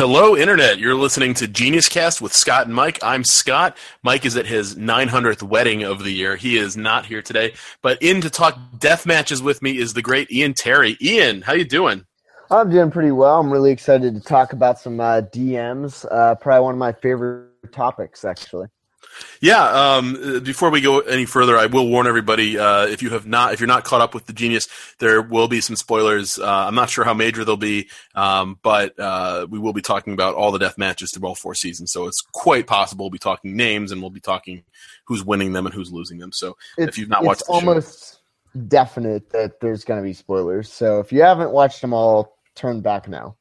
[0.00, 0.78] Hello, Internet.
[0.78, 2.98] You're listening to Genius Cast with Scott and Mike.
[3.02, 3.76] I'm Scott.
[4.02, 6.36] Mike is at his 900th wedding of the year.
[6.36, 7.52] He is not here today,
[7.82, 10.96] but in to talk death matches with me is the great Ian Terry.
[11.02, 12.06] Ian, how you doing?
[12.50, 13.40] I'm doing pretty well.
[13.40, 16.06] I'm really excited to talk about some uh, DMs.
[16.10, 18.68] Uh, probably one of my favorite topics, actually.
[19.40, 19.62] Yeah.
[19.96, 23.52] Um, before we go any further, I will warn everybody: uh, if you have not,
[23.52, 24.68] if you're not caught up with the Genius,
[24.98, 26.38] there will be some spoilers.
[26.38, 30.12] Uh, I'm not sure how major they'll be, um, but uh, we will be talking
[30.12, 31.92] about all the death matches through all four seasons.
[31.92, 34.64] So it's quite possible we'll be talking names, and we'll be talking
[35.04, 36.32] who's winning them and who's losing them.
[36.32, 38.20] So It's, if you've not watched, almost
[38.68, 40.72] definite that there's going to be spoilers.
[40.72, 43.36] So if you haven't watched them all, turn back now.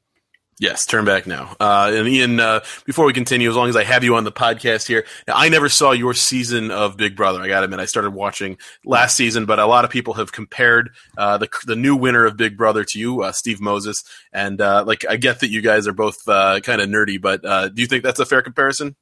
[0.61, 1.55] Yes, turn back now.
[1.57, 4.31] Uh, and Ian, uh, before we continue, as long as I have you on the
[4.31, 7.41] podcast here, now, I never saw your season of Big Brother.
[7.41, 10.33] I got to admit, I started watching last season, but a lot of people have
[10.33, 14.03] compared uh, the the new winner of Big Brother to you, uh, Steve Moses.
[14.33, 17.41] And uh, like, I get that you guys are both uh, kind of nerdy, but
[17.73, 18.97] do you think that's a fair comparison?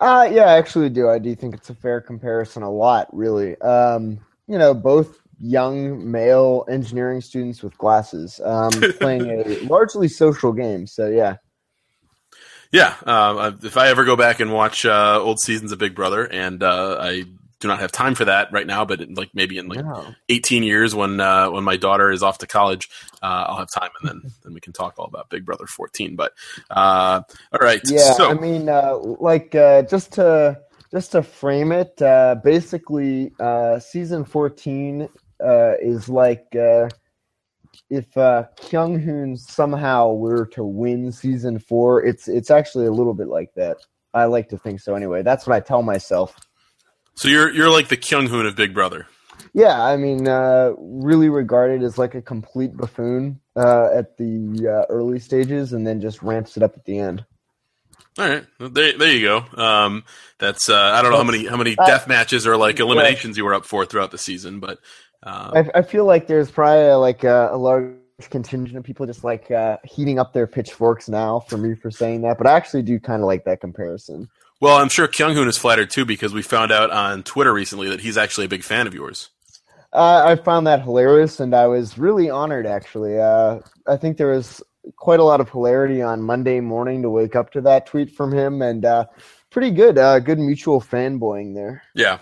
[0.00, 1.08] Uh, yeah, I actually do.
[1.08, 3.60] I do think it's a fair comparison a lot, really.
[3.60, 10.52] Um, you know, both young male engineering students with glasses um, playing a largely social
[10.52, 10.86] game.
[10.86, 11.36] So, yeah.
[12.72, 16.24] Yeah, um, if I ever go back and watch uh, old seasons of Big Brother,
[16.24, 17.24] and uh, I
[17.60, 20.14] do not have time for that right now, but like maybe in like No.
[20.28, 22.88] 18 years when uh, when my daughter is off to college,
[23.22, 26.16] uh, I'll have time, and then then we can talk all about Big Brother 14.
[26.16, 26.32] But
[26.70, 30.58] uh, all right, Yeah, so I mean, uh, like uh, just to
[30.90, 35.08] just to frame it, uh, basically, uh, season fourteen
[35.42, 36.88] uh, is like uh,
[37.88, 42.04] if uh, Kyung Hoon somehow were to win season four.
[42.04, 43.78] It's it's actually a little bit like that.
[44.14, 44.94] I like to think so.
[44.94, 46.36] Anyway, that's what I tell myself.
[47.14, 49.06] so you're you're like the Kyung Hoon of Big Brother.
[49.52, 54.92] Yeah, I mean, uh, really regarded as like a complete buffoon uh, at the uh,
[54.92, 57.24] early stages, and then just ramps it up at the end.
[58.18, 59.44] All right, there, there you go.
[59.54, 60.04] Um,
[60.38, 63.44] that's uh, I don't know how many how many death matches or like eliminations you
[63.44, 64.78] were up for throughout the season, but
[65.22, 67.94] um, I, I feel like there's probably like a, a large
[68.30, 72.22] contingent of people just like uh, heating up their pitchforks now for me for saying
[72.22, 74.28] that, but I actually do kind of like that comparison.
[74.60, 77.88] well, I'm sure Kyung Hoon is flattered too because we found out on Twitter recently
[77.88, 79.30] that he's actually a big fan of yours.
[79.92, 82.66] Uh, I found that hilarious, and I was really honored.
[82.66, 83.58] Actually, uh,
[83.88, 84.62] I think there was
[84.96, 88.32] quite a lot of hilarity on Monday morning to wake up to that tweet from
[88.32, 89.06] him, and uh,
[89.50, 91.82] pretty good, uh, good mutual fanboying there.
[91.94, 92.18] Yeah,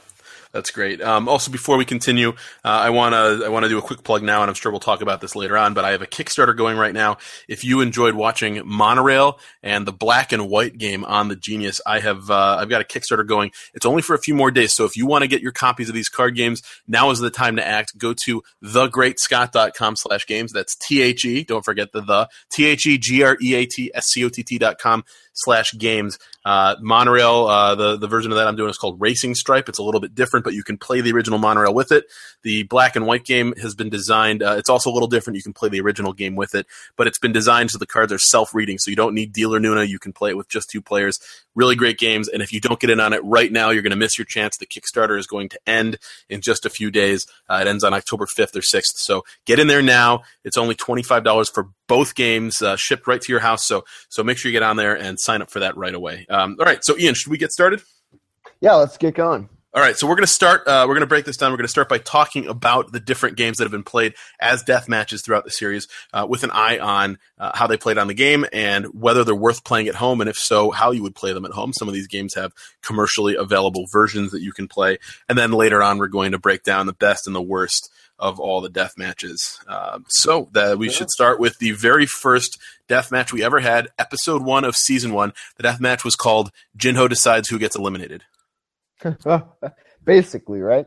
[0.59, 1.01] that's great.
[1.01, 4.03] Um, also, before we continue, uh, I want to I want to do a quick
[4.03, 5.73] plug now, and I'm sure we'll talk about this later on.
[5.73, 7.19] But I have a Kickstarter going right now.
[7.47, 12.01] If you enjoyed watching Monorail and the Black and White game on the Genius, I
[12.01, 13.53] have uh, I've got a Kickstarter going.
[13.73, 15.89] It's only for a few more days, so if you want to get your copies
[15.89, 17.97] of these card games, now is the time to act.
[17.97, 20.53] Go to thegreatscott.com slash games.
[20.53, 21.45] That's T H E.
[21.45, 24.29] Don't forget the the T H E G R E A T S C O
[24.29, 25.05] T T dot com
[25.38, 26.19] slash games.
[26.44, 29.69] Uh, Monorail, uh, the the version of that I'm doing is called Racing Stripe.
[29.69, 32.06] It's a little bit different, but you can play the original Monorail with it.
[32.43, 34.43] The black and white game has been designed.
[34.43, 35.37] Uh, it's also a little different.
[35.37, 36.66] You can play the original game with it,
[36.97, 39.60] but it's been designed so the cards are self reading, so you don't need dealer
[39.60, 39.87] Nuna.
[39.87, 41.21] You can play it with just two players.
[41.55, 43.91] Really great games, and if you don't get in on it right now, you're going
[43.91, 44.56] to miss your chance.
[44.56, 47.26] The Kickstarter is going to end in just a few days.
[47.49, 50.22] Uh, it ends on October 5th or 6th, so get in there now.
[50.44, 53.66] It's only twenty five dollars for both games, uh, shipped right to your house.
[53.66, 56.27] So so make sure you get on there and sign up for that right away.
[56.31, 57.83] Um, all right, so Ian, should we get started?
[58.61, 59.50] Yeah, let's get going.
[59.75, 60.66] All right, so we're going to start.
[60.66, 61.50] Uh, we're going to break this down.
[61.50, 64.62] We're going to start by talking about the different games that have been played as
[64.62, 68.09] death matches throughout the series, uh, with an eye on uh, how they played on
[68.09, 71.15] the game and whether they're worth playing at home, and if so, how you would
[71.15, 71.75] play them at home.
[71.75, 74.97] Some of these games have commercially available versions that you can play,
[75.28, 78.41] and then later on, we're going to break down the best and the worst of
[78.41, 79.61] all the death matches.
[79.69, 82.59] Um, so that we should start with the very first
[82.89, 85.33] death match we ever had, episode one of season one.
[85.56, 88.25] The death match was called Jinho decides who gets eliminated.
[90.05, 90.87] Basically, right?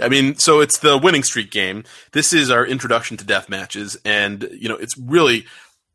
[0.00, 1.84] I mean, so it's the winning streak game.
[2.12, 5.46] This is our introduction to death matches, and you know, it's really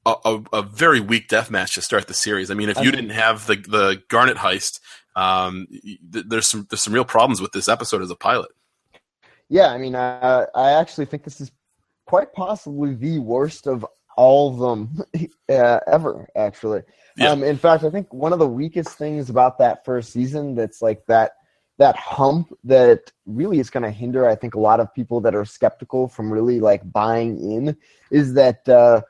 [0.06, 2.50] a, a, a very weak death match to start the series.
[2.50, 4.80] I mean, if I you mean- didn't have the the Garnet heist,
[5.16, 8.50] um, th- there's some there's some real problems with this episode as a pilot.
[9.52, 11.52] Yeah, I mean, uh, I actually think this is
[12.06, 15.04] quite possibly the worst of all of them
[15.50, 16.30] uh, ever.
[16.38, 16.84] Actually,
[17.18, 17.32] Yeah.
[17.32, 20.82] um, in fact, I think one of the weakest things about that first season that's
[20.82, 21.34] like that
[21.80, 25.36] that hump that really is going to hinder, I think, a lot of people that
[25.36, 27.76] are skeptical from really like buying in
[28.10, 28.68] is that.
[28.68, 29.02] Uh,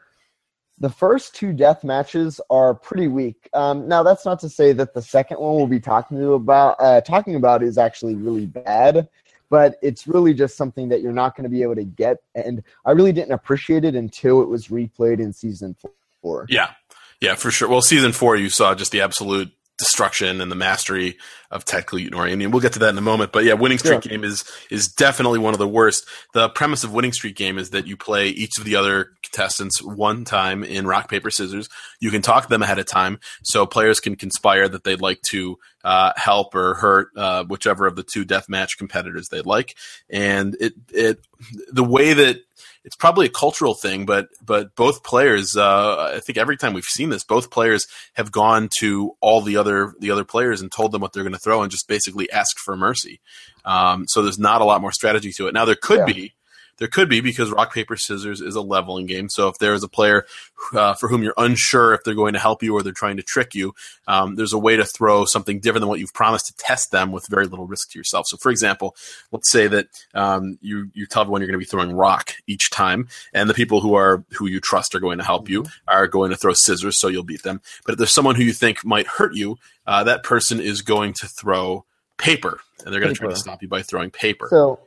[0.80, 3.48] the first two death matches are pretty weak.
[3.54, 6.76] Um, now, that's not to say that the second one we'll be talking to about
[6.80, 9.08] uh, talking about is actually really bad
[9.52, 12.20] but it's really just something that you're not going to be able to get.
[12.34, 15.76] And I really didn't appreciate it until it was replayed in season
[16.22, 16.48] four.
[16.50, 16.72] Yeah.
[17.20, 17.68] Yeah, for sure.
[17.68, 21.18] Well, season four, you saw just the absolute destruction and the mastery
[21.50, 22.32] of tactical Yutnori.
[22.32, 23.34] And we'll get to that in a moment.
[23.34, 24.12] But yeah, winning streak yeah.
[24.12, 26.08] game is is definitely one of the worst.
[26.34, 29.82] The premise of winning streak game is that you play each of the other contestants
[29.82, 31.70] one time in rock paper scissors.
[32.00, 35.22] You can talk to them ahead of time, so players can conspire that they'd like
[35.32, 39.76] to uh, help or hurt uh, whichever of the two deathmatch competitors they'd like.
[40.10, 41.26] And it it
[41.72, 42.38] the way that
[42.84, 46.84] it's probably a cultural thing, but but both players, uh, I think every time we've
[46.84, 50.92] seen this, both players have gone to all the other the other players and told
[50.92, 53.22] them what they're going to throw and just basically asked for mercy.
[53.66, 55.54] Um, so there's not a lot more strategy to it.
[55.54, 56.14] Now there could yeah.
[56.14, 56.34] be
[56.82, 59.30] there could be because rock paper scissors is a leveling game.
[59.30, 60.26] So if there is a player
[60.74, 63.24] uh, for whom you're unsure if they're going to help you or they're trying to
[63.24, 63.76] trick you,
[64.08, 67.12] um, there's a way to throw something different than what you've promised to test them
[67.12, 68.26] with very little risk to yourself.
[68.26, 68.96] So for example,
[69.32, 72.72] let's say that um, you you tell everyone you're going to be throwing rock each
[72.72, 75.96] time, and the people who are who you trust are going to help you mm-hmm.
[75.96, 77.62] are going to throw scissors, so you'll beat them.
[77.86, 81.14] But if there's someone who you think might hurt you, uh, that person is going
[81.14, 81.86] to throw
[82.18, 84.48] paper, and they're going to try to stop you by throwing paper.
[84.50, 84.80] So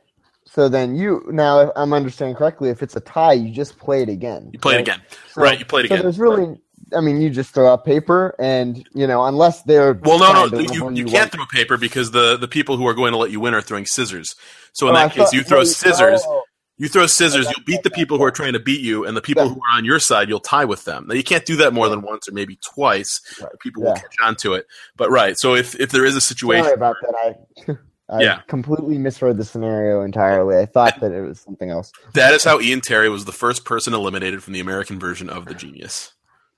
[0.45, 4.03] so then you now, if I'm understanding correctly, if it's a tie, you just play
[4.03, 4.51] it again.
[4.53, 4.79] You play right?
[4.79, 5.01] it again,
[5.33, 5.59] so, right?
[5.59, 5.97] You play it again.
[5.97, 6.59] So there's really,
[6.95, 10.59] I mean, you just throw out paper, and you know, unless they're well, no, no,
[10.59, 13.39] you, you, can't throw paper because the the people who are going to let you
[13.39, 14.35] win are throwing scissors.
[14.71, 16.21] So in oh, that I case, thought, you throw scissors.
[16.25, 16.43] Oh.
[16.77, 19.21] You throw scissors, you'll beat the people who are trying to beat you, and the
[19.21, 21.07] people who are on your side, you'll tie with them.
[21.07, 23.21] Now you can't do that more than once or maybe twice.
[23.41, 23.49] Right.
[23.61, 23.89] People yeah.
[23.89, 24.67] will catch on to it.
[24.97, 27.37] But right, so if if there is a situation, Sorry about that,
[27.69, 28.41] I I yeah.
[28.47, 30.57] completely misread the scenario entirely.
[30.57, 31.91] I thought that it was something else.
[32.13, 35.45] That is how Ian Terry was the first person eliminated from the American version of
[35.45, 36.13] the Genius.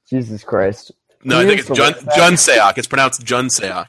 [0.10, 0.92] Jesus Christ.
[1.24, 2.78] No, I think it's Jun, Jun Seok.
[2.78, 3.88] It's pronounced Jun Seok.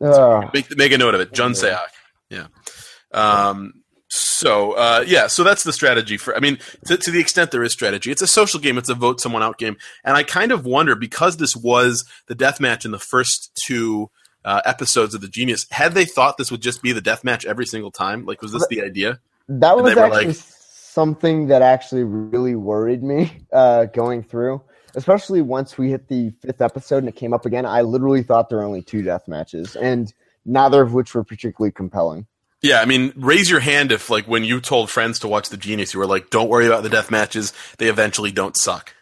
[0.00, 1.32] Uh, make, make a note of it.
[1.32, 1.86] Jun Seok.
[2.28, 2.46] Yeah.
[3.12, 3.74] Um,
[4.08, 6.36] so uh, yeah, so that's the strategy for.
[6.36, 8.76] I mean, to, to, the extent there is strategy, it's a social game.
[8.76, 12.34] It's a vote someone out game, and I kind of wonder because this was the
[12.34, 14.10] death match in the first two
[14.44, 15.66] uh, episodes of the Genius.
[15.70, 18.24] Had they thought this would just be the death match every single time?
[18.24, 19.20] Like, was this the idea?
[19.48, 24.62] That was actually like, something that actually really worried me uh, going through,
[24.94, 27.66] especially once we hit the fifth episode and it came up again.
[27.66, 30.12] I literally thought there were only two death matches, and
[30.44, 32.26] neither of which were particularly compelling.
[32.62, 35.56] Yeah, I mean, raise your hand if, like, when you told friends to watch the
[35.56, 38.94] Genius, you were like, "Don't worry about the death matches; they eventually don't suck."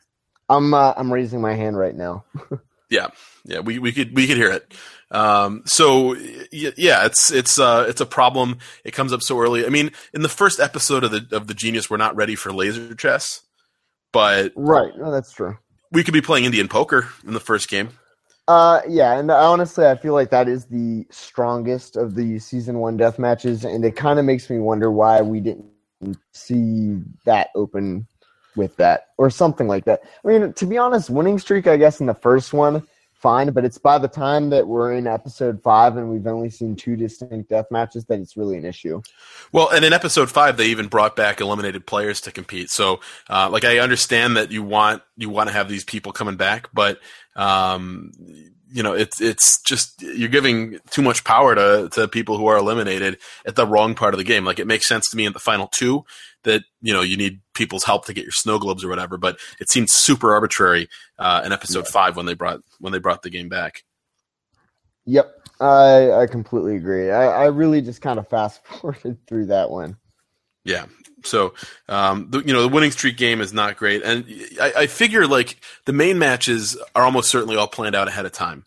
[0.49, 2.25] I'm uh, I'm raising my hand right now.
[2.91, 3.09] yeah,
[3.45, 4.73] yeah, we, we could we could hear it.
[5.11, 6.15] Um, so
[6.53, 8.59] yeah, it's it's uh, it's a problem.
[8.85, 9.67] It comes up so early.
[9.67, 12.53] I mean, in the first episode of the of the Genius, we're not ready for
[12.53, 13.43] laser chess,
[14.13, 15.57] but right, no, that's true.
[15.91, 17.91] We could be playing Indian poker in the first game.
[18.47, 22.97] Uh, yeah, and honestly, I feel like that is the strongest of the season one
[22.97, 25.67] death matches, and it kind of makes me wonder why we didn't
[26.33, 28.07] see that open
[28.57, 30.03] with that or something like that.
[30.25, 32.87] I mean, to be honest, winning streak, I guess, in the first one
[33.21, 33.51] fine.
[33.53, 36.97] But it's by the time that we're in episode five and we've only seen two
[36.97, 39.03] distinct death matches that it's really an issue.
[39.53, 42.71] Well, and in episode five, they even brought back eliminated players to compete.
[42.71, 46.37] So, uh, like, I understand that you want you want to have these people coming
[46.37, 46.99] back, but
[47.37, 48.13] um,
[48.73, 52.57] you know, it's it's just you're giving too much power to to people who are
[52.57, 54.45] eliminated at the wrong part of the game.
[54.45, 56.05] Like, it makes sense to me in the final two
[56.45, 59.17] that you know you need people's help to get your snow globes or whatever.
[59.17, 60.89] But it seemed super arbitrary
[61.19, 61.91] uh, in episode yeah.
[61.93, 63.85] five when they brought when they brought the game back.
[65.07, 67.11] Yep, I I completely agree.
[67.11, 69.97] I, I really just kind of fast forwarded through that one.
[70.65, 70.87] Yeah.
[71.23, 71.55] So,
[71.89, 74.25] um, the, you know, the winning streak game is not great, and
[74.61, 78.33] I, I figure like the main matches are almost certainly all planned out ahead of
[78.33, 78.65] time.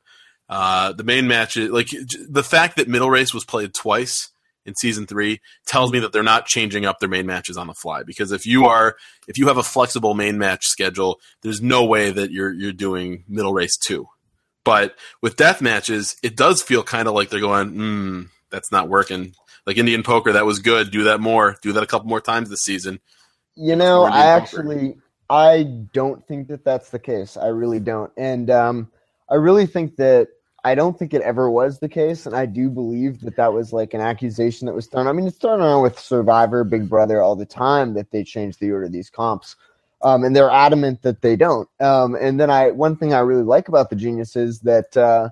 [0.50, 1.90] Uh, the main matches, like
[2.30, 4.30] the fact that middle race was played twice
[4.66, 7.74] in season three tells me that they're not changing up their main matches on the
[7.74, 8.04] fly.
[8.04, 8.96] Because if you are
[9.28, 13.24] if you have a flexible main match schedule, there's no way that you're you're doing
[13.28, 14.08] middle race two.
[14.64, 18.88] But with death matches, it does feel kind of like they're going, hmm, that's not
[18.88, 19.34] working.
[19.66, 20.92] Like Indian poker, that was good.
[20.92, 21.58] Do that more.
[21.62, 23.00] Do that a couple more times this season.
[23.56, 24.96] You know, I actually
[25.30, 27.38] I don't think that that's the case.
[27.38, 28.12] I really don't.
[28.18, 28.92] And um,
[29.30, 30.30] I really think that
[30.66, 33.74] I don't think it ever was the case, and I do believe that that was
[33.74, 35.08] like an accusation that was thrown.
[35.08, 38.58] I mean, it's thrown around with Survivor, Big Brother all the time that they change
[38.58, 39.58] the order of these comps,
[40.02, 41.68] um, and they're adamant that they don't.
[41.82, 45.30] Um, and then I, one thing I really like about the Genius is that uh,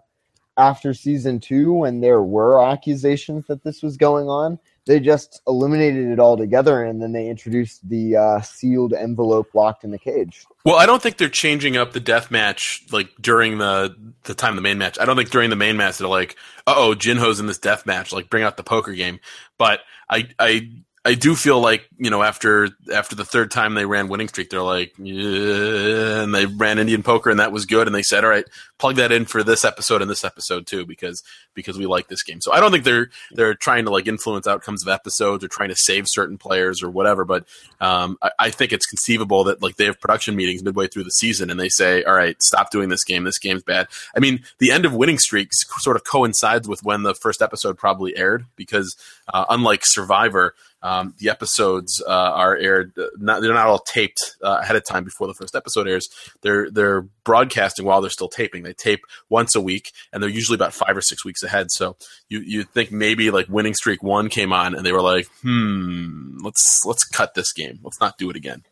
[0.57, 6.07] after season two, when there were accusations that this was going on, they just eliminated
[6.07, 10.45] it altogether, and then they introduced the uh, sealed envelope locked in the cage.
[10.65, 14.51] Well, I don't think they're changing up the death match like during the the time
[14.51, 14.97] of the main match.
[14.99, 16.35] I don't think during the main match they're like,
[16.65, 18.11] "Uh oh, Jinho's in this death match.
[18.11, 19.19] Like, bring out the poker game."
[19.57, 20.69] But I I
[21.03, 24.51] I do feel like you know after after the third time they ran winning streak,
[24.51, 27.87] they're like, and they ran Indian poker, and that was good.
[27.87, 28.45] And they said, all right,
[28.81, 31.21] plug that in for this episode and this episode too, because
[31.53, 32.41] because we like this game.
[32.41, 35.69] So I don't think they're they're trying to like influence outcomes of episodes or trying
[35.69, 37.23] to save certain players or whatever.
[37.23, 37.45] But
[37.79, 41.11] um, I, I think it's conceivable that like they have production meetings midway through the
[41.11, 43.23] season, and they say, all right, stop doing this game.
[43.23, 43.87] This game's bad.
[44.15, 47.77] I mean, the end of winning streaks sort of coincides with when the first episode
[47.77, 48.97] probably aired, because
[49.31, 52.93] uh, unlike Survivor um, the episodes uh, are aired.
[52.97, 56.09] Uh, not, they're not all taped uh, ahead of time before the first episode airs.
[56.41, 58.63] They're they're broadcasting while they're still taping.
[58.73, 61.71] Tape once a week, and they're usually about five or six weeks ahead.
[61.71, 61.97] So
[62.29, 66.37] you you think maybe like Winning Streak One came on, and they were like, hmm,
[66.43, 67.79] let's let's cut this game.
[67.83, 68.63] Let's not do it again.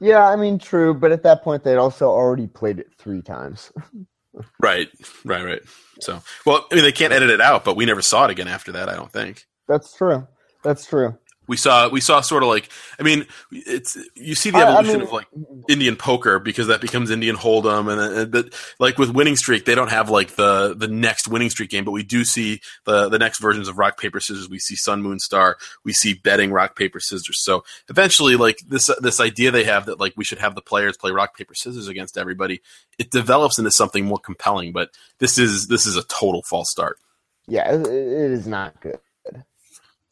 [0.00, 3.72] Yeah, I mean, true, but at that point, they'd also already played it three times.
[4.60, 4.88] right,
[5.24, 5.62] right, right.
[6.00, 8.46] So, well, I mean, they can't edit it out, but we never saw it again
[8.46, 8.88] after that.
[8.88, 9.46] I don't think.
[9.66, 10.26] That's true.
[10.62, 11.18] That's true.
[11.48, 12.68] We saw we saw sort of like
[13.00, 15.26] I mean it's you see the evolution I, I mean, of like
[15.68, 19.74] Indian poker because that becomes Indian Hold'em and, and but like with Winning Streak they
[19.74, 23.18] don't have like the the next Winning Streak game but we do see the the
[23.18, 26.76] next versions of Rock Paper Scissors we see Sun Moon Star we see betting Rock
[26.76, 30.54] Paper Scissors so eventually like this this idea they have that like we should have
[30.54, 32.60] the players play Rock Paper Scissors against everybody
[32.98, 36.98] it develops into something more compelling but this is this is a total false start.
[37.46, 39.00] Yeah, it is not good.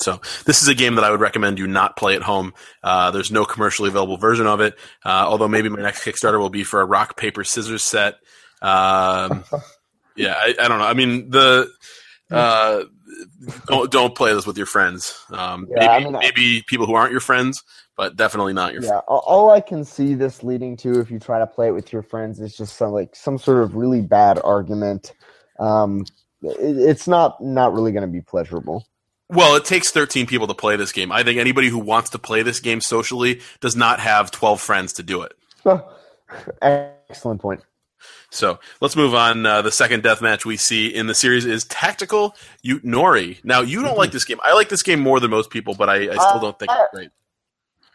[0.01, 2.53] So this is a game that I would recommend you not play at home.
[2.83, 4.75] Uh, there's no commercially available version of it.
[5.05, 8.15] Uh, although maybe my next Kickstarter will be for a rock paper scissors set.
[8.63, 9.45] Um,
[10.17, 10.85] yeah, I, I, don't know.
[10.85, 11.71] I mean the
[12.31, 12.85] uh,
[13.67, 15.19] don't don't play this with your friends.
[15.31, 17.63] Um, yeah, maybe I mean, maybe people who aren't your friends,
[17.97, 18.83] but definitely not your.
[18.83, 19.05] Yeah, friends.
[19.07, 22.03] all I can see this leading to if you try to play it with your
[22.03, 25.15] friends is just some like some sort of really bad argument.
[25.59, 26.05] Um,
[26.43, 28.85] it, it's not not really going to be pleasurable.
[29.29, 31.11] Well, it takes 13 people to play this game.
[31.11, 34.93] I think anybody who wants to play this game socially does not have 12 friends
[34.95, 35.33] to do it.
[36.63, 37.63] excellent point.
[38.31, 39.45] So let's move on.
[39.47, 43.43] Uh, the second death match we see in the series is Tactical Yutenori.
[43.45, 44.39] Now, you don't like this game.
[44.43, 46.95] I like this game more than most people, but I, I still don't think it's
[46.95, 47.11] great.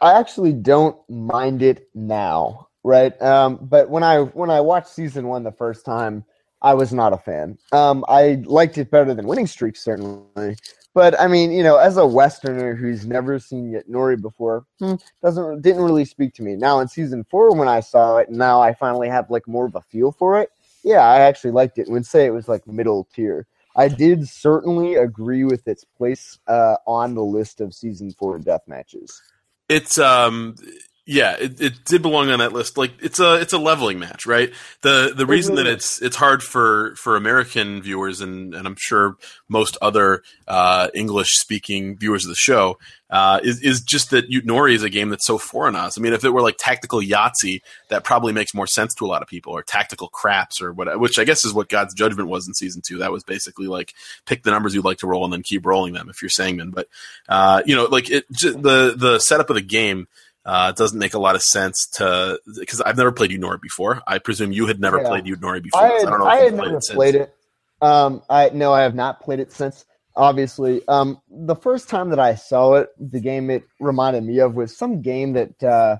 [0.00, 3.20] I actually don't mind it now, right?
[3.22, 6.24] Um, but when I when I watched season one the first time,
[6.60, 7.56] I was not a fan.
[7.70, 10.56] Um, I liked it better than Winning Streak, certainly.
[10.94, 15.62] But I mean, you know, as a Westerner who's never seen Yutnori before, hmm, doesn't
[15.62, 16.54] didn't really speak to me.
[16.54, 19.74] Now in season four, when I saw it, now I finally have like more of
[19.74, 20.50] a feel for it.
[20.84, 21.88] Yeah, I actually liked it.
[21.88, 23.46] Would say it was like middle tier.
[23.74, 28.62] I did certainly agree with its place uh, on the list of season four death
[28.66, 29.22] matches.
[29.68, 30.56] It's um
[31.04, 32.78] yeah, it, it did belong on that list.
[32.78, 34.52] Like it's a it's a leveling match, right?
[34.82, 39.16] The the reason that it's it's hard for for American viewers and and I'm sure
[39.48, 42.78] most other uh, English speaking viewers of the show
[43.10, 45.98] uh, is is just that Yutenori is a game that's so foreign to us.
[45.98, 49.08] I mean, if it were like tactical Yahtzee, that probably makes more sense to a
[49.08, 52.28] lot of people, or tactical craps, or what, which I guess is what God's Judgment
[52.28, 52.98] was in season two.
[52.98, 53.92] That was basically like
[54.24, 56.72] pick the numbers you'd like to roll and then keep rolling them if you're Sangmin.
[56.72, 56.86] But
[57.28, 60.06] uh, you know, like it, the the setup of the game
[60.44, 64.02] uh, it doesn't make a lot of sense to because I've never played Yutenori before.
[64.06, 65.08] I presume you had never yeah.
[65.08, 65.82] played Yutenori before.
[65.82, 67.34] I, had, I don't know I had never played, played it.
[67.80, 69.84] Um, I no, I have not played it since.
[70.14, 74.54] Obviously, um, the first time that I saw it, the game it reminded me of
[74.54, 75.96] was some game that uh,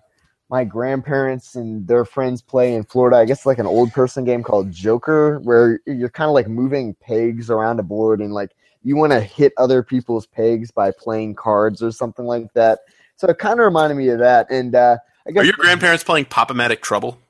[0.51, 3.17] my grandparents and their friends play in Florida.
[3.17, 6.95] I guess like an old person game called Joker, where you're kind of like moving
[7.01, 8.51] pegs around a board and like
[8.83, 12.81] you want to hit other people's pegs by playing cards or something like that.
[13.23, 14.51] So it kind of reminded me of that.
[14.51, 14.97] And uh,
[15.29, 17.21] I guess are your grandparents playing Pop-O-Matic Trouble?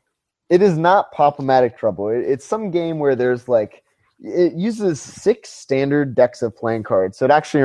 [0.49, 2.09] It is not Pop-O-Matic Trouble.
[2.09, 3.83] It, it's some game where there's like
[4.19, 7.65] it uses six standard decks of playing cards, so it actually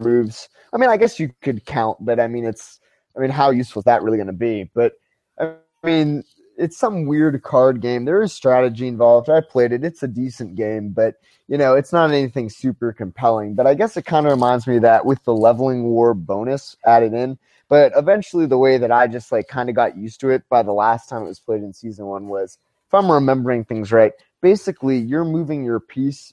[0.00, 0.48] removes.
[0.72, 2.80] I mean, I guess you could count, but I mean, it's.
[3.16, 4.68] I mean, how useful is that really going to be?
[4.74, 4.94] But
[5.38, 5.52] I
[5.84, 6.24] mean,
[6.58, 8.04] it's some weird card game.
[8.04, 9.30] There is strategy involved.
[9.30, 9.84] I played it.
[9.84, 11.14] It's a decent game, but
[11.46, 13.54] you know, it's not anything super compelling.
[13.54, 16.76] But I guess it kind of reminds me of that with the leveling war bonus
[16.84, 17.38] added in.
[17.68, 20.62] But eventually, the way that I just like kind of got used to it by
[20.62, 24.12] the last time it was played in season one was, if I'm remembering things right,
[24.42, 26.32] basically you're moving your piece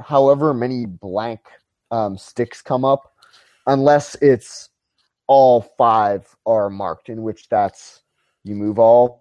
[0.00, 1.40] however many blank
[1.90, 3.14] um, sticks come up,
[3.66, 4.70] unless it's
[5.26, 8.02] all five are marked, in which that's
[8.42, 9.19] you move all,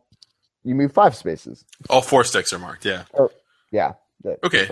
[0.63, 1.65] you move five spaces.
[1.89, 2.85] All four sticks are marked.
[2.85, 3.03] Yeah.
[3.13, 3.31] Or,
[3.71, 3.93] yeah.
[4.43, 4.67] Okay.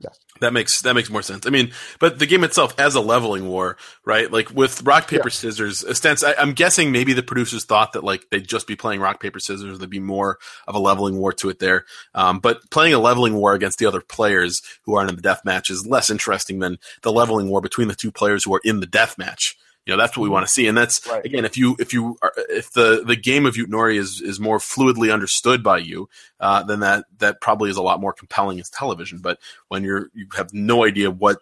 [0.00, 0.08] Yeah.
[0.40, 1.46] That makes that makes more sense.
[1.46, 4.32] I mean, but the game itself as a leveling war, right?
[4.32, 5.32] Like with rock paper yeah.
[5.32, 6.24] scissors, stance.
[6.24, 9.38] I, am guessing maybe the producers thought that like they'd just be playing rock paper
[9.38, 9.78] scissors.
[9.78, 11.84] There'd be more of a leveling war to it there.
[12.14, 15.42] Um, but playing a leveling war against the other players who aren't in the death
[15.44, 18.80] match is less interesting than the leveling war between the two players who are in
[18.80, 19.58] the death match
[19.90, 20.68] You know, that's what we want to see.
[20.68, 21.24] And that's Right.
[21.24, 24.58] again, if you if you are, if the the game of Utenori is is more
[24.58, 28.70] fluidly understood by you, uh, then that that probably is a lot more compelling as
[28.70, 29.18] television.
[29.18, 31.38] But when you're you have no idea what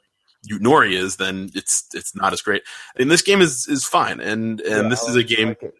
[0.51, 2.63] Utenori is, then it's it's not as great.
[2.97, 4.19] And this game is is fine.
[4.19, 5.75] And and Yeah, this is a game like.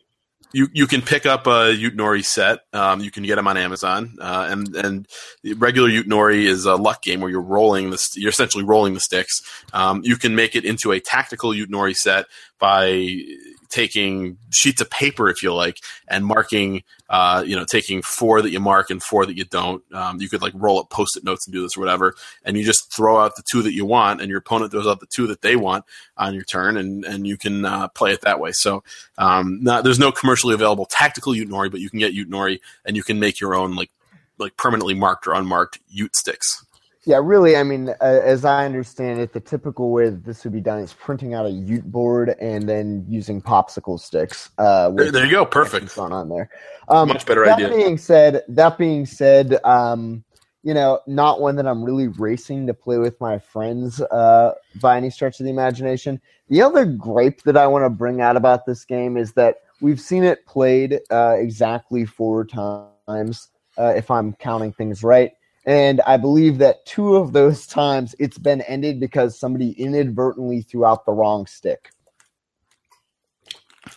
[0.53, 2.61] You you can pick up a Utenori set.
[2.73, 5.09] Um, you can get them on Amazon, uh, and and
[5.57, 9.01] regular Utenori is a luck game where you're rolling the st- you're essentially rolling the
[9.01, 9.41] sticks.
[9.73, 12.27] Um, you can make it into a tactical Utenori set
[12.59, 13.21] by
[13.69, 16.83] taking sheets of paper, if you like, and marking.
[17.11, 19.83] Uh, you know, taking four that you mark and four that you don't.
[19.95, 22.65] Um, you could like roll up post-it notes and do this or whatever, and you
[22.65, 25.27] just throw out the two that you want, and your opponent throws out the two
[25.29, 25.87] that they want
[26.19, 28.53] on your turn, and and you can uh, play it that way.
[28.53, 28.85] So
[29.17, 33.03] um, not, there's no commercially available tactical Utenori, but you can get Utenori and you
[33.03, 33.91] can make your own like
[34.39, 36.65] like permanently marked or unmarked Ute sticks.
[37.09, 37.57] Yeah, really.
[37.57, 40.81] I mean, uh, as I understand it, the typical way that this would be done
[40.81, 44.51] is printing out a Ute board and then using popsicle sticks.
[44.59, 45.97] Uh, There, with there you go, perfect.
[45.97, 46.51] on on there.
[46.91, 47.71] Um, Much better that idea.
[47.71, 50.23] being said, that being said, um,
[50.63, 54.99] you know, not one that I'm really racing to play with my friends uh, by
[54.99, 56.21] any stretch of the imagination.
[56.51, 60.01] The other gripe that I want to bring out about this game is that we've
[60.01, 63.49] seen it played uh, exactly four times,
[63.79, 65.33] uh, if I'm counting things right.
[65.69, 70.85] And I believe that two of those times it's been ended because somebody inadvertently threw
[70.87, 71.91] out the wrong stick.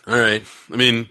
[0.06, 0.44] All right.
[0.72, 1.08] I mean,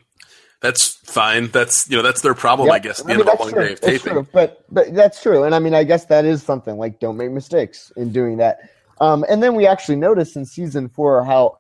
[0.62, 1.48] that's fine.
[1.48, 2.76] That's you know that's their problem, Yep.
[2.76, 3.00] I guess.
[3.00, 3.66] At the I end of a long true.
[3.66, 4.14] day of That's taping.
[4.14, 4.28] true.
[4.32, 7.32] But but that's true, and I mean, I guess that is something like don't make
[7.32, 8.60] mistakes in doing that.
[9.00, 11.58] Um, and then we actually noticed in season four how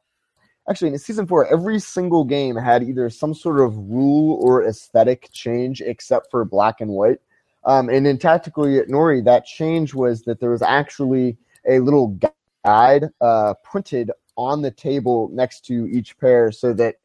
[0.69, 5.29] actually in season four every single game had either some sort of rule or aesthetic
[5.31, 7.19] change except for black and white.
[7.63, 11.37] Um, and in Tactical Nori, that change was that there was actually
[11.67, 12.19] a little
[12.65, 16.95] guide uh, printed on the table next to each pair so that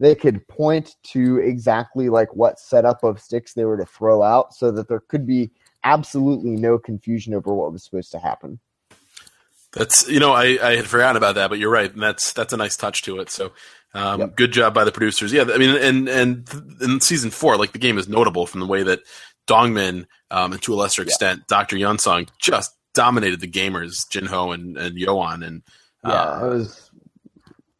[0.00, 4.54] they could point to exactly like what setup of sticks they were to throw out
[4.54, 5.50] so that there could be
[5.84, 8.58] absolutely no confusion over what was supposed to happen.
[9.72, 12.52] That's you know I, I had forgotten about that, but you're right, and that's that's
[12.52, 13.30] a nice touch to it.
[13.30, 13.52] So
[13.94, 14.36] um, Yep.
[14.36, 15.32] good job by the producers.
[15.32, 16.48] Yeah, I mean, and and
[16.80, 19.00] in season four, like the game is notable from the way that
[19.46, 24.76] Dongmin, um, and to a lesser extent, Doctor Yunsong just dominated the gamers, Jinho and
[24.76, 25.62] and Yoan, and
[26.04, 26.90] Yeah, uh, it was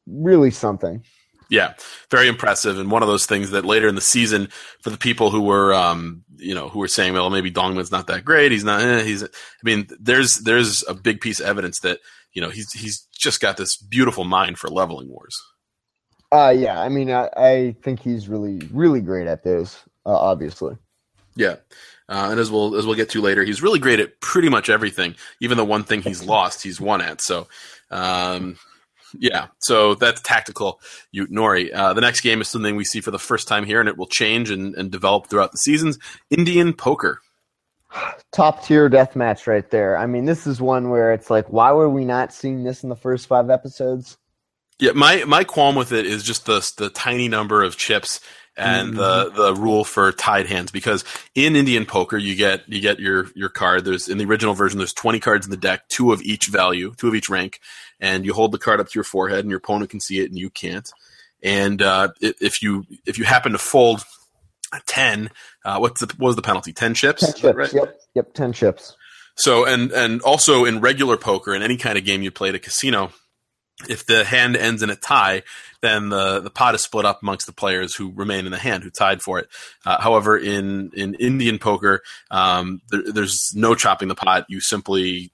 [0.07, 1.05] really something.
[1.49, 1.75] yeah,
[2.11, 2.79] very impressive.
[2.79, 4.49] And one of those things that later in the season,
[4.83, 8.07] for the people who were, um, you know, who were saying, well, maybe Dongmin's not
[8.09, 8.51] that great.
[8.53, 8.83] He's not.
[8.83, 9.23] Eh, he's.
[9.23, 9.29] I
[9.63, 12.01] mean, there's there's a big piece of evidence that
[12.33, 15.37] you know he's he's just got this beautiful mind for leveling wars.
[16.33, 19.79] Uh, yeah, I mean, I, I think he's really, really great at those.
[20.07, 20.77] Uh, obviously,
[21.37, 21.57] Yeah.
[22.09, 24.69] Uh, and as we'll as we'll get to later, he's really great at pretty much
[24.69, 25.15] everything.
[25.41, 27.21] Even the one thing he's lost, he's won at.
[27.21, 27.47] So,
[27.91, 28.57] um,
[29.17, 29.47] yeah.
[29.61, 30.81] So that's tactical
[31.15, 31.73] Utenori.
[31.73, 33.97] Uh, the next game is something we see for the first time here, and it
[33.97, 35.99] will change and, and develop throughout the seasons.
[36.31, 37.21] Indian poker.
[38.33, 39.97] top tier death match right there.
[39.97, 42.89] I mean, this is one where it's like, why were we not seeing this in
[42.89, 44.19] the first five episodes?
[44.81, 48.21] Yeah, my my qualm with it is just the the tiny number of chips
[48.57, 52.99] and the the rule for tied hands because in Indian poker you get you get
[52.99, 53.85] your your card.
[53.85, 56.93] There's in the original version there's 20 cards in the deck, two of each value,
[56.97, 57.61] two of each rank,
[58.01, 60.31] and you hold the card up to your forehead and your opponent can see it
[60.31, 60.89] and you can't.
[61.43, 64.05] And uh, if you if you happen to fold
[64.73, 65.31] a 10,
[65.65, 66.73] uh, what's the what was the penalty?
[66.73, 67.25] 10 chips.
[67.25, 67.57] Ten chips.
[67.57, 67.73] right?
[67.73, 68.97] Yep, yep, ten chips.
[69.37, 72.55] So and and also in regular poker in any kind of game you play at
[72.55, 73.13] a casino,
[73.89, 75.43] if the hand ends in a tie,
[75.81, 78.83] then the the pot is split up amongst the players who remain in the hand
[78.83, 79.49] who tied for it.
[79.85, 84.47] Uh, however, in in Indian poker, um, there, there's no chopping the pot.
[84.49, 85.33] You simply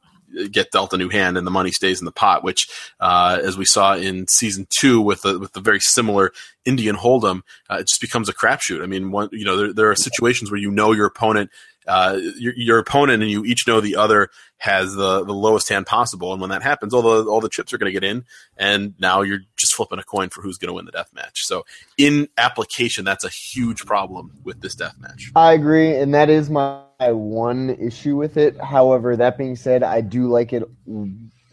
[0.50, 2.44] get dealt a new hand and the money stays in the pot.
[2.44, 2.68] Which,
[3.00, 6.32] uh, as we saw in season two with the with the very similar
[6.64, 8.82] Indian Hold'em, uh, it just becomes a crapshoot.
[8.82, 11.50] I mean, one you know there there are situations where you know your opponent
[11.86, 15.86] uh, your, your opponent and you each know the other has the, the lowest hand
[15.86, 18.24] possible, and when that happens, all the all the chips are going to get in,
[18.56, 21.44] and now you're just flipping a coin for who's going to win the death match.
[21.44, 21.64] So
[21.98, 25.30] in application, that's a huge problem with this death match.
[25.36, 28.58] I agree, and that is my one issue with it.
[28.60, 30.62] However, that being said, I do like it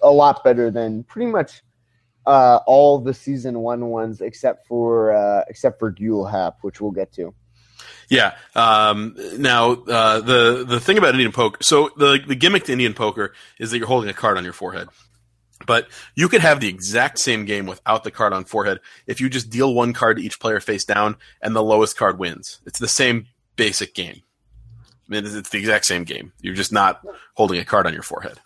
[0.01, 1.61] a lot better than pretty much
[2.25, 6.91] uh, all the season one ones, except for uh, except for Gyul Hap, which we'll
[6.91, 7.33] get to.
[8.13, 8.35] Yeah.
[8.55, 12.93] Um, now uh, the the thing about Indian poker, so the the gimmick to Indian
[12.93, 14.87] poker is that you're holding a card on your forehead.
[15.65, 19.29] But you could have the exact same game without the card on forehead if you
[19.29, 22.59] just deal one card to each player face down and the lowest card wins.
[22.67, 24.21] It's the same basic game.
[25.09, 26.33] I mean, it's the exact same game.
[26.41, 27.01] You're just not
[27.33, 28.39] holding a card on your forehead.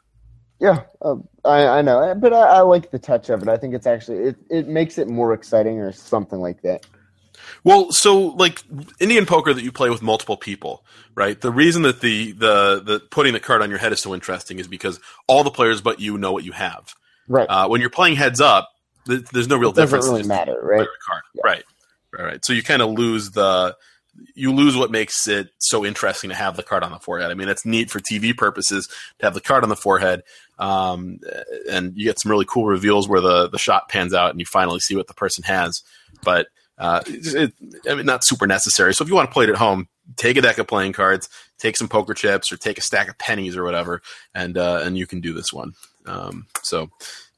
[0.60, 3.50] Yeah, uh, I, I know, but I, I like the touch of it.
[3.50, 6.86] I think it's actually it, it makes it more exciting or something like that.
[7.64, 8.64] Well, so like
[9.00, 11.40] Indian poker that you play with multiple people, right?
[11.40, 14.60] The reason that the the the putting the card on your head is so interesting
[14.60, 16.94] is because all the players but you know what you have.
[17.28, 17.48] Right.
[17.50, 18.70] Uh, when you're playing heads up,
[19.08, 20.06] th- there's no real it doesn't difference.
[20.06, 20.88] really matter, right?
[21.34, 21.42] Yeah.
[21.44, 21.64] Right.
[22.14, 22.24] Right.
[22.24, 22.46] Right.
[22.46, 23.76] So you kind of lose the
[24.34, 27.32] you lose what makes it so interesting to have the card on the forehead.
[27.32, 28.88] I mean, it's neat for TV purposes
[29.20, 30.24] to have the card on the forehead,
[30.60, 31.20] um,
[31.70, 34.46] and you get some really cool reveals where the the shot pans out and you
[34.46, 35.84] finally see what the person has.
[36.24, 37.54] But uh, it,
[37.90, 38.94] I mean, not super necessary.
[38.94, 41.30] So if you want to play it at home, take a deck of playing cards,
[41.58, 44.02] take some poker chips, or take a stack of pennies or whatever,
[44.34, 45.74] and uh, and you can do this one.
[46.06, 46.90] Um, so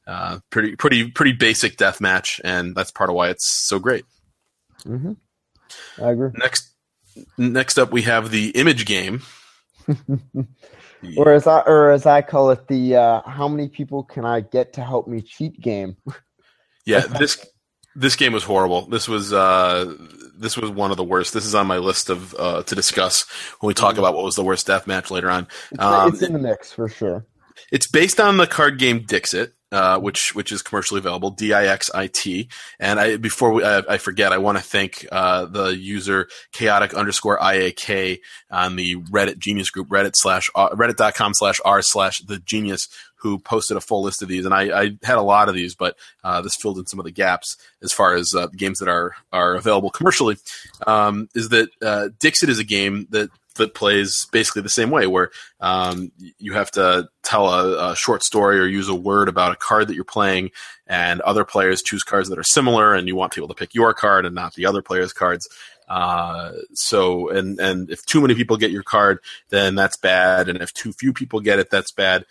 [0.06, 4.04] uh, pretty pretty pretty basic death match, and that's part of why it's so great.
[4.84, 5.12] hmm
[6.00, 6.30] I agree.
[6.34, 6.70] Next
[7.38, 9.22] next up, we have the image game.
[11.16, 14.40] Or as I or as I call it, the uh, how many people can I
[14.40, 15.96] get to help me cheat game?
[16.84, 17.44] Yeah, this
[17.94, 18.86] this game was horrible.
[18.86, 19.94] This was uh,
[20.36, 21.34] this was one of the worst.
[21.34, 23.26] This is on my list of uh, to discuss
[23.60, 25.48] when we talk about what was the worst death match later on.
[25.70, 27.26] It's, Um, it's in the mix for sure.
[27.70, 31.66] It's based on the card game Dixit, uh, which which is commercially available, D I
[31.66, 32.48] X I T.
[32.78, 36.94] And I before we, I, I forget, I want to thank uh, the user chaotic
[36.94, 41.82] underscore I A K on the Reddit Genius group, Reddit slash uh, Reddit.com slash r
[41.82, 42.88] slash the Genius,
[43.20, 44.44] who posted a full list of these.
[44.44, 47.04] And I, I had a lot of these, but uh, this filled in some of
[47.04, 50.36] the gaps as far as uh, games that are are available commercially.
[50.86, 55.06] Um, is that uh, Dixit is a game that that plays basically the same way,
[55.06, 55.30] where
[55.60, 59.56] um, you have to tell a, a short story or use a word about a
[59.56, 60.50] card that you're playing,
[60.86, 63.94] and other players choose cards that are similar, and you want people to pick your
[63.94, 65.48] card and not the other player's cards.
[65.88, 69.18] Uh, so, and and if too many people get your card,
[69.50, 72.24] then that's bad, and if too few people get it, that's bad.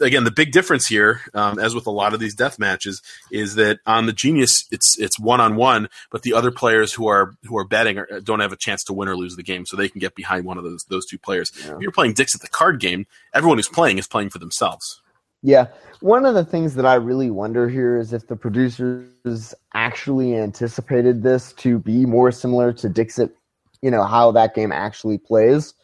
[0.00, 3.56] Again, the big difference here, um, as with a lot of these death matches, is
[3.56, 7.34] that on the Genius, it's it's one on one, but the other players who are
[7.44, 9.76] who are betting are, don't have a chance to win or lose the game, so
[9.76, 11.52] they can get behind one of those those two players.
[11.64, 11.74] Yeah.
[11.74, 15.02] If you're playing Dixit at the card game, everyone who's playing is playing for themselves.
[15.42, 15.66] Yeah.
[16.00, 21.22] One of the things that I really wonder here is if the producers actually anticipated
[21.22, 23.36] this to be more similar to Dixit,
[23.82, 25.74] you know, how that game actually plays,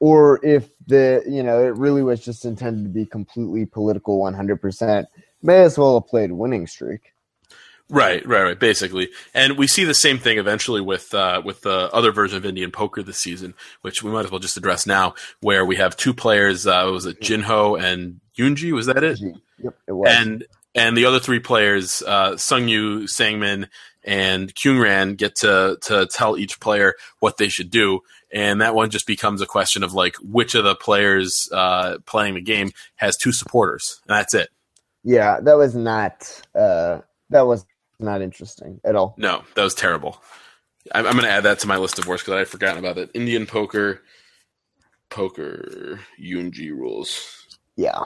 [0.00, 5.06] or if the, you know, it really was just intended to be completely political 100%.
[5.42, 7.12] May as well have played winning streak.
[7.88, 8.58] Right, right, right.
[8.58, 12.44] Basically, and we see the same thing eventually with uh, with the other version of
[12.44, 15.96] Indian Poker this season, which we might as well just address now, where we have
[15.96, 16.66] two players.
[16.66, 18.72] Uh, was it Jinho and Yunji?
[18.72, 19.20] Was that it?
[19.62, 20.10] Yep, it was.
[20.10, 23.68] And and the other three players, uh, Sungyu, Sangmin,
[24.06, 28.00] and Kyungran, get to to tell each player what they should do,
[28.32, 32.34] and that one just becomes a question of like which of the players uh, playing
[32.34, 34.48] the game has two supporters, and that's it.
[35.02, 37.66] yeah, that was not, uh, that was
[37.98, 39.14] not interesting at all.
[39.18, 40.22] No, that was terrible.
[40.94, 42.98] I'm, I'm going to add that to my list of worst because I'd forgotten about
[42.98, 43.10] it.
[43.14, 44.02] Indian poker,
[45.10, 47.46] poker Yunji rules.
[47.76, 48.04] Yeah.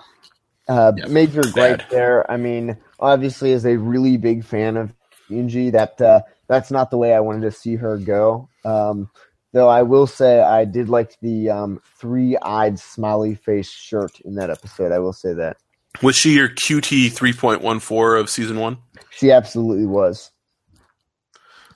[0.69, 2.31] Uh, Yeah, major gripe there.
[2.31, 4.95] I mean, obviously, as a really big fan of
[5.31, 8.49] Yunji, that uh, that's not the way I wanted to see her go.
[8.65, 9.11] Um,
[9.53, 14.51] though I will say I did like the um, three-eyed smiley face shirt in that
[14.51, 14.93] episode.
[14.93, 15.57] I will say that
[16.03, 18.79] Was she your QT 3.14 of season one?
[19.11, 20.31] she absolutely was.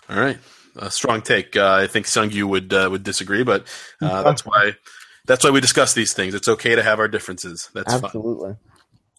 [0.08, 0.38] All right,
[0.76, 1.56] a strong take.
[1.56, 3.66] Uh, I think Sungyu would uh, would disagree, but
[4.02, 4.74] uh, that's why
[5.24, 6.34] that's why we discuss these things.
[6.34, 7.70] It's okay to have our differences.
[7.74, 8.04] That's fine.
[8.04, 8.56] absolutely.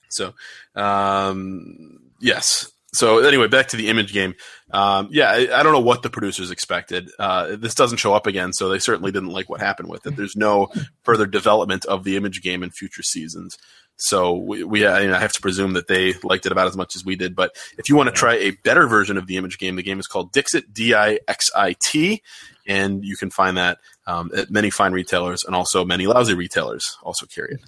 [0.10, 0.34] So,
[0.76, 2.71] um, yes.
[2.95, 4.36] So anyway, back to the image game.
[4.71, 7.10] Um, yeah, I, I don't know what the producers expected.
[7.19, 10.15] Uh, this doesn't show up again, so they certainly didn't like what happened with it.
[10.15, 10.69] There's no
[11.03, 13.58] further development of the image game in future seasons.
[13.97, 16.75] So we, we I, mean, I have to presume that they liked it about as
[16.75, 17.36] much as we did.
[17.36, 19.99] But if you want to try a better version of the image game, the game
[19.99, 22.21] is called Dixit, D-I-X-I-T,
[22.67, 23.77] and you can find that
[24.08, 27.62] um, at many fine retailers and also many lousy retailers also carry it.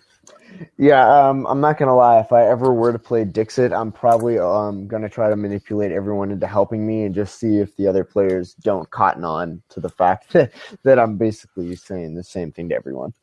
[0.78, 2.20] Yeah, um, I'm not gonna lie.
[2.20, 6.32] If I ever were to play Dixit, I'm probably um, gonna try to manipulate everyone
[6.32, 9.90] into helping me and just see if the other players don't cotton on to the
[9.90, 10.52] fact that,
[10.84, 13.14] that I'm basically saying the same thing to everyone.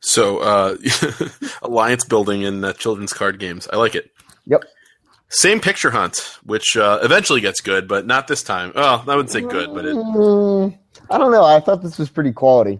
[0.00, 0.76] So, uh,
[1.62, 3.68] alliance building in uh, children's card games.
[3.72, 4.10] I like it.
[4.46, 4.62] Yep.
[5.28, 8.72] Same picture hunt, which uh, eventually gets good, but not this time.
[8.76, 10.78] Well, I wouldn't say good, but it, Mm,
[11.10, 11.44] I don't know.
[11.44, 12.78] I thought this was pretty quality.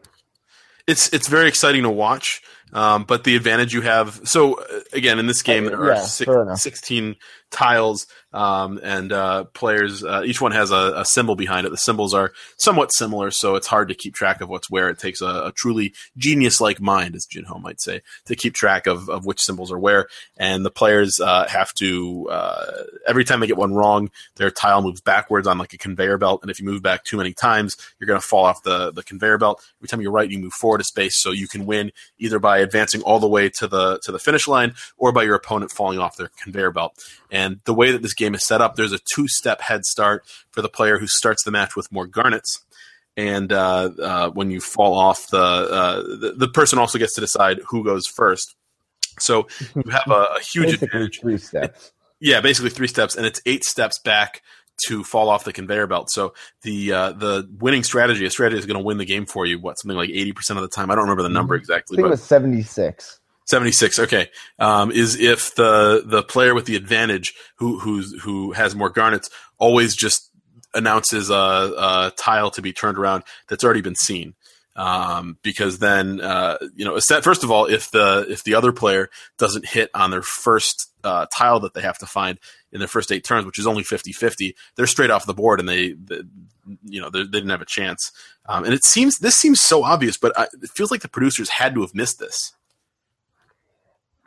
[0.86, 2.40] it's it's very exciting to watch.
[2.72, 6.02] Um, but the advantage you have, so uh, again, in this game there are Yeah,
[6.02, 7.16] six, 16
[7.50, 8.06] tiles.
[8.36, 11.70] Um, and uh, players uh, each one has a, a, symbol behind it.
[11.70, 14.90] The symbols are somewhat similar, so it's hard to keep track of what's where.
[14.90, 18.86] It takes a, a truly genius-like mind, as Jin Ho might say, to keep track
[18.86, 20.08] of, of which symbols are where.
[20.36, 24.82] And the players uh, have to uh, every time they get one wrong, their tile
[24.82, 27.78] moves backwards on like a conveyor belt, and if you move back too many times,
[27.98, 29.64] you're going to fall off the the conveyor belt.
[29.80, 32.58] Every time you're right, you move forward a space, so you can win either by
[32.58, 35.98] advancing all the way to the to the finish line or by your opponent falling
[35.98, 37.02] off their conveyor belt.
[37.30, 40.26] And the way that this game is set up, there's a two step head start
[40.50, 42.60] for the player who starts the match with more garnets.
[43.16, 47.20] And uh, uh, when you fall off, the, uh, the, the person also gets to
[47.20, 48.54] decide who goes first.
[49.18, 51.20] So you have a, a huge advantage.
[51.20, 51.92] three steps.
[52.20, 54.42] Yeah, basically three steps, and it's eight steps back
[54.86, 56.10] to fall off the conveyor belt.
[56.10, 59.46] So the uh, the winning strategy, a strategy is going to win the game for
[59.46, 59.58] you.
[59.58, 60.90] What something like eighty percent of the time.
[60.90, 63.20] I don't remember the number I exactly, think it but was 76.
[63.46, 64.28] 76 okay.
[64.58, 69.30] Um, is if the the player with the advantage who who's who has more garnets
[69.58, 70.30] always just
[70.74, 74.34] announces a, a tile to be turned around that's already been seen.
[74.74, 79.08] Um, because then uh, you know first of all if the if the other player
[79.38, 82.38] doesn't hit on their first uh, tile that they have to find
[82.72, 85.68] in their first eight turns which is only 50-50 they're straight off the board and
[85.68, 86.20] they, they
[86.84, 88.12] you know they, didn't have a chance.
[88.46, 91.48] Um, and it seems this seems so obvious but I, it feels like the producers
[91.48, 92.52] had to have missed this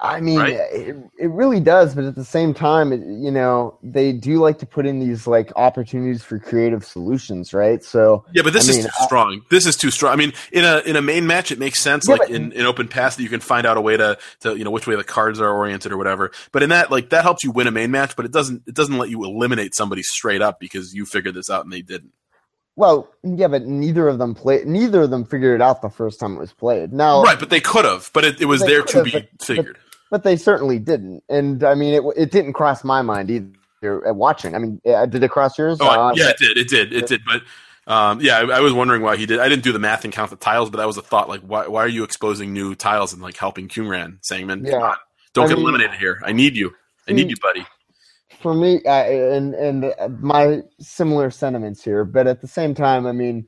[0.02, 0.54] I mean, Right?
[0.54, 4.58] it, it really does, but at the same time, it, you know, they do like
[4.60, 7.84] to put in these like opportunities for creative solutions, right?
[7.84, 9.42] So Yeah, but this I is mean, too strong.
[9.50, 10.14] This is too strong.
[10.14, 12.54] I mean, in a in a main match, it makes sense, Yeah, like but- in,
[12.54, 14.88] in open pass, that you can find out a way to to you know which
[14.88, 16.32] way the cards are oriented or whatever.
[16.54, 18.76] But in that, like that helps you win a main match, but it doesn't it
[18.76, 22.14] doesn't let you eliminate somebody straight up because you figured this out and they didn't.
[22.78, 24.66] well, yeah, but neither of them played.
[24.66, 26.94] Neither of them figured it out the first time it was played.
[26.94, 28.10] Now, Right, but they could have.
[28.14, 29.78] But it, it was there to could've, be but- figured.
[29.78, 29.89] but
[30.24, 31.24] they certainly didn't.
[31.30, 34.56] And I mean, it it didn't cross my mind either at watching.
[34.56, 35.78] I mean, yeah, did it cross yours?
[35.82, 36.58] Oh, Uh, yeah, it did.
[36.58, 36.94] It did.
[36.94, 37.22] It did.
[37.26, 37.44] But
[37.92, 39.40] um, yeah, I, I was wondering why he did.
[39.40, 41.30] I didn't do the math and count the tiles, but that was a thought.
[41.30, 44.80] Like, why why are you exposing new tiles and like helping Kyungran, saying, "Man, come
[44.80, 44.88] Yeah.
[44.90, 44.96] on,
[45.34, 46.22] don't I get mean- eliminated here.
[46.26, 46.74] I need you.
[47.08, 47.66] I need you, buddy."
[48.42, 53.12] for me uh, and and my similar sentiments here but at the same time i
[53.12, 53.46] mean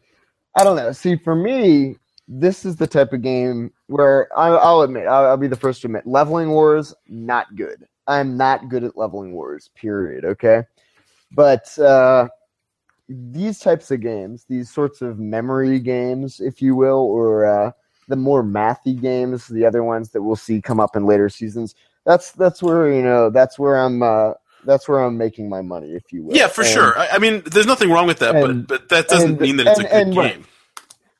[0.58, 1.96] i don't know see for me
[2.34, 5.82] this is the type of game where I, i'll admit I'll, I'll be the first
[5.82, 10.64] to admit leveling wars not good i'm not good at leveling wars period okay
[11.34, 12.30] but uh
[13.10, 17.72] these types of games these sorts of memory games if you will or uh
[18.08, 21.76] the more mathy games the other ones that we'll see come up in later seasons
[22.06, 24.32] that's that's where you know that's where i'm uh
[24.64, 26.36] that's where I'm making my money, if you will.
[26.36, 26.96] Yeah, for And- sure.
[26.96, 29.58] I, I mean, there's nothing wrong with that, and- but but that doesn't and- mean
[29.58, 30.46] that it's a good game.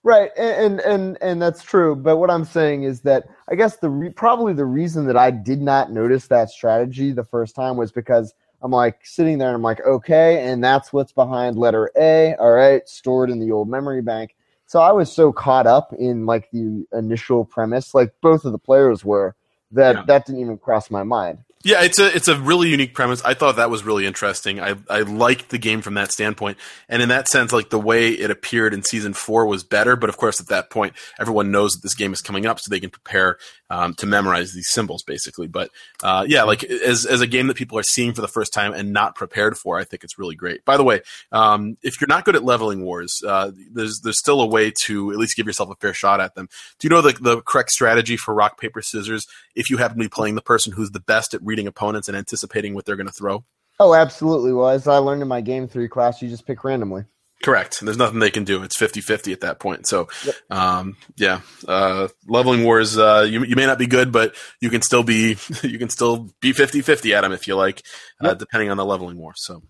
[0.04, 1.96] Right, and and and that's true.
[1.96, 5.30] But what I'm saying is that I guess the re- probably the reason that I
[5.30, 8.34] did not notice that strategy the first time was because
[8.64, 12.34] I'm like sitting there and I'm like, okay, and that's what's behind letter A.
[12.40, 14.36] All right, stored in the old memory bank.
[14.66, 18.58] So I was so caught up in like the initial premise, like both of the
[18.58, 19.36] players were,
[19.72, 20.04] that Yeah.
[20.08, 21.40] that didn't even cross my mind.
[21.64, 23.22] Yeah, it's a it's a really unique premise.
[23.24, 24.60] I thought that was really interesting.
[24.60, 26.58] I I liked the game from that standpoint,
[26.90, 29.96] and in that sense, like the way it appeared in season four was better.
[29.96, 32.70] But of course, at that point, everyone knows that this game is coming up, so
[32.70, 33.38] they can prepare
[33.72, 35.48] um, to memorize these symbols, basically.
[35.48, 35.72] But
[36.04, 38.74] uh, yeah, like as as a game that people are seeing for the first time
[38.74, 40.66] and not prepared for, I think it's really great.
[40.66, 44.42] By the way, um, if you're not good at leveling wars, uh, there's there's still
[44.42, 46.50] a way to at least give yourself a fair shot at them.
[46.80, 49.26] Do you know the the correct strategy for rock paper scissors?
[49.56, 52.18] If you happen to be playing the person who's the best at reading opponents and
[52.18, 53.46] anticipating what they're going to throw.
[53.80, 54.54] Oh, absolutely.
[54.54, 57.06] Well, as I learned in my game theory class, you just pick randomly.
[57.44, 57.80] Correct.
[57.82, 58.64] There's nothing they can do.
[58.64, 59.88] It's 50-50 at that point.
[59.88, 60.36] So, Yep.
[60.52, 64.82] um, yeah, uh, leveling wars, uh, you, you may not be good, but you can
[64.82, 67.84] still be, you can still be 50-50 at them if you like,
[68.22, 69.34] uh, depending on the leveling war.
[69.36, 69.64] So,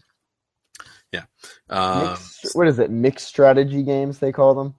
[1.11, 1.23] yeah.
[1.69, 2.89] Um, Mixed, what is it?
[2.91, 4.75] Mixed strategy games they call them,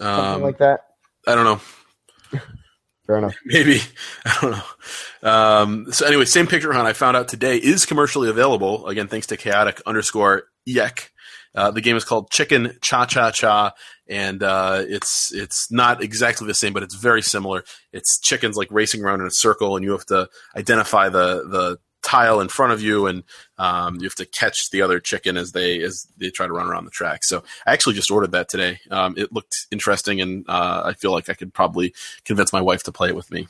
[0.00, 0.80] something um, like that.
[1.26, 2.38] I don't know.
[3.06, 3.34] Fair enough.
[3.44, 3.80] Maybe
[4.24, 5.28] I don't know.
[5.28, 8.86] Um, so anyway, same picture hunt I found out today is commercially available.
[8.86, 11.10] Again, thanks to chaotic underscore yek.
[11.54, 13.72] Uh, the game is called Chicken Cha Cha Cha,
[14.08, 17.64] and uh, it's it's not exactly the same, but it's very similar.
[17.92, 21.78] It's chickens like racing around in a circle, and you have to identify the the
[22.02, 23.24] tile in front of you, and
[23.58, 26.66] um, you have to catch the other chicken as they as they try to run
[26.66, 27.24] around the track.
[27.24, 28.78] So I actually just ordered that today.
[28.90, 32.84] Um, it looked interesting, and uh, I feel like I could probably convince my wife
[32.84, 33.48] to play it with me.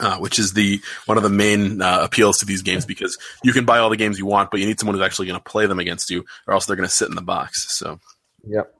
[0.00, 3.52] Uh, which is the one of the main uh, appeals to these games because you
[3.52, 5.50] can buy all the games you want, but you need someone who's actually going to
[5.50, 7.76] play them against you, or else they're going to sit in the box.
[7.76, 7.98] So,
[8.46, 8.72] Yep.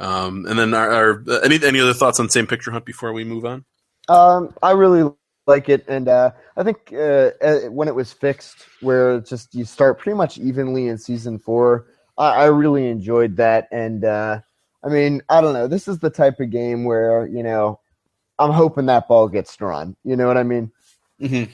[0.00, 3.24] um, and then our, our any any other thoughts on same picture hunt before we
[3.24, 3.64] move on?
[4.08, 5.10] Um, I really
[5.46, 9.54] like it, and uh, I think uh, uh, when it was fixed, where it's just
[9.54, 11.86] you start pretty much evenly in season four,
[12.18, 13.68] I, I really enjoyed that.
[13.72, 14.40] And uh,
[14.84, 17.80] I mean, I don't know, this is the type of game where you know
[18.38, 19.96] I'm hoping that ball gets drawn.
[20.04, 20.70] You know what I mean?
[21.20, 21.52] Mm-hmm.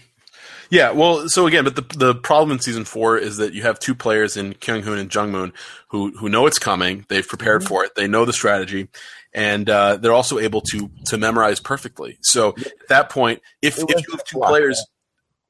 [0.70, 3.78] Yeah, well, so again, but the the problem in season four is that you have
[3.78, 5.52] two players in Kyung Hoon and Jung Moon
[5.88, 7.04] who who know it's coming.
[7.08, 7.68] They've prepared mm-hmm.
[7.68, 7.94] for it.
[7.94, 8.88] They know the strategy,
[9.32, 12.18] and uh, they're also able to to memorize perfectly.
[12.22, 14.84] So at that point, if if you have two players.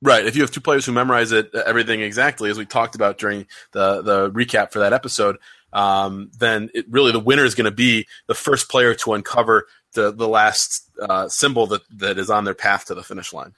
[0.02, 0.26] Right.
[0.26, 3.46] If you have two players who memorize it, everything exactly as we talked about during
[3.72, 5.38] the the recap for that episode,
[5.72, 9.66] um, then it, really the winner is going to be the first player to uncover
[9.94, 13.54] the the last uh, symbol that that is on their path to the finish line.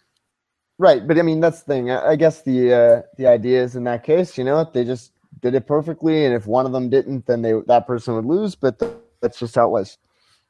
[0.79, 1.91] Right, but I mean that's the thing.
[1.91, 5.55] I guess the uh, the idea is in that case, you know, they just did
[5.55, 8.55] it perfectly, and if one of them didn't, then they that person would lose.
[8.55, 8.83] But
[9.21, 9.99] that's just how it was.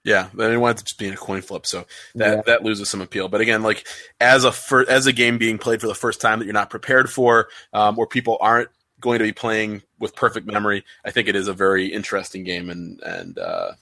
[0.04, 2.42] Yeah, I didn't want it to just be a coin flip, so that yeah.
[2.46, 3.28] that loses some appeal.
[3.28, 3.86] But again, like
[4.20, 6.70] as a fir- as a game being played for the first time that you're not
[6.70, 8.68] prepared for, um, or people aren't
[9.00, 12.70] going to be playing with perfect memory, I think it is a very interesting game,
[12.70, 13.72] and and uh,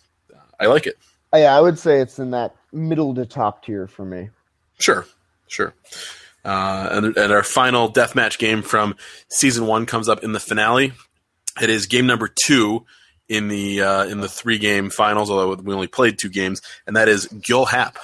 [0.59, 0.99] I like it.
[1.35, 4.31] Oh, yeah, I would say it's in that middle to top tier for me.
[4.79, 5.05] Sure,
[5.49, 5.75] sure.
[6.45, 8.95] Uh, and, and, our final deathmatch game from
[9.31, 10.93] season one comes up in the finale.
[11.61, 12.87] It is game number two
[13.29, 16.95] in the uh, in the three game finals, although we only played two games, and
[16.95, 17.99] that is Gyul Hap.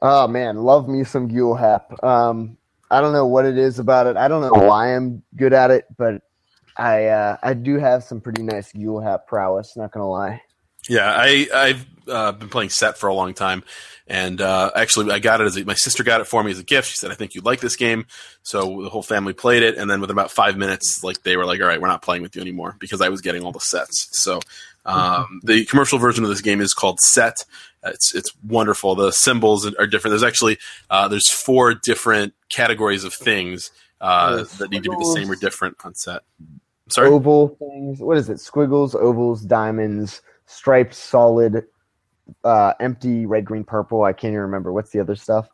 [0.00, 2.04] Oh man, love me some Gyul Hap.
[2.04, 2.56] Um,
[2.88, 4.16] I don't know what it is about it.
[4.16, 6.22] I don't know why I'm good at it, but
[6.76, 9.76] I uh, I do have some pretty nice Gyul Hap prowess.
[9.76, 10.40] Not gonna lie.
[10.88, 13.64] Yeah, I I've uh, been playing set for a long time,
[14.06, 16.58] and uh, actually I got it as a, my sister got it for me as
[16.58, 16.90] a gift.
[16.90, 18.06] She said, "I think you'd like this game,"
[18.42, 21.46] so the whole family played it, and then within about five minutes, like they were
[21.46, 23.60] like, "All right, we're not playing with you anymore," because I was getting all the
[23.60, 24.08] sets.
[24.12, 24.40] So
[24.84, 27.36] um, the commercial version of this game is called Set.
[27.82, 28.94] It's it's wonderful.
[28.94, 30.12] The symbols are different.
[30.12, 30.58] There's actually
[30.90, 33.70] uh, there's four different categories of things
[34.00, 36.22] uh, that need to be the same or different on Set.
[36.88, 38.00] sorry, oval things.
[38.00, 38.40] What is it?
[38.40, 41.64] Squiggles, ovals, diamonds striped, solid,
[42.42, 44.04] uh, empty, red, green, purple.
[44.04, 44.72] I can't even remember.
[44.72, 45.48] What's the other stuff?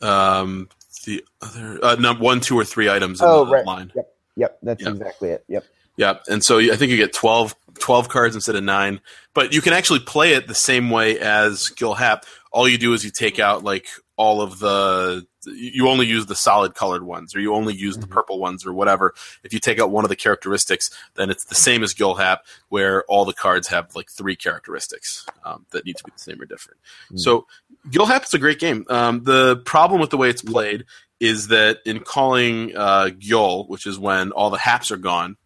[0.00, 0.68] Um,
[1.04, 3.66] the other uh, no, one, two, or three items in oh, the right.
[3.66, 3.92] line.
[3.94, 4.92] Yep, yep, that's yep.
[4.92, 5.44] exactly it.
[5.48, 5.64] Yep.
[5.96, 6.22] Yep.
[6.28, 9.00] And so I think you get 12, 12 cards instead of nine,
[9.34, 12.24] but you can actually play it the same way as Gyul Hap.
[12.50, 16.34] All you do is you take out like all of the you only use the
[16.34, 18.12] solid colored ones or you only use the mm-hmm.
[18.12, 21.54] purple ones or whatever if you take out one of the characteristics then it's the
[21.54, 25.96] same as Gyul Hap where all the cards have like three characteristics um, that need
[25.96, 27.16] to be the same or different mm-hmm.
[27.16, 27.46] so
[27.88, 30.84] Gyul Hap is a great game um, the problem with the way it's played
[31.22, 35.36] is that in calling uh, Gyul, which is when all the haps are gone,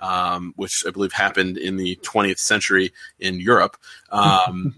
[0.00, 3.76] um, which I believe happened in the 20th century in Europe,
[4.10, 4.74] um,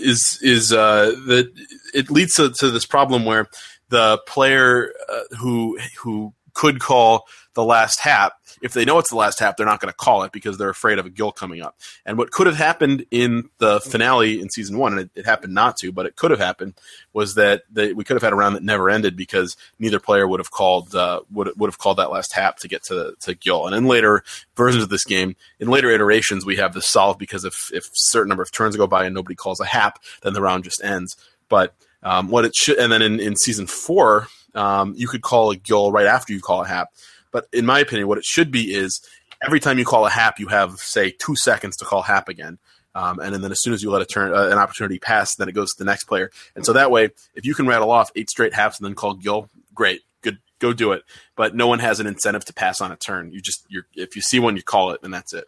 [0.00, 1.50] is is uh, that
[1.94, 3.46] it leads to, to, this problem where
[3.88, 9.16] the player uh, who who could call the last hap, if they know it's the
[9.16, 11.62] last hap, they're not going to call it because they're afraid of a Gyul coming
[11.62, 11.78] up.
[12.04, 15.54] And what could have happened in the finale in season one, and it, it happened
[15.54, 16.74] not to, but it could have happened,
[17.12, 20.26] was that they, we could have had a round that never ended because neither player
[20.26, 23.34] would have called uh, would would have called that last hap to get to to
[23.34, 23.66] Gyul.
[23.66, 24.22] And in later
[24.56, 28.28] versions of this game, in later iterations, we have this solved because if if certain
[28.28, 31.16] number of turns go by and nobody calls a hap, then the round just ends.
[31.48, 35.50] But um, what it should, and then in, in season four, um, you could call
[35.50, 36.92] a Gyul right after you call a hap.
[37.32, 39.00] But in my opinion, what it should be is
[39.42, 42.58] every time you call a hap, you have say two seconds to call hap again.
[42.94, 45.48] Um, and then as soon as you let a turn uh, an opportunity pass, then
[45.48, 46.30] it goes to the next player.
[46.56, 49.16] And so that way, if you can rattle off eight straight haps and then call
[49.16, 51.04] Gyul, great, good, go do it.
[51.36, 53.32] But no one has an incentive to pass on a turn.
[53.32, 55.44] You just you're if you see one, you call it, and that's it.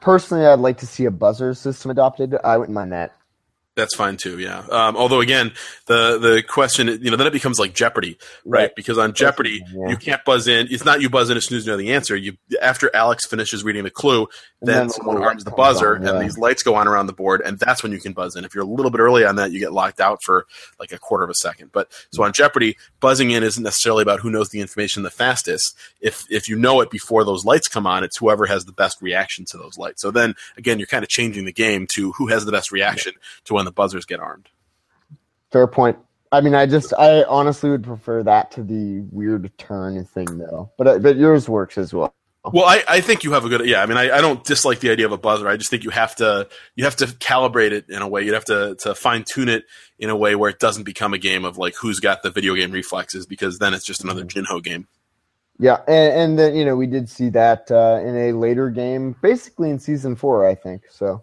[0.00, 2.36] Personally, I'd like to see a buzzer system adopted.
[2.44, 3.16] I wouldn't mind that.
[3.80, 4.58] That's fine too, yeah.
[4.70, 5.52] Um, although again,
[5.86, 8.60] the the question, you know, then it becomes like Jeopardy, right?
[8.60, 8.76] right.
[8.76, 9.88] Because on Jeopardy, yeah.
[9.88, 10.68] you can't buzz in.
[10.70, 12.14] It's not you buzz in as soon as you know the answer.
[12.14, 14.28] You after Alex finishes reading the clue,
[14.60, 16.10] then, then someone arms the buzzer, on, yeah.
[16.10, 18.44] and these lights go on around the board, and that's when you can buzz in.
[18.44, 20.46] If you're a little bit early on that, you get locked out for
[20.78, 21.72] like a quarter of a second.
[21.72, 25.76] But so on Jeopardy, buzzing in isn't necessarily about who knows the information the fastest.
[26.00, 29.00] If if you know it before those lights come on, it's whoever has the best
[29.00, 30.02] reaction to those lights.
[30.02, 33.14] So then again, you're kind of changing the game to who has the best reaction
[33.16, 33.40] yeah.
[33.46, 34.48] to when the buzzers get armed.
[35.52, 35.96] Fair point.
[36.32, 40.70] I mean, I just, I honestly would prefer that to the weird turn thing, though.
[40.76, 42.12] But uh, but yours works as well.
[42.44, 43.82] Well, I, I think you have a good yeah.
[43.82, 45.46] I mean, I, I don't dislike the idea of a buzzer.
[45.46, 48.22] I just think you have to you have to calibrate it in a way.
[48.22, 49.64] You have to to fine tune it
[49.98, 52.54] in a way where it doesn't become a game of like who's got the video
[52.54, 54.54] game reflexes because then it's just another mm-hmm.
[54.54, 54.88] Jinho game.
[55.58, 59.16] Yeah, and, and then you know we did see that uh, in a later game,
[59.20, 60.84] basically in season four, I think.
[60.90, 61.22] So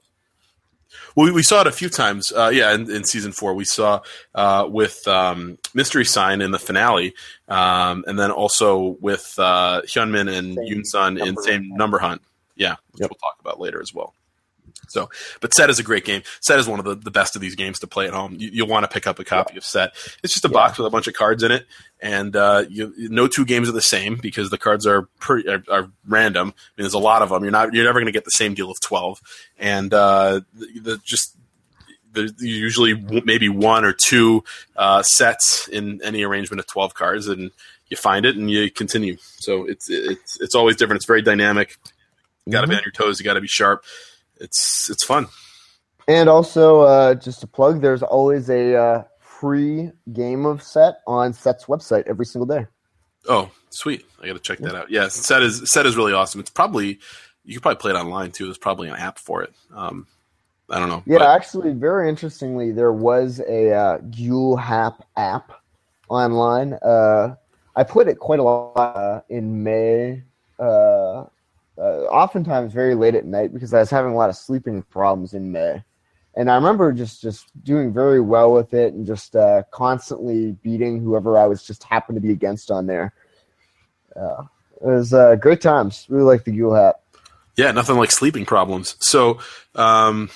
[1.16, 2.32] Well, we, we saw it a few times.
[2.32, 4.02] Uh, yeah, in, in, season four, we saw
[4.36, 7.14] uh, with um, Mystery Sign in the finale,
[7.48, 12.22] um, and then also with uh, Hyunmin and Yoon Sun in same number hunt.
[12.56, 13.10] Yeah, which yep.
[13.10, 14.14] we'll talk about later as well.
[14.88, 15.10] So,
[15.42, 16.24] but Set is a great game.
[16.42, 18.36] Set is one of the, the best of these games to play at home.
[18.38, 19.58] You, will want to pick up a copy yeah.
[19.60, 19.94] of Set.
[20.24, 20.54] It's just a yeah.
[20.54, 21.66] box with a bunch of cards in it,
[22.02, 25.64] and uh, you, no two games are the same because the cards are pretty are,
[25.70, 26.48] are random.
[26.48, 27.44] I mean, there's a lot of them.
[27.44, 29.22] You're not you're never going to get the same deal of twelve,
[29.58, 31.38] and uh, the, the just
[32.18, 32.94] there's usually
[33.26, 34.44] maybe one or two
[34.76, 37.52] uh, sets in any arrangement of 12 cards and
[37.90, 41.78] you find it and you continue so it's it's it's always different it's very dynamic
[42.46, 42.72] you got to mm-hmm.
[42.72, 43.84] be on your toes you got to be sharp
[44.40, 45.28] it's it's fun.
[46.08, 51.34] And also, uh, just a plug, there's always a uh, free game of set on
[51.34, 52.66] Set's website every single day.
[53.28, 54.06] Oh, sweet!
[54.22, 54.90] I got to check that out.
[54.90, 56.40] Yeah, Set is Set is really awesome.
[56.40, 57.00] It's probably
[57.44, 58.46] you could probably play it online too.
[58.46, 59.54] There's probably an app for it.
[59.74, 60.08] Um,
[60.70, 61.04] I don't know.
[61.06, 61.30] Yeah, but...
[61.30, 65.54] actually, very interestingly, there was a uh, Gyul Hap app
[66.10, 66.74] online.
[66.74, 67.36] Uh,
[67.76, 70.24] I played it quite a lot uh, in May.
[70.60, 71.26] Uh,
[71.78, 75.34] uh, oftentimes very late at night because I was having a lot of sleeping problems
[75.34, 75.84] in May.
[76.36, 81.02] And I remember just, just doing very well with it and just uh, constantly beating
[81.02, 83.14] whoever I was just happened to be against on there.
[84.16, 84.44] Uh,
[84.82, 86.06] it was uh, great times.
[86.10, 87.02] Really like the Gyul Hap.
[87.56, 88.96] Yeah, nothing like sleeping problems.
[89.00, 89.40] So,
[89.74, 90.30] um,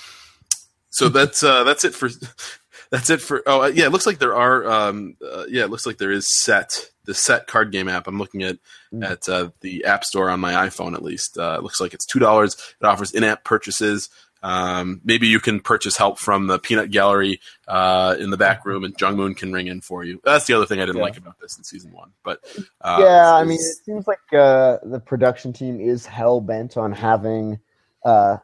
[0.90, 2.10] so that's uh, that's it for
[2.90, 3.42] that's it for.
[3.46, 4.68] Oh, yeah, it looks like there are.
[4.68, 8.06] Um, uh, yeah, it looks like there is set the set card game app.
[8.06, 8.58] I'm looking at
[8.92, 9.04] mm.
[9.04, 11.38] at uh, the App Store on my iPhone at least.
[11.38, 12.56] Uh, it looks like it's two dollars.
[12.80, 14.08] It offers in-app purchases.
[14.44, 18.82] Um, maybe you can purchase help from the Peanut Gallery uh, in the back room,
[18.82, 20.20] and Jung Moon can ring in for you.
[20.24, 21.02] That's the other thing I didn't yeah.
[21.04, 22.10] like about this in season one.
[22.24, 22.40] But
[22.80, 26.92] uh, yeah, I mean, it seems like uh, the production team is hell bent on
[26.92, 27.60] having
[28.04, 28.38] uh,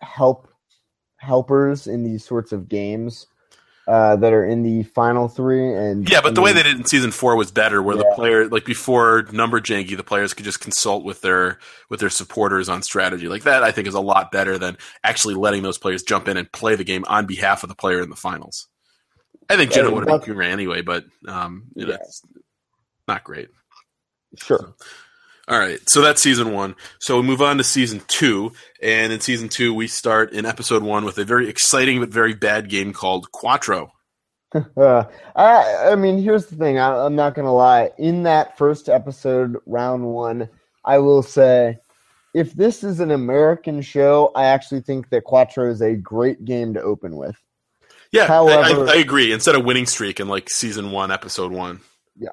[0.00, 0.48] help
[1.16, 3.26] helpers in these sorts of games
[3.88, 5.74] uh, that are in the final three.
[5.74, 8.02] And yeah, but the way they did in season four was better, where yeah.
[8.02, 11.58] the player, like before Number Janky, the players could just consult with their
[11.88, 13.28] with their supporters on strategy.
[13.28, 16.36] Like that, I think is a lot better than actually letting those players jump in
[16.36, 18.68] and play the game on behalf of the player in the finals.
[19.48, 21.94] I think Jenna would have been anyway, but um, yeah.
[21.94, 22.22] it's
[23.06, 23.48] not great.
[24.36, 24.58] Sure.
[24.58, 24.74] So.
[25.48, 26.74] All right, so that's season one.
[26.98, 30.82] So we move on to season two, and in season two, we start in episode
[30.82, 33.92] one with a very exciting but very bad game called Quattro.
[34.78, 35.04] Uh,
[35.36, 36.78] I, I mean, here's the thing.
[36.78, 37.90] I, I'm not gonna lie.
[37.98, 40.48] In that first episode, round one,
[40.86, 41.78] I will say,
[42.32, 46.72] if this is an American show, I actually think that Quattro is a great game
[46.74, 47.36] to open with.
[48.10, 49.32] Yeah, However, I, I, I agree.
[49.32, 51.80] Instead of winning streak in like season one, episode one.
[52.16, 52.30] Yeah.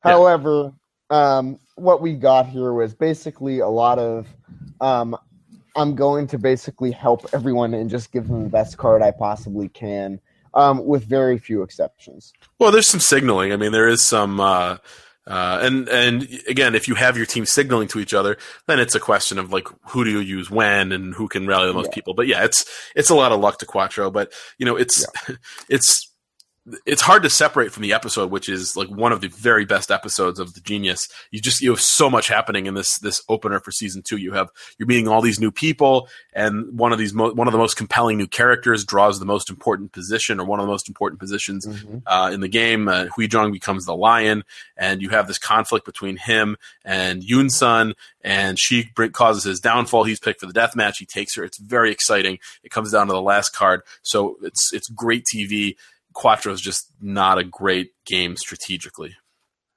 [0.00, 0.74] However,
[1.10, 4.26] um, what we got here was basically a lot of
[4.80, 5.16] um,
[5.76, 9.68] I'm going to basically help everyone and just give them the best card I possibly
[9.68, 10.20] can,
[10.54, 12.32] um, with very few exceptions.
[12.58, 13.52] Well, there's some signaling.
[13.52, 14.78] I mean, there is some, uh,
[15.26, 18.94] uh, and and again, if you have your team signaling to each other, then it's
[18.94, 21.90] a question of like who do you use when and who can rally the most
[21.90, 21.94] yeah.
[21.94, 22.14] people.
[22.14, 22.64] But yeah, it's
[22.96, 25.36] it's a lot of luck to Quattro, but you know, it's yeah.
[25.68, 26.07] it's
[26.86, 29.90] it's hard to separate from the episode, which is like one of the very best
[29.90, 31.08] episodes of the Genius.
[31.30, 34.16] You just you have so much happening in this this opener for season two.
[34.16, 37.52] You have you're meeting all these new people, and one of these mo- one of
[37.52, 40.88] the most compelling new characters draws the most important position or one of the most
[40.88, 41.98] important positions mm-hmm.
[42.06, 42.88] uh, in the game.
[42.88, 44.44] Uh, Huijong becomes the lion,
[44.76, 50.04] and you have this conflict between him and Yoon Sun, and she causes his downfall.
[50.04, 50.98] He's picked for the death match.
[50.98, 51.44] He takes her.
[51.44, 52.38] It's very exciting.
[52.62, 55.76] It comes down to the last card, so it's it's great TV
[56.14, 59.16] Quattro is just not a great game strategically.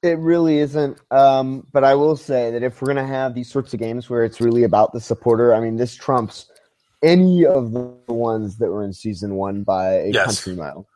[0.01, 0.99] It really isn't.
[1.11, 4.09] Um, but I will say that if we're going to have these sorts of games
[4.09, 6.49] where it's really about the supporter, I mean, this trumps
[7.03, 10.25] any of the ones that were in season one by a yes.
[10.25, 10.87] country mile.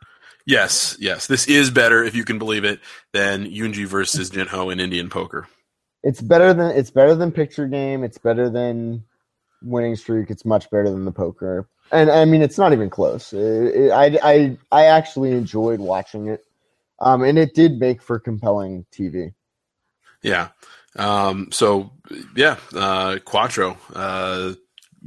[0.45, 1.27] Yes, yes.
[1.27, 2.79] This is better, if you can believe it,
[3.13, 5.47] than Yunji versus Jinho in Indian poker.
[6.03, 8.03] It's better than it's better than picture game.
[8.03, 9.05] It's better than
[9.63, 10.29] winning streak.
[10.29, 13.33] It's much better than the poker and I mean it's not even close.
[13.33, 16.43] It, it, I I I actually enjoyed watching it,
[16.99, 19.33] um, and it did make for compelling TV.
[20.21, 20.49] Yeah.
[20.97, 21.91] Um, so
[22.35, 24.53] yeah, uh, Quattro, uh,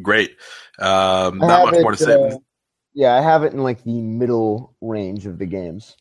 [0.02, 0.36] great.
[0.78, 2.14] Um, not much it, more to say.
[2.14, 2.36] Uh,
[2.94, 5.96] yeah, I have it in like the middle range of the games.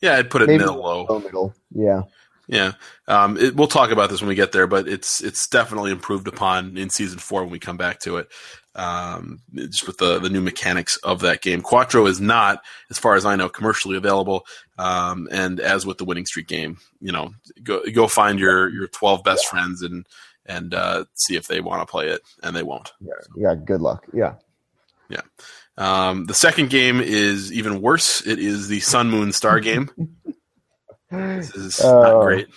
[0.00, 1.18] Yeah, I'd put it Maybe middle low.
[1.20, 2.02] Middle, yeah.
[2.50, 2.72] Yeah,
[3.06, 6.26] um, it, we'll talk about this when we get there, but it's it's definitely improved
[6.26, 8.28] upon in season four when we come back to it
[8.74, 11.60] um, just with the, the new mechanics of that game.
[11.60, 14.46] Quattro is not, as far as I know, commercially available.
[14.78, 17.32] Um, and as with the winning streak game, you know,
[17.62, 20.06] go go find your your twelve best friends and
[20.46, 22.92] and uh, see if they want to play it, and they won't.
[23.00, 23.54] Yeah, yeah.
[23.54, 24.06] Good luck.
[24.12, 24.34] Yeah.
[25.08, 25.22] Yeah.
[25.76, 28.24] Um, the second game is even worse.
[28.26, 29.90] It is the Sun Moon Star game.
[31.10, 32.00] This is Oh.
[32.00, 32.48] not great.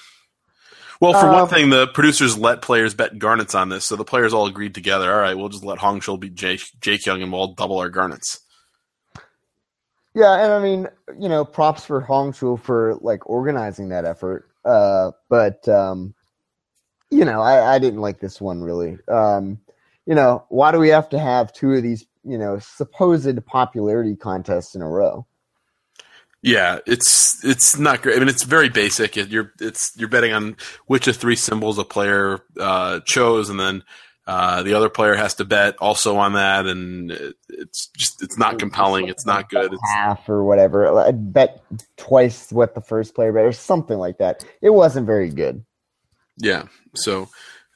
[1.01, 4.05] Well, for one Um, thing, the producers let players bet garnets on this, so the
[4.05, 5.13] players all agreed together.
[5.13, 7.79] All right, we'll just let Hong Chul beat Jake, Jake Young, and we'll all double
[7.79, 8.39] our garnets.
[10.15, 10.87] Yeah, and I mean,
[11.19, 14.49] you know, props for Hong Chul for like organizing that effort.
[14.65, 16.13] Uh, but um,
[17.11, 18.97] you know, I, I didn't like this one really.
[19.07, 19.59] Um,
[20.05, 24.15] you know, why do we have to have two of these, you know, supposed popularity
[24.15, 25.25] contests in a row?
[26.43, 28.17] Yeah, it's it's not great.
[28.17, 29.15] I mean, it's very basic.
[29.15, 33.57] It, you're it's you're betting on which of three symbols a player uh, chose, and
[33.57, 33.83] then
[34.27, 38.37] uh, the other player has to bet also on that, and it, it's just it's
[38.37, 39.07] not compelling.
[39.07, 39.71] It's not good.
[39.71, 40.99] It's, Half or whatever.
[40.99, 41.63] I bet
[41.95, 44.45] twice what the first player bet or something like that.
[44.61, 45.63] It wasn't very good.
[46.37, 47.29] yeah, so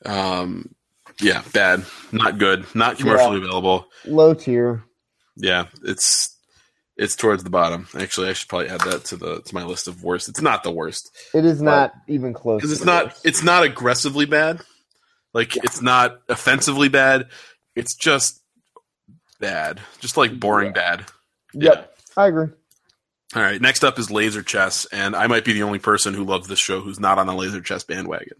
[0.06, 0.76] um,
[1.22, 3.88] yeah, bad, not good, not commercially available.
[4.06, 4.84] Low tier.
[5.38, 6.36] Yeah, it's
[6.98, 7.88] it's towards the bottom.
[7.98, 10.30] Actually, I should probably add that to the to my list of worst.
[10.30, 11.16] It's not the worst.
[11.34, 12.60] It is not even close.
[12.62, 13.26] because it's not worst.
[13.26, 14.62] it's not aggressively bad
[15.34, 17.28] like it's not offensively bad
[17.76, 18.42] it's just
[19.40, 21.06] bad just like boring bad
[21.54, 22.48] Yep, I agree.
[23.36, 26.24] all right next up is laser chess and i might be the only person who
[26.24, 28.38] loves this show who's not on the laser chess bandwagon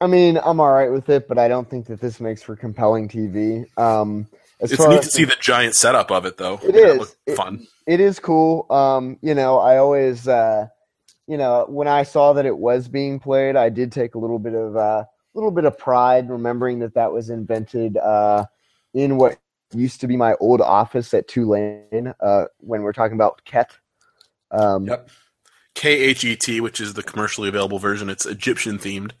[0.00, 2.56] I mean, I'm all right with it, but I don't think that this makes for
[2.56, 3.66] compelling TV.
[3.78, 4.26] Um,
[4.60, 7.14] as it's neat to see the giant setup of it though It is.
[7.24, 8.66] It- fun it is cool.
[8.70, 10.68] Um, you know, I always, uh,
[11.26, 14.38] you know, when I saw that it was being played, I did take a little
[14.38, 18.46] bit of a little bit of pride, remembering that that was invented uh,
[18.94, 19.38] in what
[19.74, 22.14] used to be my old office at Tulane.
[22.20, 23.70] Uh, when we're talking about Khet.
[24.50, 25.08] Um, Yep.
[25.74, 29.12] k-h-e-t which is the commercially available version it's egyptian themed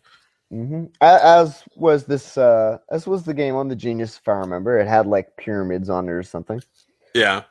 [0.50, 4.78] hmm As was this, uh, as was the game on the Genius, if I remember.
[4.78, 6.62] It had like pyramids on it or something.
[7.14, 7.42] Yeah.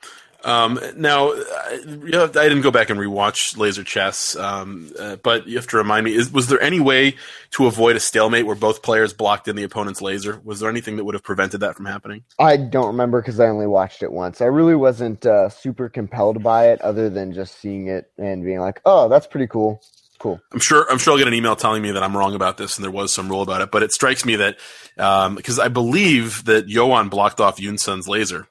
[0.43, 5.17] Um, now, I, you know, I didn't go back and rewatch Laser Chess, um, uh,
[5.17, 7.15] but you have to remind me: is, was there any way
[7.51, 10.41] to avoid a stalemate where both players blocked in the opponent's laser?
[10.43, 12.23] Was there anything that would have prevented that from happening?
[12.39, 14.41] I don't remember because I only watched it once.
[14.41, 18.59] I really wasn't uh, super compelled by it, other than just seeing it and being
[18.59, 19.81] like, "Oh, that's pretty cool."
[20.19, 20.39] Cool.
[20.51, 20.85] I'm sure.
[20.89, 22.91] I'm sure I'll get an email telling me that I'm wrong about this, and there
[22.91, 23.71] was some rule about it.
[23.71, 24.57] But it strikes me that
[24.95, 28.47] because I believe that Yoan blocked off Yunsun's laser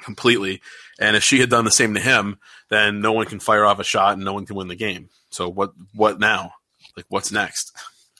[0.00, 0.60] completely,
[1.00, 2.38] and if she had done the same to him,
[2.68, 5.08] then no one can fire off a shot and no one can win the game.
[5.30, 5.72] So what?
[5.94, 6.52] What now?
[6.96, 7.72] Like, what's next?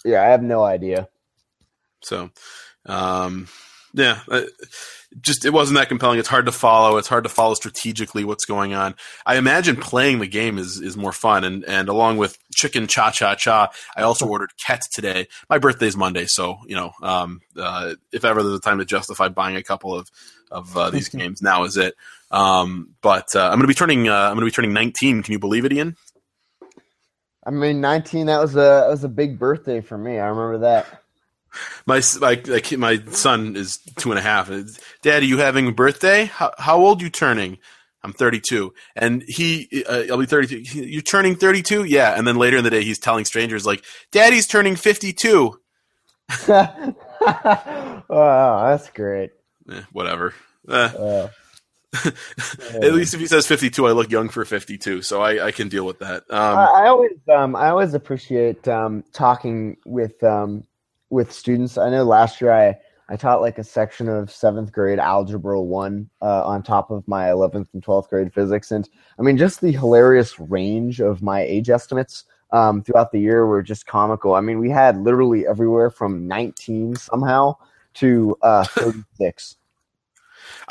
[0.05, 1.09] Yeah, I have no idea.
[2.01, 2.31] So,
[2.87, 3.49] um,
[3.95, 4.21] yeah,
[5.21, 6.19] just it wasn't that compelling.
[6.19, 6.97] It's hard to follow.
[6.97, 8.95] It's hard to follow strategically what's going on.
[9.27, 11.45] I imagine playing the game is is more fun.
[11.45, 15.29] And and along with Chicken Cha Cha Cha, I also ordered Khet today.
[15.51, 19.29] My birthday's Monday, so you know, um, uh, if ever there's a time to justify
[19.29, 20.09] buying a couple of
[20.51, 21.95] of uh, these games, now is it.
[22.33, 25.23] Um, but uh, I'm going to be turning uh, I'm going to be turning 19.
[25.23, 25.97] Can you believe it, Ian?
[27.45, 28.27] I mean, nineteen.
[28.27, 30.19] That was a that was a big birthday for me.
[30.19, 31.03] I remember that.
[31.87, 34.49] My my my son is two and a half.
[35.03, 36.27] Dad, are you having a birthday?
[36.27, 37.59] How how old you turning?
[38.05, 40.81] I'm 32, and he uh, I'll be 32.
[40.81, 41.85] You're turning 32?
[41.85, 42.17] Yeah.
[42.17, 45.61] And then later in the day, he's telling strangers like, "Daddy's turning 52."
[46.49, 49.31] wow, that's great.
[49.71, 50.35] Eh, whatever.
[50.69, 50.75] Eh.
[50.75, 51.29] Uh,
[52.05, 55.69] At least if he says 52, I look young for 52, so I, I can
[55.69, 56.25] deal with that.
[56.31, 60.65] Um, I, I always um, I always appreciate um, talking with um,
[61.11, 61.77] with students.
[61.77, 62.79] I know last year I,
[63.11, 67.31] I taught like a section of seventh grade algebra one uh, on top of my
[67.31, 68.89] eleventh and twelfth grade physics, and
[69.19, 73.63] I mean just the hilarious range of my age estimates um, throughout the year were
[73.63, 74.35] just comical.
[74.35, 77.57] I mean we had literally everywhere from nineteen somehow
[77.95, 79.57] to uh, thirty six.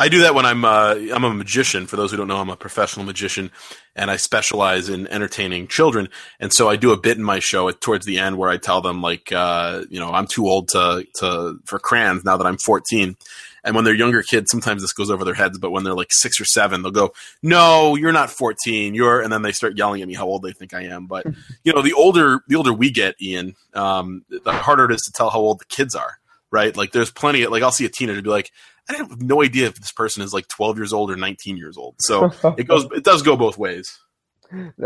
[0.01, 1.85] I do that when I'm uh, I'm a magician.
[1.85, 3.51] For those who don't know, I'm a professional magician,
[3.95, 6.09] and I specialize in entertaining children.
[6.39, 8.57] And so I do a bit in my show at, towards the end where I
[8.57, 12.47] tell them like, uh, you know, I'm too old to to for crayons now that
[12.47, 13.15] I'm 14.
[13.63, 15.59] And when they're younger kids, sometimes this goes over their heads.
[15.59, 18.95] But when they're like six or seven, they'll go, "No, you're not 14.
[18.95, 21.05] You're," and then they start yelling at me how old they think I am.
[21.05, 21.27] But
[21.63, 25.11] you know, the older the older we get, Ian, um, the harder it is to
[25.11, 26.17] tell how old the kids are.
[26.49, 26.75] Right?
[26.75, 27.43] Like, there's plenty.
[27.43, 28.51] Of, like, I'll see a teenager be like,
[28.89, 31.77] I have no idea if this person is like 12 years old or 19 years
[31.77, 31.95] old.
[31.99, 33.99] So it goes, it does go both ways.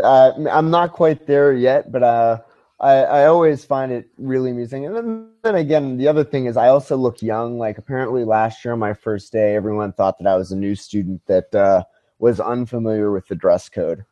[0.00, 2.38] Uh, I'm not quite there yet, but uh,
[2.78, 4.86] I, I always find it really amusing.
[4.86, 7.58] And then, then again, the other thing is I also look young.
[7.58, 10.74] Like apparently last year on my first day, everyone thought that I was a new
[10.74, 11.84] student that uh,
[12.18, 14.04] was unfamiliar with the dress code.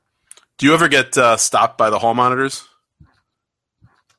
[0.58, 2.66] Do you ever get uh, stopped by the hall monitors?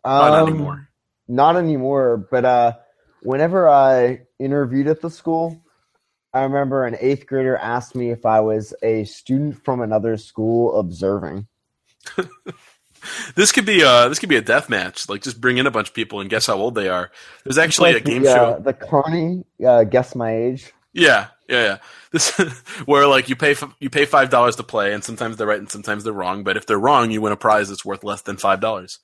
[0.04, 0.90] Probably not Um, anymore.
[1.28, 2.18] Not anymore.
[2.30, 2.74] But uh,
[3.26, 5.62] whenever I interviewed at the school,
[6.34, 10.78] I remember an eighth grader asked me if I was a student from another school
[10.80, 11.48] observing.
[13.36, 15.08] this could be a this could be a death match.
[15.10, 17.12] Like just bring in a bunch of people and guess how old they are.
[17.44, 18.46] There's actually like a game the, show.
[18.46, 20.74] Uh, the Carney, uh, guess my age.
[20.94, 21.78] Yeah, yeah, yeah.
[22.12, 22.32] This
[22.86, 25.60] where like you pay f- you pay five dollars to play, and sometimes they're right
[25.60, 26.44] and sometimes they're wrong.
[26.44, 29.00] But if they're wrong, you win a prize that's worth less than five dollars.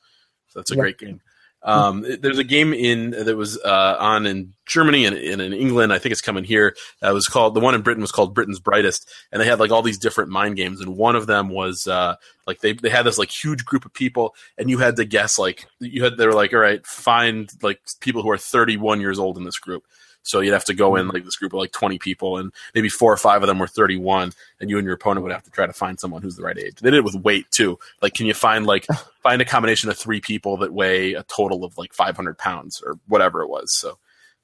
[0.50, 0.82] So that's a Yeah.
[0.82, 1.22] great game.
[1.64, 5.94] Um, there's a game in that was uh, on in Germany and, and in England.
[5.94, 6.76] I think it's coming here.
[7.04, 9.60] Uh, it was called the one in Britain was called Britain's Brightest, and they had
[9.60, 10.82] like all these different mind games.
[10.82, 12.16] And one of them was uh,
[12.48, 15.38] like they they had this like huge group of people, and you had to guess
[15.38, 19.20] like you had they were like all right, find like people who are 31 years
[19.20, 19.84] old in this group.
[20.24, 22.90] So you'd have to go in like this group of like 20 people, and maybe
[22.90, 25.52] four or five of them were 31, and you and your opponent would have to
[25.52, 26.76] try to find someone who's the right age.
[26.76, 27.80] They did it with weight too.
[28.02, 28.86] Like, can you find like
[29.24, 33.00] find a combination of three people that weigh a total of like 500 pounds or
[33.08, 33.76] whatever it was?
[33.76, 33.98] So,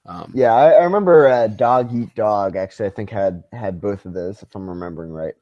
[0.06, 2.56] um, Yeah, I, I remember uh, Dog Eat Dog.
[2.56, 5.36] Actually, I think had had both of those, if I'm remembering right.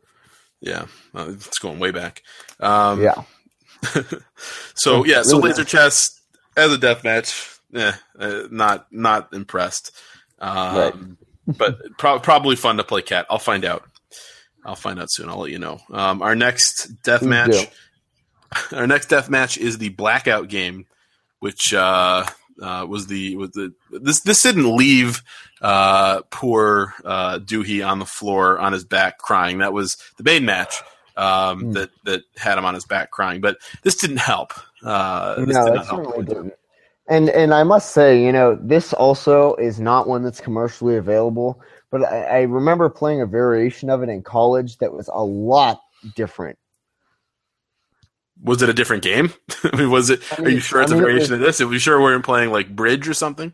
[0.61, 2.23] yeah, uh, it's going way back.
[2.59, 3.23] Um, Yeah,
[4.75, 6.19] so yeah, so laser chess
[6.57, 9.91] as a death match, eh, uh, not not impressed.
[10.39, 11.17] Um,
[11.47, 13.25] but pro- probably fun to play Khet.
[13.29, 13.83] I'll find out.
[14.65, 15.29] I'll find out soon.
[15.29, 15.79] I'll let you know.
[15.91, 17.51] Um, our next death match.
[17.51, 17.65] do.
[18.77, 20.85] Our next death match is the blackout game,
[21.39, 22.25] which uh,
[22.61, 25.21] uh, was the was the this this didn't leave
[25.61, 29.57] uh, poor uh, Doohy on the floor on his back crying.
[29.57, 30.75] That was the main match
[31.17, 31.71] um, Hmm.
[31.73, 33.41] that that had him on his back crying.
[33.41, 34.53] But this didn't help.
[34.81, 36.25] Uh, this no, did it not help.
[36.25, 36.53] didn't.
[37.07, 41.61] And and I must say, you know, this also is not one that's commercially available.
[41.91, 45.81] But I, I remember playing a variation of it in college that was a lot
[46.15, 46.57] different.
[48.43, 49.33] Was it a different game?
[49.63, 50.21] I mean, was it?
[50.37, 51.61] I are you sure it's I a mean, it variation of this?
[51.61, 53.53] Are we sure we weren't playing like bridge or something?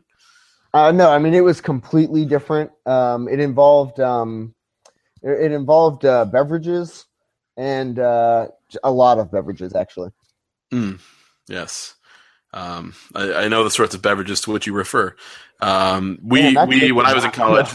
[0.74, 2.72] Uh, no, I mean it was completely different.
[2.86, 4.56] Um, it involved um,
[5.22, 7.06] it, involved uh, beverages
[7.58, 8.47] and uh,
[8.84, 10.12] a lot of beverages actually.
[10.74, 11.02] Mm,
[11.47, 11.95] yes.
[12.54, 15.16] Um, I, I know the sorts of beverages to which you refer.
[15.62, 17.70] Um, we Man, we when I was in college,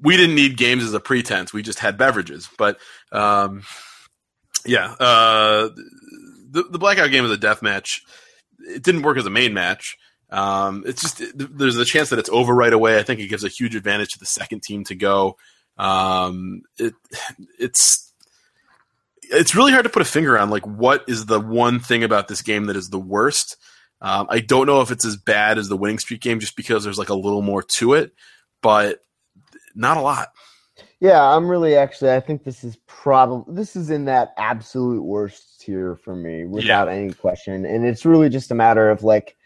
[0.00, 1.52] we didn't need games as a pretense.
[1.52, 2.48] We just had beverages.
[2.58, 2.78] But
[3.10, 3.62] um,
[4.64, 5.70] yeah, uh,
[6.50, 8.02] the the blackout game is a death match.
[8.60, 9.96] It didn't work as a main match.
[10.30, 12.98] Um, it's just there's a chance that it's over right away.
[12.98, 15.36] I think it gives a huge advantage to the second team to go.
[15.76, 16.94] Um, it
[17.58, 18.03] it's
[19.34, 22.28] it's really hard to put a finger on like what is the one thing about
[22.28, 23.56] this game that is the worst.
[24.00, 26.84] Um, I don't know if it's as bad as the winning streak game just because
[26.84, 28.12] there's like a little more to it,
[28.62, 29.02] but
[29.74, 30.28] not a lot.
[31.00, 32.12] Yeah, I'm really actually.
[32.12, 36.88] I think this is probably this is in that absolute worst tier for me, without
[36.88, 37.64] any question.
[37.64, 39.36] And it's really just a matter of like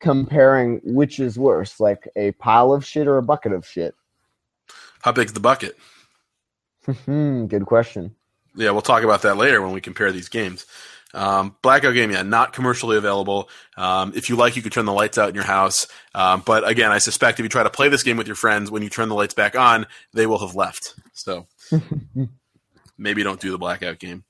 [0.00, 3.94] comparing which is worse, like a pile of shit or a bucket of shit.
[5.02, 5.76] How big's the bucket?
[7.04, 8.16] Hmm, good question.
[8.54, 10.66] Yeah, we'll talk about that later when we compare these games.
[11.14, 13.48] Um, Blackout game, yeah, not commercially available.
[13.76, 15.86] Um, if you like, you could turn the lights out in your house.
[16.14, 18.70] Um, but again, I suspect if you try to play this game with your friends,
[18.70, 20.94] when you turn the lights back on, they will have left.
[21.12, 21.46] So
[22.98, 24.24] maybe don't do the Blackout game.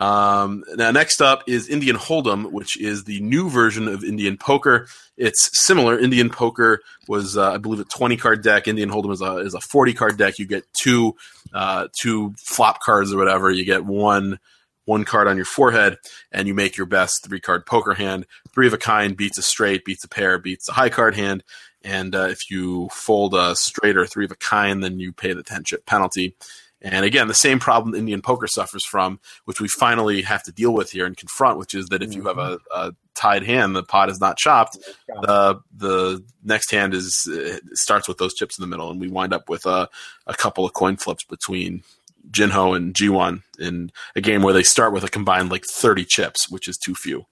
[0.00, 4.88] Um, now, next up is Indian Hold'em, which is the new version of Indian Poker.
[5.18, 5.98] It's similar.
[5.98, 8.66] Indian Poker was, uh, I believe, a twenty card deck.
[8.66, 10.38] Indian Hold'em is a is a forty card deck.
[10.38, 11.16] You get two
[11.52, 13.50] uh, two flop cards or whatever.
[13.50, 14.38] You get one
[14.86, 15.98] one card on your forehead,
[16.32, 18.26] and you make your best three card poker hand.
[18.54, 21.44] Three of a kind beats a straight, beats a pair, beats a high card hand.
[21.82, 25.34] And uh, if you fold a straight or three of a kind, then you pay
[25.34, 26.36] the ten chip penalty.
[26.82, 30.72] And again, the same problem Indian poker suffers from, which we finally have to deal
[30.72, 33.82] with here and confront, which is that if you have a, a tied hand, the
[33.82, 34.78] pot is not chopped.
[35.06, 39.08] The the next hand is uh, starts with those chips in the middle, and we
[39.08, 39.88] wind up with a,
[40.26, 41.82] a couple of coin flips between
[42.30, 46.50] Jinho and G1 in a game where they start with a combined like 30 chips,
[46.50, 47.26] which is too few.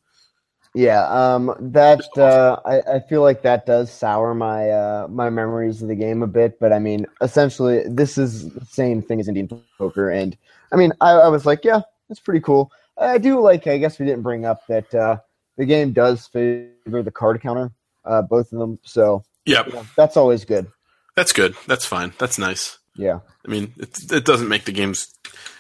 [0.79, 5.83] Yeah, um, that uh, I, I feel like that does sour my uh, my memories
[5.83, 6.61] of the game a bit.
[6.61, 10.37] But I mean, essentially, this is the same thing as Indian poker, and
[10.73, 12.71] I mean, I, I was like, yeah, it's pretty cool.
[12.97, 13.67] I do like.
[13.67, 15.17] I guess we didn't bring up that uh,
[15.57, 17.73] the game does favor the card counter,
[18.05, 18.79] uh, both of them.
[18.85, 20.69] So Yep, yeah, that's always good.
[21.17, 21.57] that's good.
[21.67, 22.13] That's fine.
[22.19, 22.79] That's nice.
[22.95, 25.13] Yeah, I mean, it, it doesn't make the games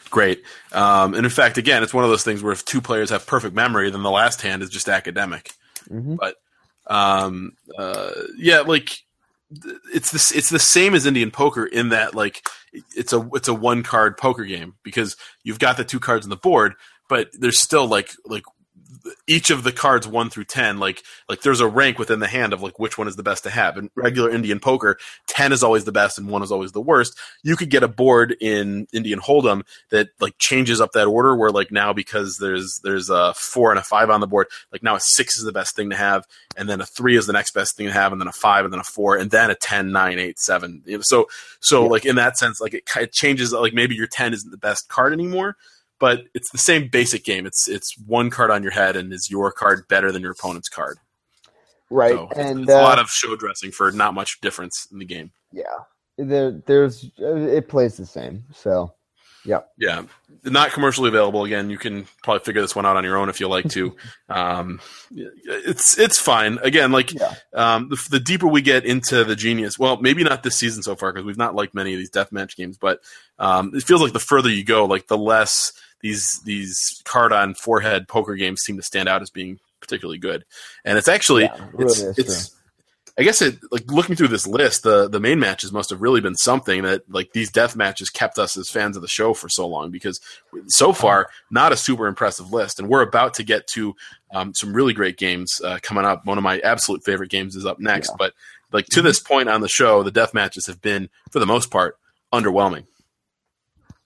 [0.09, 0.42] great.
[0.72, 3.26] Um, and in fact, again, it's one of those things where if two players have
[3.26, 5.52] perfect memory, then the last hand is just academic.
[5.88, 6.16] hmm
[6.90, 8.98] um uh yeah like
[9.92, 12.46] it's this it's the same as indian poker in that like
[12.96, 16.30] it's a it's a one card poker game because you've got the two cards on
[16.30, 16.74] the board
[17.09, 18.44] but there's still like like
[19.26, 22.53] each of the cards one through ten, like like there's a rank within the hand
[22.53, 23.76] of like which one is the best to have.
[23.76, 27.18] In regular Indian poker, ten is always the best and one is always the worst.
[27.42, 31.51] You could get a board in Indian Hold'em that like changes up that order where
[31.51, 34.96] like now because there's there's a four and a five on the board, like now
[34.96, 36.26] a six is the best thing to have,
[36.57, 38.64] and then a three is the next best thing to have, and then a five,
[38.64, 40.82] and then a four, and then a 10, 9, 8, 7.
[41.03, 41.26] So
[41.61, 41.90] so yeah.
[41.90, 43.53] like in that sense, like it, it changes.
[43.53, 45.57] Like maybe your ten isn't the best card anymore
[45.99, 47.46] but it's the same basic game.
[47.46, 50.68] It's it's one card on your head, and is your card better than your opponent's
[50.68, 50.99] card?
[51.90, 54.99] Right, so and it's, uh, a lot of show dressing for not much difference in
[54.99, 55.32] the game.
[55.53, 55.62] Yeah,
[56.18, 58.44] there, there's it plays the same.
[58.53, 58.92] So,
[59.46, 60.03] yeah, yeah,
[60.44, 61.44] not commercially available.
[61.44, 63.96] Again, you can probably figure this one out on your own if you like to.
[64.28, 64.80] um,
[65.11, 66.59] it's it's fine.
[66.62, 67.34] Again, like yeah.
[67.55, 70.94] um, the, the deeper we get into the genius, well, maybe not this season so
[70.94, 73.01] far because we've not liked many of these deathmatch games, but
[73.38, 77.55] um, it feels like the further you go, like the less these these card on
[77.55, 80.44] forehead poker games seem to stand out as being particularly good.
[80.84, 82.59] And it's actually yeah, it really it's, it's
[83.18, 86.20] I guess it like looking through this list, the the main matches must have really
[86.20, 89.49] been something that like these death matches kept us as fans of the show for
[89.49, 90.20] so long because
[90.68, 93.96] so far not a super impressive list, and we're about to get to
[94.32, 96.26] um, some really great games uh, coming up.
[96.26, 98.16] One of my absolute favorite games is up next, yeah.
[98.18, 98.34] but
[98.70, 99.07] like to mm-hmm.
[99.09, 101.99] this point on the show, the death matches have been for the most part
[102.32, 102.86] underwhelming.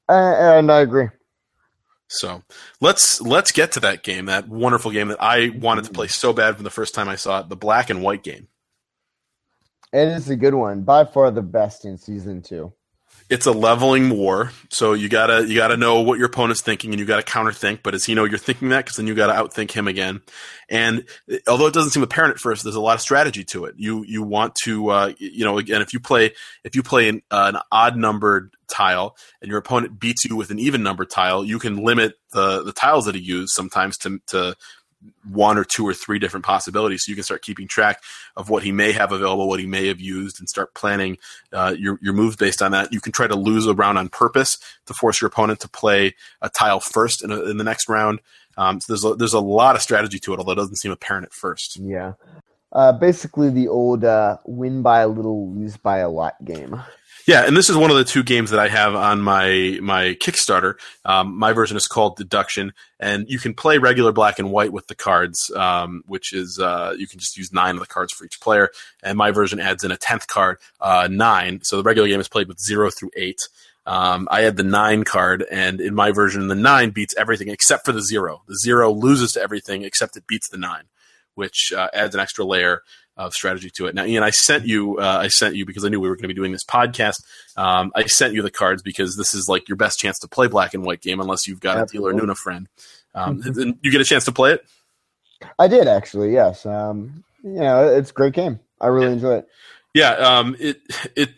[0.09, 1.09] Uh, and I agree.
[2.13, 2.43] So
[2.81, 6.33] let's let's get to that game, that wonderful game that I wanted to play so
[6.33, 8.49] bad from the first time I saw it, the black and white game.
[9.93, 12.73] It is a good one, by far the best in season two
[13.33, 14.53] it's a leveling war.
[14.69, 17.83] So you gotta you gotta know what your opponent's thinking, and you gotta counterthink.
[17.83, 20.21] But as you know, you're thinking that because then you gotta outthink him again.
[20.69, 21.09] And
[21.49, 23.75] although it doesn't seem apparent at first, there's a lot of strategy to it.
[23.79, 27.23] You you want to uh, you know again if you play if you play an,
[27.31, 31.43] uh, an odd numbered tile and your opponent beats you with an even numbered tile,
[31.43, 34.55] you can limit the the tiles that he used sometimes to to
[35.31, 37.05] one or two or three different possibilities.
[37.05, 38.03] So you can start keeping track
[38.37, 41.19] of what he may have available, what he may have used, and start planning
[41.53, 42.93] uh, your your moves based on that.
[42.93, 46.15] You can try to lose a round on purpose to force your opponent to play
[46.41, 48.21] a tile first in, a, in the next round.
[48.57, 50.93] Um, so there's a, there's a lot of strategy to it, although it doesn't seem
[50.93, 51.79] apparent at first.
[51.79, 52.15] Yeah,
[52.73, 56.83] uh, basically the old uh, win by a little, lose by a lot game.
[57.25, 60.17] Yeah, and this is one of the two games that I have on my my
[60.21, 60.75] Kickstarter.
[61.05, 64.89] Um, my version is called Deduction, and you can play regular black and white with
[64.89, 68.25] the cards, um, which is uh, you can just use nine of the cards for
[68.25, 68.71] each player.
[69.05, 71.61] And my version adds in a tenth card, uh, nine.
[71.63, 73.39] So the regular game is played with zero through eight.
[73.87, 77.85] Um, I had the nine card, and in my version, the nine beats everything except
[77.85, 78.43] for the zero.
[78.49, 80.85] The zero loses to everything except it beats the nine,
[81.37, 82.83] which uh, adds an extra layer
[83.17, 83.95] of strategy to it.
[83.95, 86.23] Now, Ian, I sent you, uh, I sent you because I knew we were going
[86.23, 87.23] to be doing this podcast.
[87.57, 90.47] Um, I sent you the cards because this is like your best chance to play
[90.47, 92.11] black and white game, unless you've got Absolutely.
[92.11, 92.69] a dealer Nuna friend.
[93.15, 93.71] Um, mm-hmm.
[93.83, 94.65] you get a chance to play it.
[95.59, 96.65] I did actually, yes.
[96.65, 98.61] Um, you know, it's a great game.
[98.81, 99.13] I really yeah.
[99.13, 99.49] enjoy it.
[99.95, 100.81] Yeah, um, it
[101.15, 101.31] it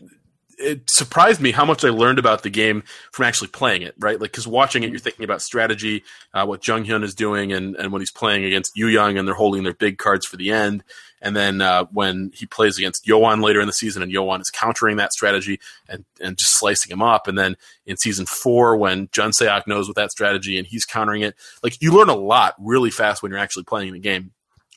[0.59, 2.83] it surprised me how much I learned about the game
[3.13, 4.21] from actually playing it, right?
[4.21, 6.03] Like, because watching it, you're thinking about strategy,
[6.33, 9.27] uh, what Jung Hyun is doing, and, and when he's playing against Yu Young and
[9.27, 10.85] they're holding their big cards for the end.
[11.21, 14.51] And then uh, when he plays against Yoan later in the season, and Yoan is
[14.51, 17.27] countering that strategy and, and just slicing him up.
[17.27, 21.23] And then in season four, when Jun Seok knows with that strategy and he's countering
[21.23, 24.33] it, like you learn a lot really fast when you're actually playing the game.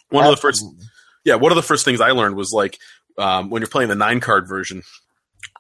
[0.09, 0.32] One Absolutely.
[0.32, 0.65] of the first,
[1.25, 2.80] yeah, one of the first things I learned was like
[3.17, 4.84] um, when you're playing the nine card version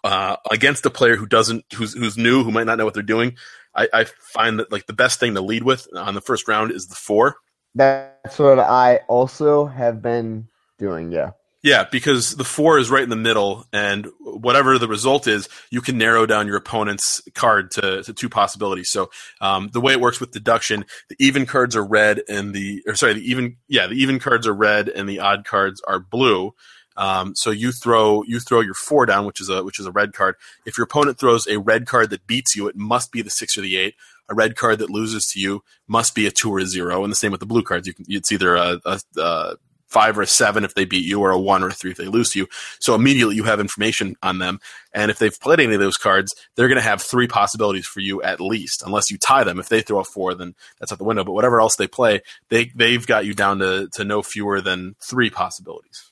[0.07, 3.03] uh, against a player who doesn't who's who's new who might not know what they're
[3.03, 3.35] doing
[3.75, 6.71] I, I, find that like the best thing to lead with on the first round
[6.71, 7.35] is the four.
[7.75, 10.47] That's what i also have been
[10.79, 11.31] doing yeah.
[11.61, 15.81] Yeah because the four is right in the middle and whatever the result is you
[15.81, 18.89] can narrow down your opponent's card to, to two possibilities.
[18.89, 19.09] So
[19.41, 22.95] um, the way it works with deduction the even cards are red and the or
[22.95, 26.53] sorry the even yeah the even cards are red and the odd cards are blue
[26.97, 29.91] um, so you throw you throw your four down, which is a which is a
[29.91, 30.35] red card.
[30.65, 33.57] If your opponent throws a red card that beats you, it must be the six
[33.57, 33.95] or the eight.
[34.29, 37.11] A red card that loses to you must be a two or a zero, and
[37.11, 37.87] the same with the blue cards.
[37.87, 39.55] You can it's either a, a, a
[39.87, 41.97] five or a seven if they beat you, or a one or a three if
[41.97, 42.47] they lose to you.
[42.79, 44.59] So immediately you have information on them.
[44.93, 47.99] And if they've played any of those cards, they're going to have three possibilities for
[47.99, 49.59] you at least, unless you tie them.
[49.59, 51.23] If they throw a four, then that's out the window.
[51.23, 54.95] But whatever else they play, they they've got you down to to no fewer than
[54.99, 56.06] three possibilities.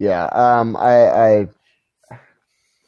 [0.00, 1.48] Yeah, um, I, I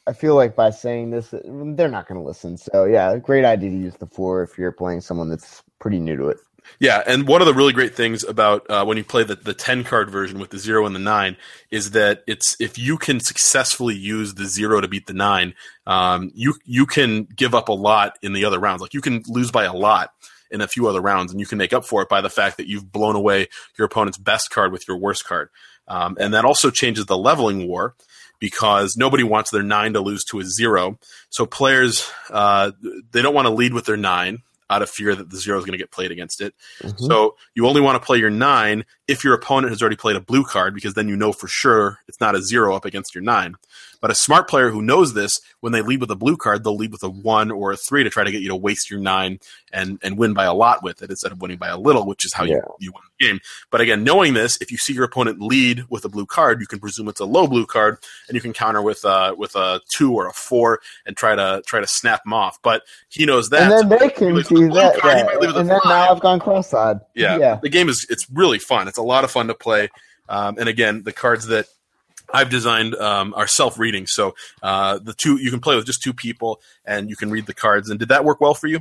[0.07, 2.57] I feel like by saying this, they're not going to listen.
[2.57, 6.17] So yeah, great idea to use the four if you're playing someone that's pretty new
[6.17, 6.37] to it.
[6.79, 9.53] Yeah, and one of the really great things about uh, when you play the, the
[9.53, 11.37] ten card version with the zero and the nine
[11.69, 15.53] is that it's if you can successfully use the zero to beat the nine,
[15.85, 18.81] um, you you can give up a lot in the other rounds.
[18.81, 20.13] Like you can lose by a lot
[20.49, 22.57] in a few other rounds, and you can make up for it by the fact
[22.57, 25.49] that you've blown away your opponent's best card with your worst card.
[25.87, 27.95] Um, and that also changes the leveling war
[28.39, 30.99] because nobody wants their nine to lose to a zero.
[31.29, 32.71] So players, uh,
[33.11, 35.65] they don't want to lead with their nine out of fear that the zero is
[35.65, 36.53] going to get played against it.
[36.81, 37.05] Mm-hmm.
[37.05, 40.21] So you only want to play your nine if your opponent has already played a
[40.21, 43.23] blue card because then you know for sure it's not a zero up against your
[43.23, 43.55] nine.
[44.03, 46.75] But a smart player who knows this, when they lead with a blue card, they'll
[46.75, 48.99] lead with a one or a three to try to get you to waste your
[48.99, 49.39] nine
[49.71, 52.25] and, and win by a lot with it instead of winning by a little, which
[52.25, 52.55] is how yeah.
[52.55, 53.39] you, you win the game.
[53.71, 56.67] But again, knowing this, if you see your opponent lead with a blue card, you
[56.67, 57.97] can presume it's a low blue card
[58.27, 61.63] and you can counter with uh, with a two or a four and try to
[61.65, 62.61] try to snap them off.
[62.61, 63.71] But he knows that.
[63.71, 64.99] And then they can see that.
[64.99, 65.47] Card, yeah.
[65.49, 66.99] And then now I've gone cross-eyed.
[67.15, 67.37] Yeah.
[67.37, 67.59] yeah.
[67.63, 68.89] The game is it's really fun.
[68.89, 69.87] It's a lot of fun to play.
[70.27, 71.67] Um, and again, the cards that
[72.33, 76.13] I've designed um, are self-reading, so uh, the two you can play with just two
[76.13, 77.89] people, and you can read the cards.
[77.89, 78.79] And did that work well for you?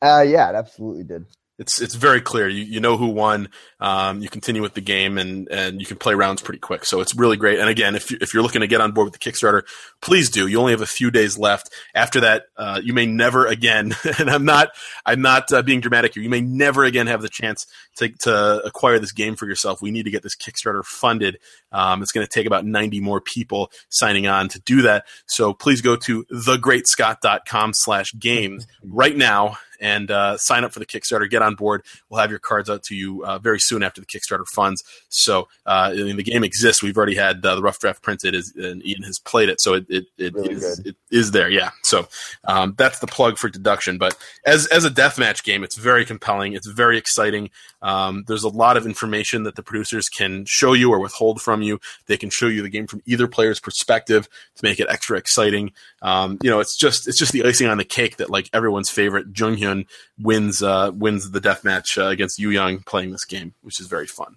[0.00, 1.26] Uh, yeah, it absolutely did
[1.58, 2.48] it's it's very clear.
[2.48, 3.48] You you know who won.
[3.78, 6.84] Um, you continue with the game, and and you can play rounds pretty quick.
[6.84, 7.58] So it's really great.
[7.58, 9.62] And again, if you, if you're looking to get on board with the Kickstarter,
[10.00, 10.46] please do.
[10.46, 11.70] You only have a few days left.
[11.94, 13.94] After that, uh, you may never again.
[14.18, 14.68] And I'm not
[15.06, 16.22] I'm not uh, being dramatic here.
[16.22, 19.80] You may never again have the chance to to acquire this game for yourself.
[19.80, 21.38] We need to get this Kickstarter funded.
[21.72, 25.06] Um, it's going to take about 90 more people signing on to do that.
[25.26, 30.86] So please go to thegreatscott.com slash games right now and uh, sign up for the
[30.86, 31.28] Kickstarter.
[31.28, 31.84] Get on board.
[32.08, 34.82] We'll have your cards out to you uh, very soon after the Kickstarter funds.
[35.08, 36.82] So uh, I mean, the game exists.
[36.82, 39.86] We've already had uh, the rough draft printed, and Ian has played it, so it
[39.88, 41.50] it, it, really is, it is, there.
[41.50, 41.70] Yeah.
[41.82, 42.08] So
[42.44, 43.98] um, that's the plug for deduction.
[43.98, 44.16] But
[44.46, 46.54] as as a deathmatch game, it's very compelling.
[46.54, 47.50] It's very exciting.
[47.82, 51.62] Um, there's a lot of information that the producers can show you or withhold from
[51.62, 51.80] you.
[52.06, 55.72] They can show you the game from either player's perspective to make it extra exciting.
[56.00, 58.90] Um, you know, it's just it's just the icing on the cake that like everyone's
[58.90, 59.71] favorite Jung Hyun
[60.18, 63.86] wins uh, wins the death match uh, against Yu Young playing this game, which is
[63.86, 64.36] very fun.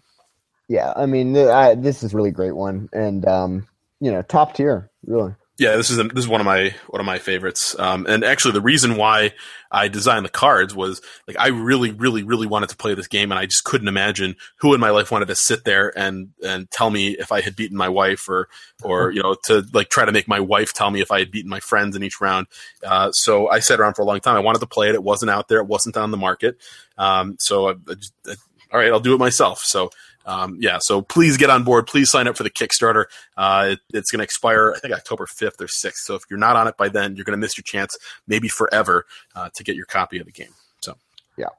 [0.68, 3.68] Yeah, I mean, I, this is really great one, and um,
[4.00, 5.34] you know, top tier, really.
[5.58, 7.80] Yeah, this is a, this is one of my one of my favorites.
[7.80, 9.32] Um, and actually, the reason why
[9.72, 13.32] I designed the cards was like I really, really, really wanted to play this game,
[13.32, 16.70] and I just couldn't imagine who in my life wanted to sit there and and
[16.72, 18.50] tell me if I had beaten my wife, or
[18.84, 21.32] or you know to like try to make my wife tell me if I had
[21.32, 22.48] beaten my friends in each round.
[22.86, 24.36] Uh, so I sat around for a long time.
[24.36, 24.96] I wanted to play it.
[24.96, 25.60] It wasn't out there.
[25.60, 26.58] It wasn't on the market.
[26.98, 28.36] Um, so I, I just, I,
[28.74, 29.60] all right, I'll do it myself.
[29.60, 29.90] So
[30.26, 31.88] um, yeah, so please get on board.
[31.88, 33.06] Please sign up for the Kickstarter.
[33.38, 35.94] Uh, it, it's going to expire, I think, October 5th or 6th.
[36.04, 37.96] So if you're not on it by then, you're going to miss your chance,
[38.28, 39.06] maybe forever,
[39.36, 40.54] uh, to get your copy of the game.
[40.82, 40.98] So,
[41.38, 41.50] yeah.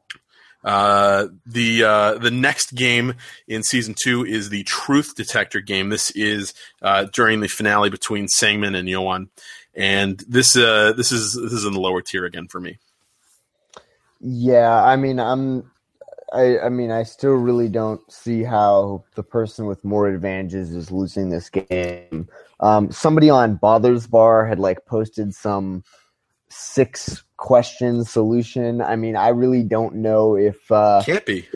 [0.65, 3.15] Uh, the uh, the next game
[3.47, 5.91] in season two is the Truth Detector game.
[5.91, 9.29] This is uh, during the finale between Sangmin and Yoan,
[9.77, 12.79] and this uh, this is this is in the lower tier again for me.
[14.21, 15.71] Yeah, I mean, I'm
[16.33, 20.91] I, I mean, I still really don't see how the person with more advantages is
[20.91, 22.29] losing this game.
[22.61, 25.85] Um, somebody on Bothers Bar had like posted some
[26.49, 28.81] six question solution.
[28.81, 31.47] I mean, I really don't know if uh, can't be.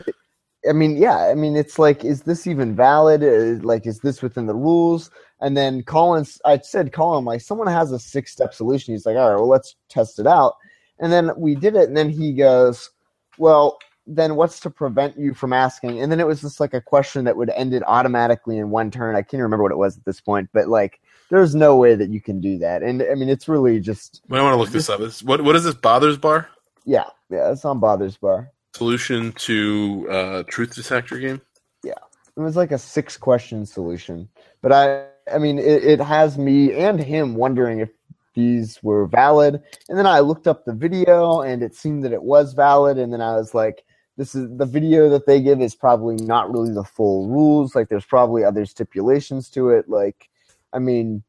[0.69, 1.17] I mean, yeah.
[1.17, 3.23] I mean, it's like, is this even valid?
[3.23, 5.09] Uh, like, is this within the rules?
[5.39, 8.93] And then Collins, I said, Colin, like, someone has a six step solution.
[8.93, 10.53] He's like, all right, well, let's test it out.
[10.99, 12.91] And then we did it, and then he goes,
[13.39, 13.79] well,
[14.15, 16.01] then what's to prevent you from asking?
[16.01, 18.91] And then it was just like a question that would end it automatically in one
[18.91, 19.15] turn.
[19.15, 20.99] I can't remember what it was at this point, but like
[21.29, 22.83] there's no way that you can do that.
[22.83, 24.21] And I mean, it's really just.
[24.29, 24.99] I want to look this up.
[25.23, 26.49] What what is this Bothers Bar?
[26.85, 28.51] Yeah, yeah, it's on Bothers Bar.
[28.75, 31.41] Solution to uh, truth detector game.
[31.83, 31.93] Yeah,
[32.35, 34.29] it was like a six question solution,
[34.61, 37.89] but I I mean, it, it has me and him wondering if
[38.33, 39.61] these were valid.
[39.89, 42.97] And then I looked up the video and it seemed that it was valid.
[42.97, 43.83] And then I was like,
[44.17, 47.75] this is the video that they give is probably not really the full rules.
[47.75, 49.89] Like there's probably other stipulations to it.
[49.89, 50.29] Like,
[50.73, 51.23] I mean,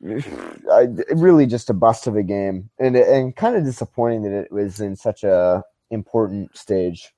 [0.72, 4.52] I, really just a bust of a game, and and kind of disappointing that it
[4.52, 7.12] was in such a important stage.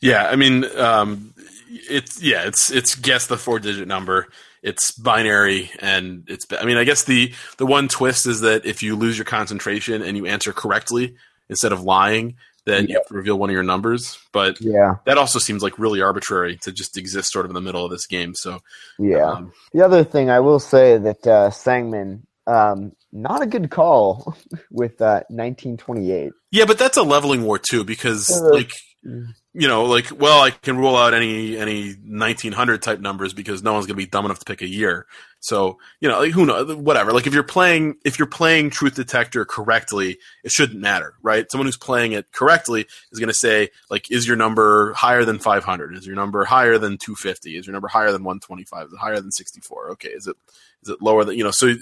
[0.00, 1.34] Yeah, I mean, um,
[1.68, 4.28] it's yeah, it's it's guess the four digit number.
[4.62, 6.46] It's binary, and it's.
[6.58, 10.02] I mean, I guess the the one twist is that if you lose your concentration
[10.02, 11.16] and you answer correctly
[11.48, 12.36] instead of lying,
[12.70, 14.18] then you have to reveal one of your numbers.
[14.32, 17.60] But yeah, that also seems like really arbitrary to just exist sort of in the
[17.60, 18.34] middle of this game.
[18.34, 18.60] So
[18.98, 19.24] yeah.
[19.24, 24.36] Um, the other thing I will say that uh, Sangmin, um, not a good call
[24.70, 26.32] with uh, 1928.
[26.50, 30.50] Yeah, but that's a leveling war too, because uh, like you know, like well, I
[30.50, 34.38] can rule out any any 1900 type numbers because no one's gonna be dumb enough
[34.40, 35.06] to pick a year.
[35.40, 37.12] So you know, like who knows, whatever.
[37.12, 41.50] Like if you're playing if you're playing Truth Detector correctly, it shouldn't matter, right?
[41.50, 45.38] Someone who's playing it correctly is going to say like, is your number higher than
[45.38, 45.96] 500?
[45.96, 47.56] Is your number higher than 250?
[47.56, 48.88] Is your number higher than 125?
[48.88, 49.90] Is it higher than 64?
[49.92, 50.36] Okay, is it
[50.82, 51.50] is it lower than you know?
[51.52, 51.74] So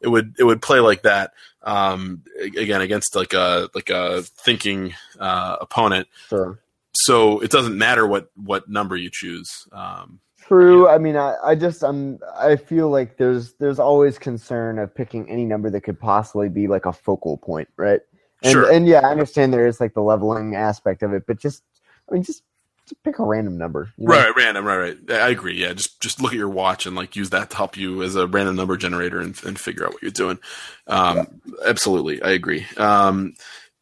[0.00, 4.94] it would it would play like that um, again against like a like a thinking
[5.20, 6.08] uh, opponent.
[6.28, 6.58] Sure.
[6.94, 9.68] So it doesn't matter what what number you choose.
[9.70, 10.88] Um, True.
[10.88, 15.28] I mean, I, I just I'm I feel like there's there's always concern of picking
[15.30, 18.00] any number that could possibly be like a focal point, right?
[18.42, 18.70] And, Sure.
[18.70, 21.62] And yeah, I understand there is like the leveling aspect of it, but just
[22.10, 22.42] I mean, just,
[22.86, 23.90] just pick a random number.
[23.96, 24.12] you know?
[24.12, 25.10] Right, random, right, right.
[25.10, 25.58] I agree.
[25.58, 28.14] Yeah, just just look at your watch and like use that to help you as
[28.14, 30.38] a random number generator and, and figure out what you're doing.
[30.86, 32.66] Um, Absolutely, I agree.
[32.76, 33.34] Um,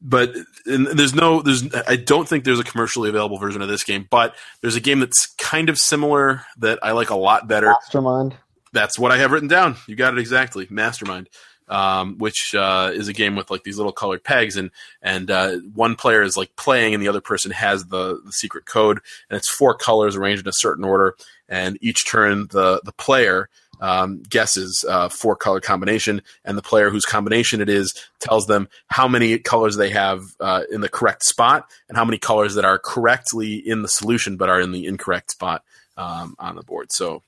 [0.02, 0.34] but
[0.66, 4.34] there's no, there's I don't think there's a commercially available version of this game, but
[4.60, 7.68] there's a game that's kind of similar that I like a lot better.
[7.68, 8.34] Mastermind.
[8.72, 9.76] That's what I have written down.
[9.86, 10.66] You got it exactly.
[10.70, 11.28] Mastermind,
[11.68, 14.70] um, which uh, is a game with like these little colored pegs, and
[15.02, 18.66] and uh, one player is like playing, and the other person has the, the secret
[18.66, 19.00] code,
[19.30, 21.14] and it's four colors arranged in a certain order,
[21.48, 23.48] and each turn the the player
[23.82, 28.68] um, guesses uh, four color combination, and the player whose combination it is tells them
[28.86, 32.64] how many colors they have uh, in the correct spot, and how many colors that
[32.64, 35.64] are correctly in the solution but are in the incorrect spot
[35.96, 36.92] um, on the board.
[36.92, 37.22] So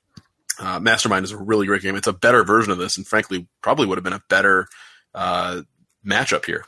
[0.59, 1.97] uh, Mastermind is a really great game.
[1.97, 4.67] It's a better version of this, and frankly, probably would have been a better
[5.13, 5.61] uh,
[6.05, 6.63] matchup here.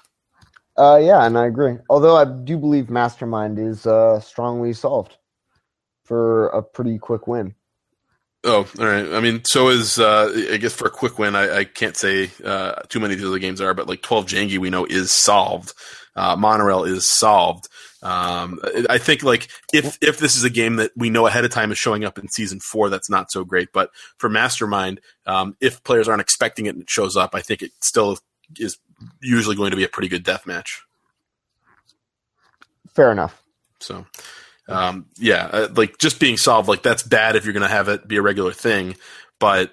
[0.77, 1.77] Uh, yeah, and I agree.
[1.89, 5.15] Although I do believe Mastermind is uh, strongly solved
[6.03, 7.55] for a pretty quick win.
[8.43, 9.13] Oh, all right.
[9.13, 12.29] I mean, so is uh, I guess for a quick win, I, I can't say
[12.43, 15.11] uh, too many of the other games are, but like Twelve Jangi, we know is
[15.11, 15.73] solved.
[16.15, 17.67] Uh, Monorail is solved.
[18.03, 18.59] Um,
[18.89, 21.71] I think like if if this is a game that we know ahead of time
[21.71, 23.69] is showing up in season four, that's not so great.
[23.73, 27.63] But for Mastermind, um, if players aren't expecting it and it shows up, I think
[27.63, 28.17] it still
[28.57, 28.77] is
[29.19, 30.83] usually going to be a pretty good death match.
[32.93, 33.43] Fair enough.
[33.79, 34.05] So,
[34.67, 37.87] um, yeah, uh, like just being solved, like that's bad if you're going to have
[37.89, 38.95] it be a regular thing.
[39.39, 39.71] But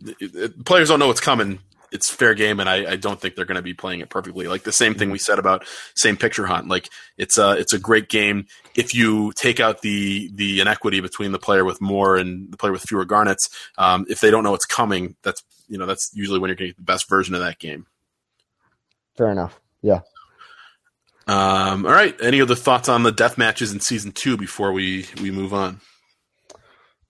[0.00, 1.60] it, it- players don't know what's coming.
[1.92, 4.46] It's fair game, and I, I don't think they're going to be playing it perfectly.
[4.46, 5.64] Like the same thing we said about
[5.96, 6.68] same picture hunt.
[6.68, 11.32] Like it's a it's a great game if you take out the the inequity between
[11.32, 13.48] the player with more and the player with fewer garnets.
[13.76, 16.68] Um, if they don't know what's coming, that's you know that's usually when you're going
[16.68, 17.86] to get the best version of that game.
[19.16, 19.60] Fair enough.
[19.82, 20.02] Yeah.
[21.30, 22.16] Um, all right.
[22.20, 25.80] Any other thoughts on the death matches in season two before we we move on?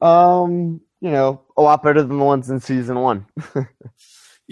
[0.03, 3.27] Um, you know, a lot better than the ones in season one.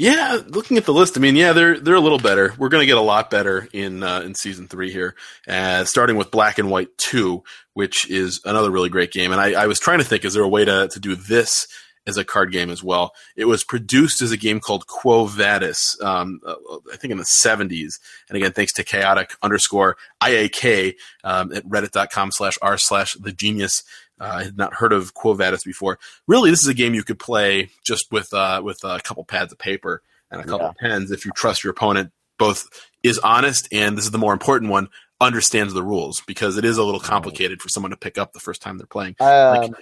[0.01, 2.55] Yeah, looking at the list, I mean, yeah, they're they're a little better.
[2.57, 5.17] We're going to get a lot better in uh, in season three here,
[5.49, 7.43] uh, starting with Black and White Two,
[7.75, 9.33] which is another really great game.
[9.33, 11.67] And I, I was trying to think, is there a way to to do this
[12.09, 13.13] as a card game as well?
[13.37, 16.55] It was produced as a game called Quo Vadis, um, uh,
[16.93, 18.01] I think in the seventies.
[18.29, 23.83] And again, thanks to chaotic underscore IAK um, at reddit.com slash r slash the genius.
[24.21, 26.01] Uh, I had not heard of Quo Vadis before.
[26.27, 29.53] Really, this is a game you could play just with uh, with a couple pads
[29.53, 30.71] of paper and a couple Yeah.
[30.71, 32.69] of pens if you trust your opponent both
[33.03, 34.89] is honest and this is the more important one
[35.21, 38.39] understands the rules because it is a little complicated for someone to pick up the
[38.39, 39.17] first time they're playing.
[39.19, 39.75] Um,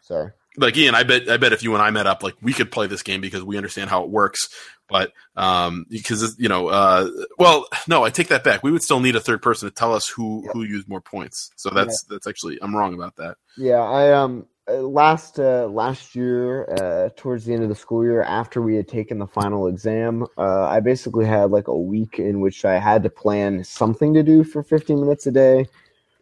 [0.00, 0.30] sorry.
[0.56, 2.70] Like Ian, I bet I bet if you and I met up, like we could
[2.70, 4.48] play this game because we understand how it works.
[4.88, 8.62] But um, because you know, uh, well, no, I take that back.
[8.62, 11.50] We would still need a third person to tell us who who used more points.
[11.56, 13.36] So that's that's actually I'm wrong about that.
[13.56, 18.04] Yeah, I um uh, last uh, last year uh, towards the end of the school
[18.04, 22.18] year after we had taken the final exam, uh, I basically had like a week
[22.18, 25.66] in which I had to plan something to do for 15 minutes a day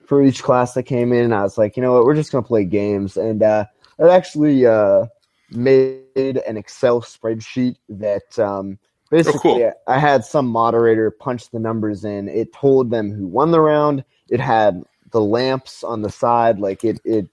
[0.07, 1.35] for each class that came in.
[1.35, 3.67] I was like, you know what, we're just gonna play games, and uh,
[4.03, 5.07] I actually uh,
[5.51, 8.79] made an Excel spreadsheet that um,
[9.11, 9.73] basically cool.
[9.87, 12.29] I had some moderator punch the numbers in.
[12.29, 14.05] It told them who won the round.
[14.29, 17.29] It had the lamps on the side, like it it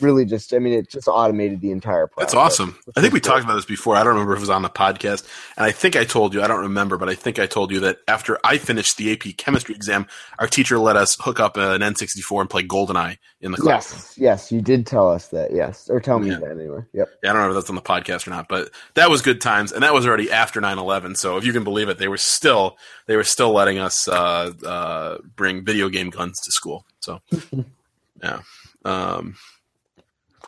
[0.00, 2.32] really just I mean it just automated the entire process.
[2.32, 2.78] That's awesome.
[2.96, 3.96] I think we talked about this before.
[3.96, 5.26] I don't remember if it was on the podcast.
[5.56, 7.80] And I think I told you, I don't remember, but I think I told you
[7.80, 10.06] that after I finished the AP chemistry exam,
[10.38, 13.92] our teacher let us hook up an N64 and play GoldenEye in the class.
[13.92, 15.52] Yes, yes, you did tell us that.
[15.52, 16.38] Yes, or tell me Yeah.
[16.40, 16.80] that anyway.
[16.92, 17.08] Yep.
[17.22, 19.40] Yeah, I don't know if that's on the podcast or not, but that was good
[19.40, 22.16] times, and that was already after 9-11, So if you can believe it, they were
[22.16, 22.76] still
[23.06, 26.84] they were still letting us uh, uh, bring video game guns to school.
[27.00, 27.20] So
[28.22, 28.40] yeah,
[28.84, 29.36] um,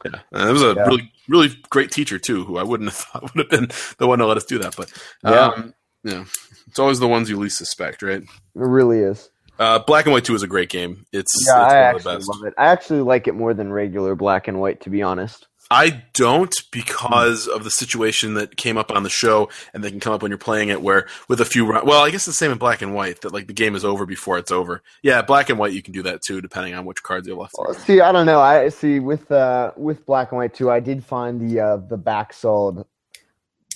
[0.04, 0.84] yeah, and it was a Yeah.
[0.84, 4.18] really really great teacher too, who I wouldn't have thought would have been the one
[4.20, 4.76] to let us do that.
[4.76, 4.92] But
[5.24, 5.74] um,
[6.04, 6.24] yeah,
[6.68, 8.22] it's always the ones you least suspect, right?
[8.22, 9.30] It really is.
[9.58, 11.04] Uh, Black and White Two is a great game.
[11.12, 12.28] It's, Yeah, it's I one of the actually best.
[12.28, 12.54] love it.
[12.58, 15.46] I actually like it more than regular black and white, to be honest.
[15.70, 20.00] I don't because of the situation that came up on the show, and they can
[20.00, 21.64] come up when you're playing it, where with a few.
[21.64, 24.04] Well, I guess the same in black and white that like the game is over
[24.04, 24.82] before it's over.
[25.02, 27.54] Yeah, black and white you can do that too, depending on which cards you left.
[27.56, 28.40] Well, see, I don't know.
[28.40, 30.70] I see with uh with black and white too.
[30.70, 32.84] I did find the uh the back solve,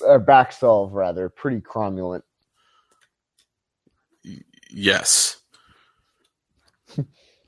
[0.00, 2.22] or back solve rather, pretty cromulent.
[4.70, 5.36] Yes.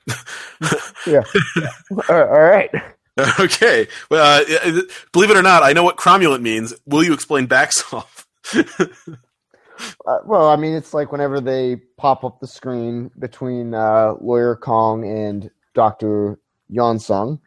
[1.05, 1.23] yeah.
[2.09, 2.71] all right.
[3.39, 3.87] Okay.
[4.11, 6.73] Well, uh, believe it or not, I know what cromulent means.
[6.85, 8.25] Will you explain backsolve?
[8.55, 14.55] uh, well, I mean, it's like whenever they pop up the screen between uh, Lawyer
[14.55, 16.39] Kang and Doctor
[16.71, 17.39] Yonsung,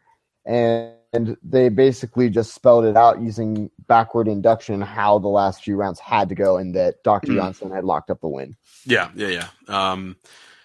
[0.45, 5.75] and and they basically just spelled it out using backward induction how the last few
[5.75, 7.73] rounds had to go, and that Doctor mm.
[7.73, 8.55] had locked up the win.
[8.85, 9.47] Yeah, yeah, yeah.
[9.67, 10.15] Um,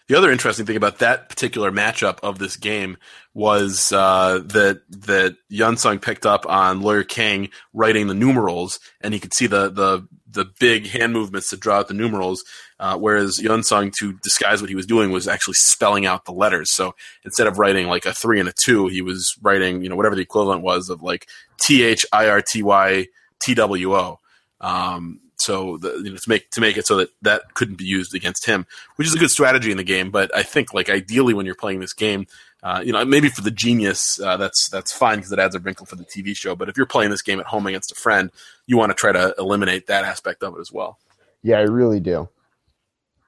[0.09, 2.97] the other interesting thing about that particular matchup of this game
[3.35, 9.21] was uh, that that Yunsung picked up on Lawyer Kang writing the numerals, and he
[9.21, 12.45] could see the the the big hand movements to draw out the numerals,
[12.79, 16.71] uh, whereas Yunsung, to disguise what he was doing, was actually spelling out the letters.
[16.71, 16.95] So
[17.25, 20.15] instead of writing like a three and a two, he was writing you know whatever
[20.15, 21.27] the equivalent was of like
[21.61, 23.07] T H I R T Y
[23.43, 24.21] T W O.
[24.61, 27.85] Um, so the, you know, to make to make it so that that couldn't be
[27.85, 28.67] used against him,
[28.97, 30.11] which is a good strategy in the game.
[30.11, 32.27] But I think like ideally when you're playing this game,
[32.63, 35.61] uh, you know, maybe for the genius, uh, that's that's fine because it adds a
[35.61, 36.57] wrinkle for the TV show.
[36.57, 38.31] But if you're playing this game at home against a friend,
[38.67, 40.99] you want to try to eliminate that aspect of it as well.
[41.43, 42.29] Yeah, I really do.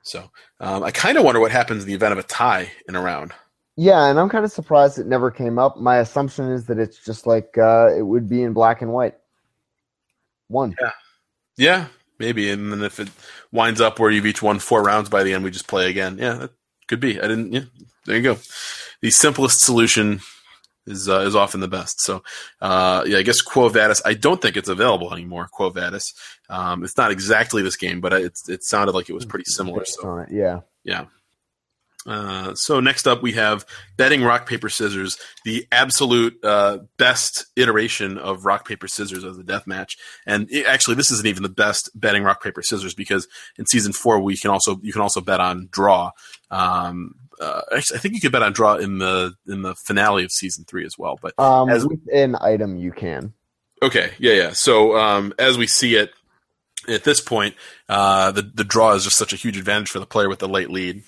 [0.02, 0.30] So
[0.60, 3.00] um, I kind of wonder what happens in the event of a tie in a
[3.00, 3.32] round.
[3.76, 5.76] Yeah, and I'm kind of surprised it never came up.
[5.76, 9.14] My assumption is that it's just like uh, it would be in black and white.
[10.48, 10.74] One.
[10.80, 10.92] Yeah.
[11.58, 11.86] Yeah,
[12.18, 12.50] maybe.
[12.50, 13.08] And then if it
[13.52, 16.18] winds up where you've each won four rounds by the end, we just play again.
[16.18, 16.50] Yeah, that
[16.86, 17.18] could be.
[17.18, 17.52] I didn't.
[17.52, 17.64] Yeah,
[18.06, 18.38] there you go.
[19.00, 20.20] The simplest solution
[20.86, 22.00] is uh, is often the best.
[22.00, 22.22] So,
[22.60, 24.02] uh, yeah, I guess Quo Vadis.
[24.04, 25.48] I don't think it's available anymore.
[25.52, 26.14] Quo Vadis.
[26.48, 29.84] Um, it's not exactly this game, but it it sounded like it was pretty similar.
[29.84, 31.04] So, yeah, yeah.
[32.06, 38.18] Uh, so next up we have betting rock paper scissors, the absolute uh, best iteration
[38.18, 39.96] of rock paper scissors as a death match.
[40.26, 43.26] And it, actually, this isn't even the best betting rock paper scissors because
[43.58, 46.10] in season four we can also you can also bet on draw.
[46.50, 50.24] Um, uh, actually, I think you could bet on draw in the in the finale
[50.24, 51.18] of season three as well.
[51.20, 53.34] But um, as an item, you can.
[53.82, 54.50] Okay, yeah, yeah.
[54.52, 56.10] So um, as we see it
[56.88, 57.54] at this point,
[57.88, 60.48] uh, the the draw is just such a huge advantage for the player with the
[60.48, 61.02] late lead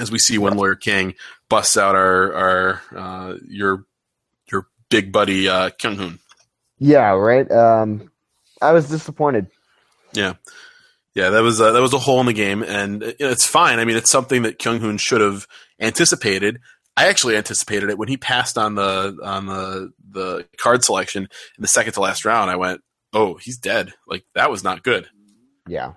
[0.00, 1.14] as we see when Lawyer Kang
[1.48, 3.84] busts out our our uh, your
[4.50, 6.18] your big buddy uh, Kyung Hoon.
[6.78, 7.50] Yeah, right.
[7.50, 8.10] Um,
[8.62, 9.48] I was disappointed.
[10.12, 10.34] Yeah,
[11.14, 13.78] yeah, that was uh, that was a hole in the game, and you it's fine.
[13.78, 15.46] I mean, it's something that Kyung Hoon should have
[15.78, 16.60] anticipated.
[16.96, 21.62] I actually anticipated it when he passed on the on the the card selection in
[21.62, 22.50] the second to last round.
[22.50, 22.80] I went,
[23.12, 25.08] "Oh, he's dead!" Like that was not good.
[25.68, 25.92] Yeah,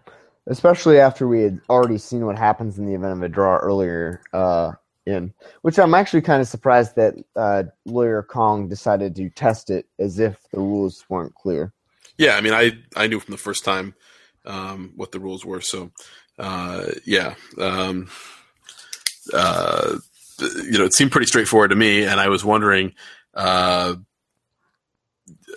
[0.47, 4.21] especially after we had already seen what happens in the event of a draw earlier
[4.33, 4.71] uh,
[5.05, 9.85] in, which I'm actually kind of surprised that uh, lawyer Kang decided to test it
[9.99, 11.73] as if the rules weren't clear.
[12.17, 13.95] Yeah, I mean, I I knew from the first time
[14.45, 15.91] um, what the rules were, so
[16.37, 18.09] uh, yeah, um,
[19.33, 19.97] uh,
[20.39, 22.93] you know, it seemed pretty straightforward to me, and I was wondering.
[23.33, 23.95] Uh,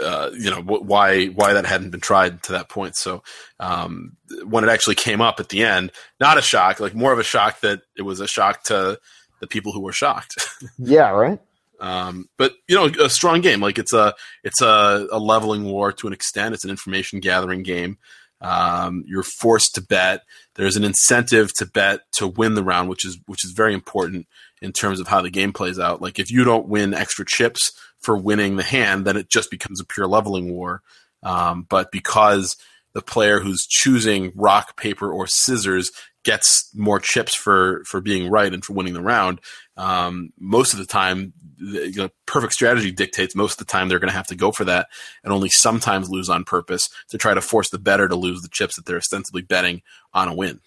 [0.01, 2.97] uh, you know why why that hadn't been tried to that point.
[2.97, 3.22] So
[3.61, 7.18] um, when it actually came up at the end, not a shock, like more of
[7.18, 8.99] a shock that it was a shock to
[9.40, 10.49] the people who were shocked.
[10.78, 11.40] yeah, right.
[11.78, 13.61] Um, but you know, a strong game.
[13.61, 16.55] Like it's a it's a, a leveling war to an extent.
[16.55, 17.99] It's an information gathering game.
[18.40, 20.22] Um, you're forced to bet.
[20.55, 24.26] There's an incentive to bet to win the round, which is which is very important
[24.62, 26.01] in terms of how the game plays out.
[26.01, 27.72] Like if you don't win extra chips
[28.07, 30.80] for winning the hand, then it just becomes a pure leveling war.
[31.24, 32.57] Um, but because
[32.94, 35.90] the player who's choosing rock, paper, or scissors
[36.22, 39.40] gets more chips for for being right and for winning the round,
[39.76, 43.88] um, most of the time, the, you know, perfect strategy dictates most of the time
[43.88, 44.87] they're going to have to go for that,
[45.24, 48.49] and only sometimes lose on purpose to try to force the better to lose the
[48.49, 49.83] chips that they're ostensibly betting
[50.14, 50.61] on a win.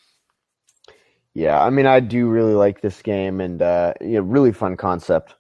[1.34, 4.76] Yeah, I mean, I do really like this game, and uh, you know, really fun
[4.76, 5.36] concept.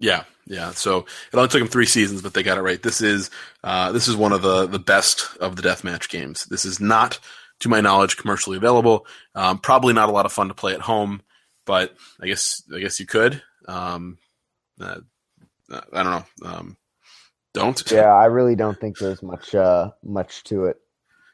[0.00, 0.70] Yeah, yeah.
[0.72, 2.82] So it only took them three seasons, but they got it right.
[2.82, 3.30] This is
[3.62, 6.44] uh, this is one of the the best of the deathmatch games.
[6.46, 7.18] This is not,
[7.60, 9.06] to my knowledge, commercially available.
[9.34, 11.22] Um, probably not a lot of fun to play at home,
[11.66, 13.42] but I guess I guess you could.
[13.68, 14.18] Um,
[14.80, 15.00] uh,
[15.92, 16.24] I don't know.
[16.44, 16.76] Um,
[17.54, 17.82] don't.
[17.92, 20.76] Yeah, I really don't think there's much uh, much to it.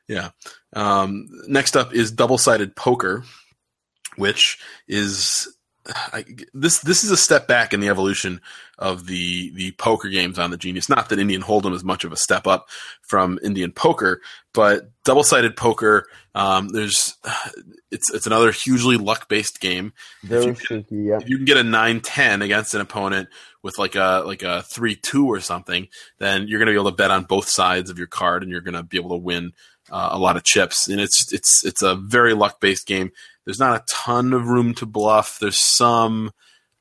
[0.09, 0.31] Yeah.
[0.73, 3.25] Um, next up is double sided poker
[4.19, 4.59] which
[4.89, 5.49] is
[5.89, 8.41] I, this this is a step back in the evolution
[8.79, 10.89] of the the poker games on the Genius.
[10.89, 12.69] Not that Indian Hold'em is much of a step up
[13.03, 14.21] from Indian poker,
[14.53, 16.07] but double sided poker.
[16.35, 17.17] Um, there's
[17.91, 19.93] it's it's another hugely luck based game.
[20.23, 20.97] Very if you, tricky.
[20.97, 21.19] Yeah.
[21.21, 23.29] if you can get a 9-10 against an opponent
[23.63, 25.89] with like a like a three two or something,
[26.19, 28.53] then you're going to be able to bet on both sides of your card, and
[28.53, 29.53] you're going to be able to win
[29.91, 30.89] uh, a lot of chips.
[30.89, 33.11] And it's it's it's a very luck based game.
[33.49, 35.39] There's not a ton of room to bluff.
[35.41, 36.33] There's some,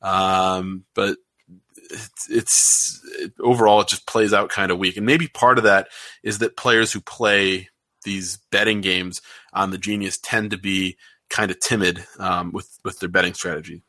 [0.02, 1.16] um, but
[1.74, 4.98] it's, it's it, overall it just plays out kind of weak.
[4.98, 5.88] And maybe part of that
[6.22, 7.70] is that players who play
[8.04, 9.22] these betting games
[9.54, 10.98] on the Genius tend to be
[11.30, 13.82] kind of timid um, with with their betting strategy.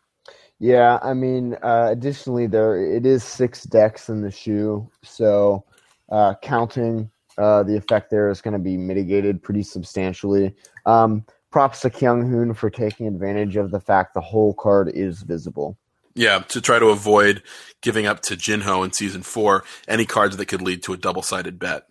[0.57, 5.65] Yeah, I mean, uh, additionally, there it is six decks in the shoe, so
[6.07, 10.55] uh, counting uh, the effect there is going to be mitigated pretty substantially.
[10.85, 15.21] Um, props to Kyung Hoon for taking advantage of the fact the whole card is
[15.21, 15.77] visible.
[16.15, 17.43] Yeah, to try to avoid
[17.81, 21.21] giving up to Jinho in season four any cards that could lead to a double
[21.21, 21.83] sided bet.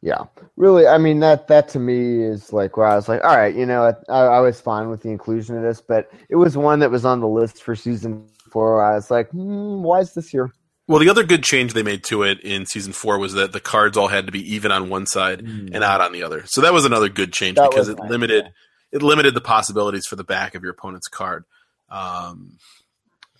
[0.00, 0.24] Yeah,
[0.56, 0.86] really.
[0.86, 3.66] I mean that that to me is like where I was like, all right, you
[3.66, 6.90] know, I, I was fine with the inclusion of this, but it was one that
[6.90, 8.76] was on the list for season four.
[8.76, 10.52] Where I was like, hmm, why is this here?
[10.86, 13.60] Well, the other good change they made to it in season four was that the
[13.60, 15.74] cards all had to be even on one side Mm.
[15.74, 16.44] and out on the other.
[16.46, 18.50] So that was another good change That because it nice, limited yeah.
[18.92, 21.44] It limited the possibilities for the back of your opponent's card.
[21.90, 22.58] Um,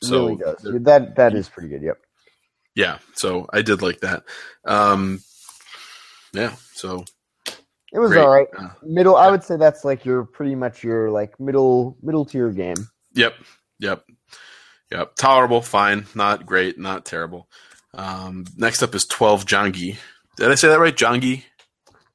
[0.03, 0.57] so really does.
[0.85, 1.83] That that is pretty good.
[1.83, 1.99] Yep.
[2.75, 4.25] yeah, so I did like that.
[4.65, 5.21] Um,
[6.33, 7.05] yeah, so
[7.93, 8.21] It was Great.
[8.23, 8.49] all right.
[8.57, 9.17] Uh, Middle.
[9.17, 12.77] I would say that's like your pretty much your like middle middle tier game.
[13.15, 13.35] Yep,
[13.81, 14.05] yep,
[14.93, 15.15] yep.
[15.17, 16.07] Tolerable, fine.
[16.15, 17.49] Not great, not terrible.
[17.95, 19.97] Um, next up is twelve Jongi.
[20.37, 20.95] Did I say that right?
[20.95, 21.45] Jongi.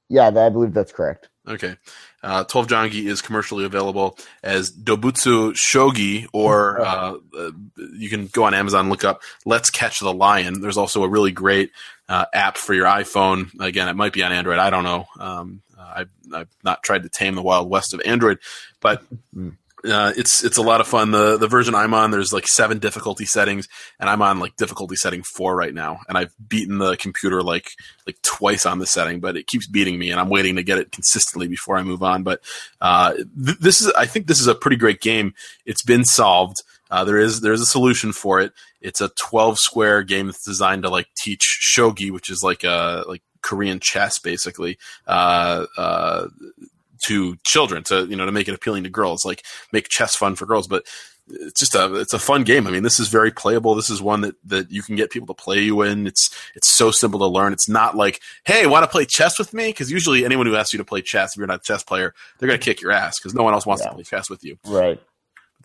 [0.09, 1.29] Yeah, I believe that's correct.
[1.47, 1.75] Okay.
[2.23, 7.51] Uh, 12 Jangi is commercially available as Dobutsu Shogi, or uh, uh,
[7.93, 10.61] you can go on Amazon look up Let's Catch the Lion.
[10.61, 11.71] There's also a really great
[12.07, 13.51] uh, app for your iPhone.
[13.59, 14.59] Again, it might be on Android.
[14.59, 15.05] I don't know.
[15.19, 18.39] Um, I've, I've not tried to tame the Wild West of Android,
[18.79, 19.03] but
[19.85, 21.11] uh, it's it's a lot of fun.
[21.11, 23.67] The the version I'm on, there's like seven difficulty settings,
[23.99, 25.99] and I'm on like difficulty setting four right now.
[26.07, 27.71] And I've beaten the computer like
[28.07, 30.77] like twice on the setting, but it keeps beating me, and I'm waiting to get
[30.77, 32.23] it consistently before I move on.
[32.23, 32.41] But
[32.79, 35.33] uh, th- this is I think this is a pretty great game.
[35.65, 36.63] It's been solved.
[36.89, 38.53] Uh, there is there's a solution for it.
[38.79, 43.03] It's a 12 square game that's designed to like teach shogi, which is like a
[43.07, 44.77] like Korean chess, basically.
[45.05, 46.27] Uh, uh,
[47.07, 50.35] to children to you know to make it appealing to girls like make chess fun
[50.35, 50.67] for girls.
[50.67, 50.85] But
[51.29, 52.67] it's just a it's a fun game.
[52.67, 53.75] I mean this is very playable.
[53.75, 56.05] This is one that that you can get people to play you in.
[56.05, 57.53] It's it's so simple to learn.
[57.53, 59.67] It's not like hey want to play chess with me?
[59.69, 62.13] Because usually anyone who asks you to play chess if you're not a chess player
[62.39, 63.89] they're going to kick your ass because no one else wants Yeah.
[63.89, 64.57] to play chess with you.
[64.67, 65.01] Right.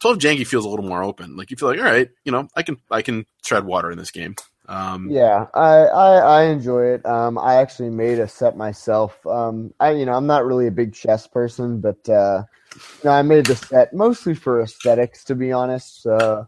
[0.01, 1.37] 12 Jangi feels a little more open.
[1.37, 3.99] Like you feel like all right you know i can i can tread water in
[3.99, 4.37] this game
[4.69, 7.07] um Yeah, I, I I enjoy it.
[7.07, 9.27] Um, I actually made a set myself.
[9.27, 13.13] Um, I you know I'm not really a big chess person, but uh, you know,
[13.13, 16.07] I made the set mostly for aesthetics, to be honest.
[16.07, 16.45] Uh,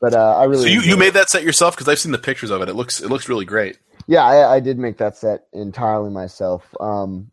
[0.00, 0.98] but uh, I really so you, you it.
[0.98, 3.28] made that set yourself because i've seen the pictures of it it looks it looks
[3.28, 6.74] really great Yeah, I, I did make that set entirely myself.
[6.80, 7.30] Um,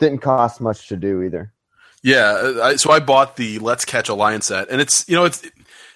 [0.00, 1.52] didn't cost much to do either.
[2.02, 5.16] Yeah, uh, I, so I bought the Let's Catch a Lion set, and it's you
[5.16, 5.48] know it's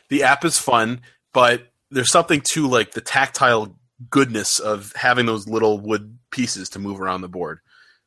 [0.08, 1.02] the app is fun,
[1.32, 3.76] but there's something to like the tactile
[4.08, 7.60] goodness of having those little wood pieces to move around the board.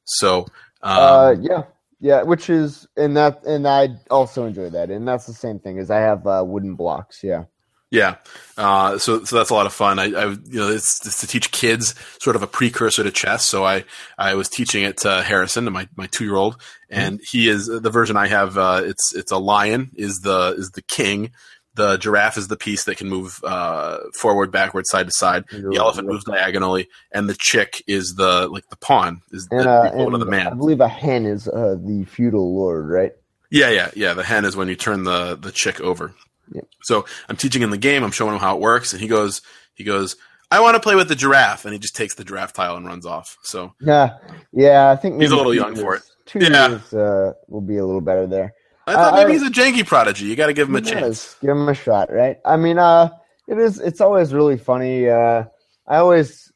[0.05, 0.47] So
[0.81, 1.64] um, uh, yeah,
[1.99, 5.80] yeah, which is and that and I also enjoy that, and that's the same thing
[5.80, 7.23] as I have uh, wooden blocks.
[7.23, 7.45] Yeah.
[7.89, 8.15] yeah,
[8.57, 9.99] uh, so so that's a lot of fun.
[9.99, 13.45] I, I you know it's, it's to teach kids sort of a precursor to chess.
[13.45, 13.85] So I
[14.18, 17.68] I was teaching it to Harrison, to my my two year old, and he is
[17.68, 18.57] the version I have.
[18.57, 21.31] Uh, it's it's a lion is the is the king.
[21.75, 25.45] The giraffe is the piece that can move uh, forward, backward, side to side.
[25.49, 29.67] The elephant moves diagonally, and the chick is the like the pawn is the And,
[29.67, 33.11] uh, equivalent of the the I believe a hen is uh, the feudal lord, right?
[33.49, 34.13] Yeah, yeah, yeah.
[34.13, 36.13] The hen is when you turn the the chick over.
[36.53, 36.67] Yep.
[36.83, 38.03] So I'm teaching him the game.
[38.03, 39.41] I'm showing him how it works, and he goes,
[39.73, 40.15] he goes,
[40.51, 42.85] I want to play with the giraffe, and he just takes the giraffe tile and
[42.85, 43.37] runs off.
[43.41, 44.17] So Yeah,
[44.51, 44.91] yeah.
[44.91, 46.03] I think He's a little young for it.
[46.25, 46.69] Two Yeah.
[46.69, 48.53] years uh, will be a little better there.
[48.88, 50.26] I thought Uh, maybe he's a janky prodigy.
[50.26, 51.35] You got to give him a chance.
[51.41, 52.38] Give him a shot, right?
[52.45, 53.10] I mean, uh,
[53.47, 53.80] it is.
[53.80, 55.10] It's always really funny.
[55.10, 55.45] Uh,
[55.88, 56.51] I always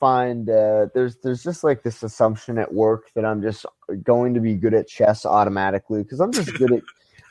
[0.00, 3.64] find uh, there's there's just like this assumption at work that I'm just
[4.02, 6.82] going to be good at chess automatically because I'm just good at,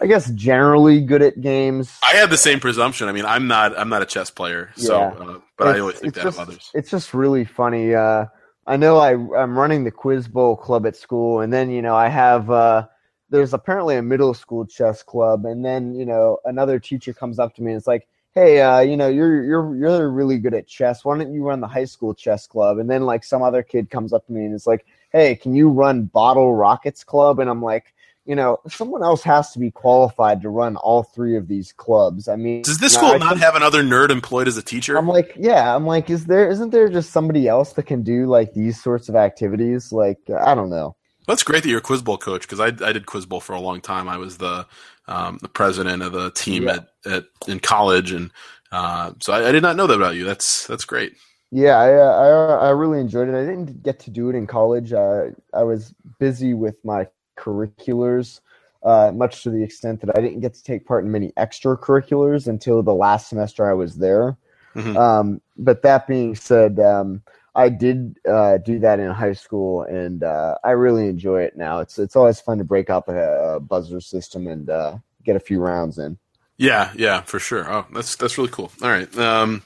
[0.01, 1.97] I guess, generally good at games.
[2.09, 3.07] I had the same presumption.
[3.09, 5.07] I mean, I'm not I'm not a chess player, so Yeah.
[5.25, 6.71] uh, but I always think it's that just, of others.
[6.73, 7.93] It's just really funny.
[7.93, 8.25] Uh,
[8.67, 11.95] I know I, I'm running the Quiz Bowl club at school, and then you know
[11.95, 12.87] I have uh,
[13.31, 17.55] there's apparently a middle school chess club, and then you know another teacher comes up
[17.55, 20.67] to me and it's like, "Hey, uh, you know, you're you're you're really good at
[20.67, 21.03] chess.
[21.03, 23.89] Why don't you run the high school chess club?" And then like some other kid
[23.89, 27.49] comes up to me and it's like, "Hey, can you run Bottle Rockets Club?" And
[27.49, 27.93] I'm like,
[28.25, 32.27] you know, someone else has to be qualified to run all three of these clubs.
[32.27, 34.97] I mean, does this school not have another nerd employed as a teacher?
[34.97, 38.27] I'm like, yeah, I'm like, is there isn't there just somebody else that can do
[38.27, 39.91] like these sorts of activities?
[39.91, 40.95] Like, I don't know.
[41.27, 43.53] That's great that you're a quiz bowl coach because I, I did quiz bowl for
[43.53, 44.09] a long time.
[44.09, 44.65] I was the
[45.07, 46.77] um, the president of the team yeah.
[47.05, 48.31] at, at in college, and
[48.71, 50.23] uh, so I, I, did not know that about you.
[50.23, 51.13] That's that's great.
[51.51, 52.27] Yeah, I, I,
[52.67, 53.35] I really enjoyed it.
[53.35, 54.93] I didn't get to do it in college.
[54.93, 58.39] Uh, I was busy with my curriculars,
[58.83, 62.47] uh, much to the extent that I didn't get to take part in many extracurriculars
[62.47, 64.37] until the last semester I was there.
[64.75, 64.95] Mm-hmm.
[64.95, 67.21] Um, but that being said, um,
[67.53, 71.79] I did uh, do that in high school, and uh, I really enjoy it now.
[71.79, 75.39] It's it's always fun to break up a, a buzzer system and uh, get a
[75.39, 76.17] few rounds in.
[76.57, 77.69] Yeah, yeah, for sure.
[77.71, 78.71] Oh, that's that's really cool.
[78.81, 79.63] All right, um,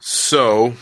[0.00, 0.74] so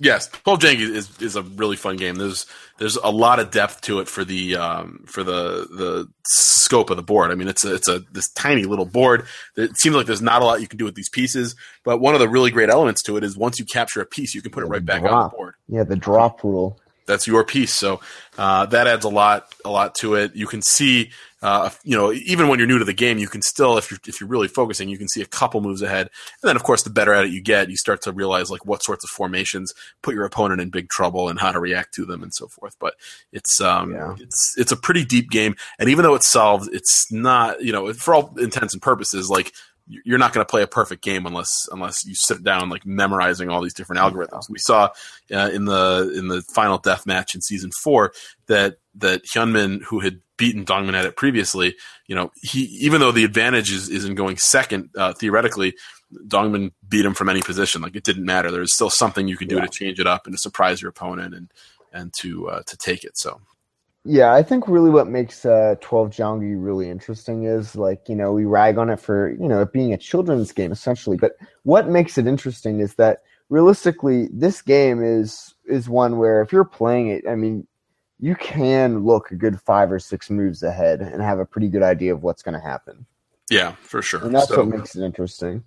[0.00, 2.14] Yes, Twelve Jangi is is a really fun game.
[2.14, 2.46] There's
[2.78, 6.96] there's a lot of depth to it for the um, for the the scope of
[6.96, 7.32] the board.
[7.32, 9.26] I mean, it's a, it's a this tiny little board.
[9.56, 12.14] It seems like there's not a lot you can do with these pieces, but one
[12.14, 14.52] of the really great elements to it is once you capture a piece, you can
[14.52, 15.12] put it right back drop.
[15.12, 15.54] on the board.
[15.68, 16.80] Yeah, the drop rule.
[17.06, 17.72] That's your piece.
[17.72, 18.00] So
[18.36, 20.36] uh, that adds a lot a lot to it.
[20.36, 23.42] You can see uh, you know, even when you're new to the game, you can
[23.42, 26.08] still, if you're if you're really focusing, you can see a couple moves ahead.
[26.42, 28.66] And then, of course, the better at it you get, you start to realize like
[28.66, 32.04] what sorts of formations put your opponent in big trouble and how to react to
[32.04, 32.76] them and so forth.
[32.80, 32.94] But
[33.32, 34.16] it's um, yeah.
[34.18, 37.92] it's it's a pretty deep game, and even though it's solved, it's not you know
[37.92, 39.52] for all intents and purposes like
[39.88, 43.48] you're not going to play a perfect game unless unless you sit down like memorizing
[43.48, 44.48] all these different algorithms.
[44.48, 44.90] We saw
[45.32, 48.12] uh, in the in the final death match in season four
[48.46, 51.74] that that Hyunmin, who had beaten Dongmin at it previously,
[52.06, 55.74] you know, he even though the advantage is, is in going second uh, theoretically,
[56.26, 57.82] Dongmin beat him from any position.
[57.82, 58.50] Like it didn't matter.
[58.50, 59.62] There's still something you can do yeah.
[59.62, 61.50] to change it up and to surprise your opponent and
[61.92, 63.16] and to uh, to take it.
[63.16, 63.40] So
[64.08, 68.32] yeah, I think really what makes uh, 12 Jangi really interesting is like, you know,
[68.32, 71.32] we rag on it for, you know, it being a children's game essentially, but
[71.64, 76.64] what makes it interesting is that realistically this game is is one where if you're
[76.64, 77.66] playing it, I mean,
[78.18, 81.82] you can look a good 5 or 6 moves ahead and have a pretty good
[81.82, 83.04] idea of what's going to happen.
[83.50, 84.24] Yeah, for sure.
[84.24, 85.62] And that's so, what makes it interesting.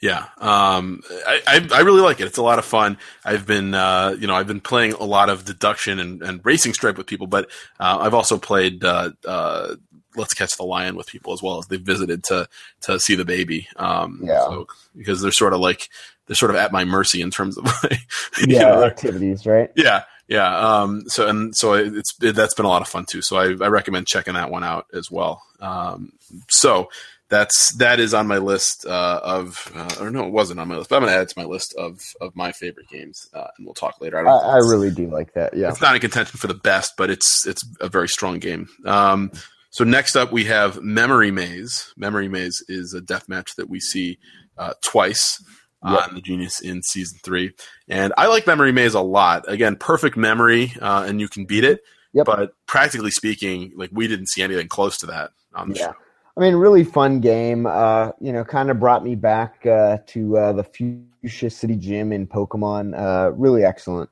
[0.00, 2.26] Yeah, um, I, I, I really like it.
[2.26, 2.98] It's a lot of fun.
[3.24, 6.74] I've been uh, you know I've been playing a lot of deduction and, and racing
[6.74, 7.48] stripe with people, but
[7.80, 9.76] uh, I've also played uh, uh,
[10.14, 12.46] Let's Catch the Lion with people as well as they've visited to
[12.82, 13.68] to see the baby.
[13.76, 15.88] Um, yeah, so, because they're sort of like
[16.26, 18.00] they're sort of at my mercy in terms of like,
[18.46, 19.70] yeah know, activities, right?
[19.76, 20.58] Yeah, yeah.
[20.58, 23.22] Um, so and so it's it, that's been a lot of fun too.
[23.22, 25.42] So I, I recommend checking that one out as well.
[25.60, 26.12] Um,
[26.48, 26.88] so
[27.28, 30.76] that's that is on my list uh, of uh, or no, it wasn't on my
[30.76, 33.48] list, but I'm gonna add it to my list of of my favorite games, uh,
[33.56, 34.26] and we'll talk later.
[34.26, 35.56] I, I, I really do like that.
[35.56, 38.68] Yeah, it's not in contention for the best, but it's it's a very strong game.
[38.84, 39.32] Um,
[39.70, 41.92] so next up we have Memory Maze.
[41.96, 44.18] Memory Maze is a death match that we see
[44.56, 45.42] uh, twice.
[45.84, 46.08] Yep.
[46.08, 47.52] on the Genius in season three,
[47.86, 49.44] and I like Memory Maze a lot.
[49.46, 51.80] Again, perfect memory, uh, and you can beat it.
[52.12, 52.26] Yep.
[52.26, 55.86] But practically speaking, like we didn't see anything close to that on the yeah.
[55.88, 55.94] show.
[56.36, 57.66] I mean, really fun game.
[57.66, 62.12] Uh, you know, kind of brought me back uh, to uh, the Fuchsia City Gym
[62.12, 62.98] in Pokemon.
[62.98, 64.10] Uh, really excellent.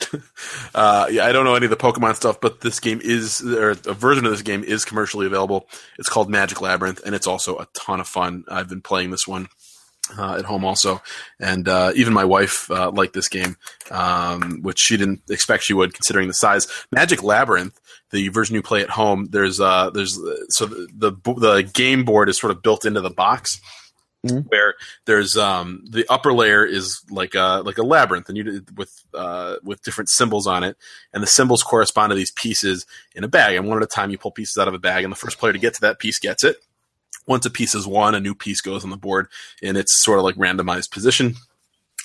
[0.74, 3.70] Uh, yeah, I don't know any of the Pokemon stuff, but this game is, or
[3.70, 5.68] a version of this game is commercially available.
[5.98, 8.44] It's called Magic Labyrinth, and it's also a ton of fun.
[8.48, 9.48] I've been playing this one
[10.18, 11.00] uh, at home also,
[11.40, 13.56] and uh, even my wife uh, liked this game,
[13.90, 16.66] um, which she didn't expect she would, considering the size.
[16.92, 17.80] Magic Labyrinth
[18.10, 20.14] the version you play at home, there's uh there's
[20.48, 23.60] so the the, the game board is sort of built into the box.
[24.24, 24.48] Mm-hmm.
[24.48, 24.74] Where
[25.04, 29.56] there's um the upper layer is like a like a labyrinth and you with uh
[29.62, 30.76] with different symbols on it
[31.12, 34.10] and the symbols correspond to these pieces in a bag and one at a time
[34.10, 36.00] you pull pieces out of a bag and the first player to get to that
[36.00, 36.56] piece gets it
[37.26, 39.28] once a piece is won, a new piece goes on the board
[39.62, 41.34] and it's sort of like randomized position.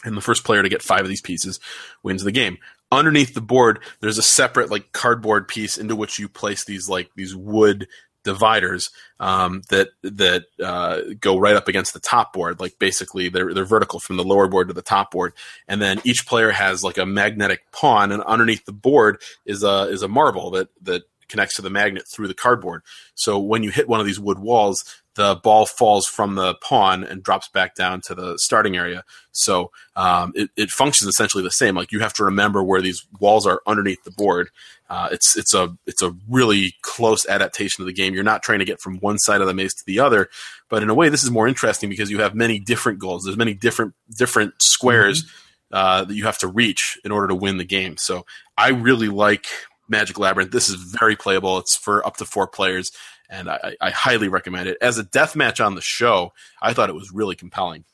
[0.03, 1.59] And the first player to get five of these pieces
[2.01, 2.57] wins the game
[2.91, 7.09] underneath the board there's a separate like cardboard piece into which you place these like
[7.15, 7.87] these wood
[8.23, 12.59] dividers um, that that uh, go right up against the top board.
[12.59, 15.33] Like basically, they're they're vertical from the lower board to the top board,
[15.67, 19.83] and then each player has like a magnetic pawn, and underneath the board is a
[19.89, 22.83] is a marble that that connects to the magnet through the cardboard.
[23.15, 27.03] So when you hit one of these wood walls, the ball falls from the pawn
[27.03, 29.03] and drops back down to the starting area.
[29.33, 31.75] So um, it, it functions essentially the same.
[31.75, 34.49] Like you have to remember where these walls are underneath the board.
[34.89, 38.13] Uh, it's it's a it's a really close adaptation of the game.
[38.13, 40.29] You're not trying to get from one side of the maze to the other,
[40.69, 43.23] but in a way, this is more interesting because you have many different goals.
[43.23, 45.75] There's many different different squares mm-hmm.
[45.75, 47.95] uh, that you have to reach in order to win the game.
[47.97, 48.25] So
[48.57, 49.45] I really like
[49.87, 50.51] Magic Labyrinth.
[50.51, 51.57] This is very playable.
[51.57, 52.91] It's for up to four players
[53.31, 54.77] and I, I highly recommend it.
[54.81, 57.85] As a death match on the show, I thought it was really compelling.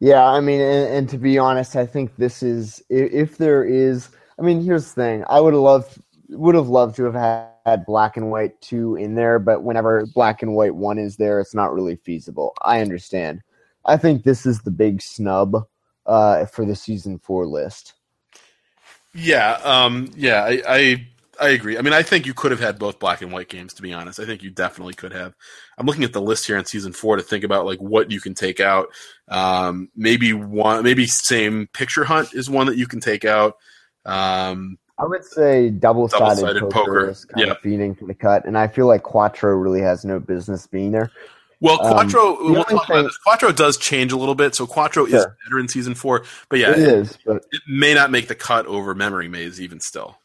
[0.00, 3.62] Yeah, I mean, and, and to be honest, I think this is if, if there
[3.64, 4.08] is.
[4.38, 5.98] I mean, here's the thing: I would have loved
[6.30, 10.06] would have loved to have had, had black and white two in there, but whenever
[10.06, 12.54] black and white one is there, it's not really feasible.
[12.62, 13.42] I understand.
[13.84, 15.66] I think this is the big snub
[16.06, 17.94] uh, for the season four list.
[19.14, 21.08] Yeah, um, yeah, I, I
[21.40, 21.78] I agree.
[21.78, 23.74] I mean, I think you could have had both black and white games.
[23.74, 25.34] To be honest, I think you definitely could have.
[25.76, 28.20] I'm looking at the list here in season four to think about like what you
[28.20, 28.88] can take out.
[29.28, 33.56] Um, maybe one, maybe same picture hunt is one that you can take out.
[34.04, 37.52] Um, I would say double-sided, double-sided poker, poker, is kind yeah.
[37.52, 40.90] of feeding for the cut, and I feel like Quattro really has no business being
[40.90, 41.12] there.
[41.60, 43.08] Well, Quattro, um, we'll thing.
[43.24, 45.16] Quattro does change a little bit, so Quattro sure.
[45.16, 47.18] is better in season four, but yeah, it, it is.
[47.24, 50.18] But it may not make the cut over Memory Maze even still.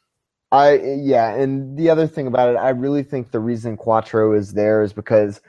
[0.53, 4.53] I yeah, and the other thing about it, I really think the reason Quattro is
[4.53, 5.41] there is because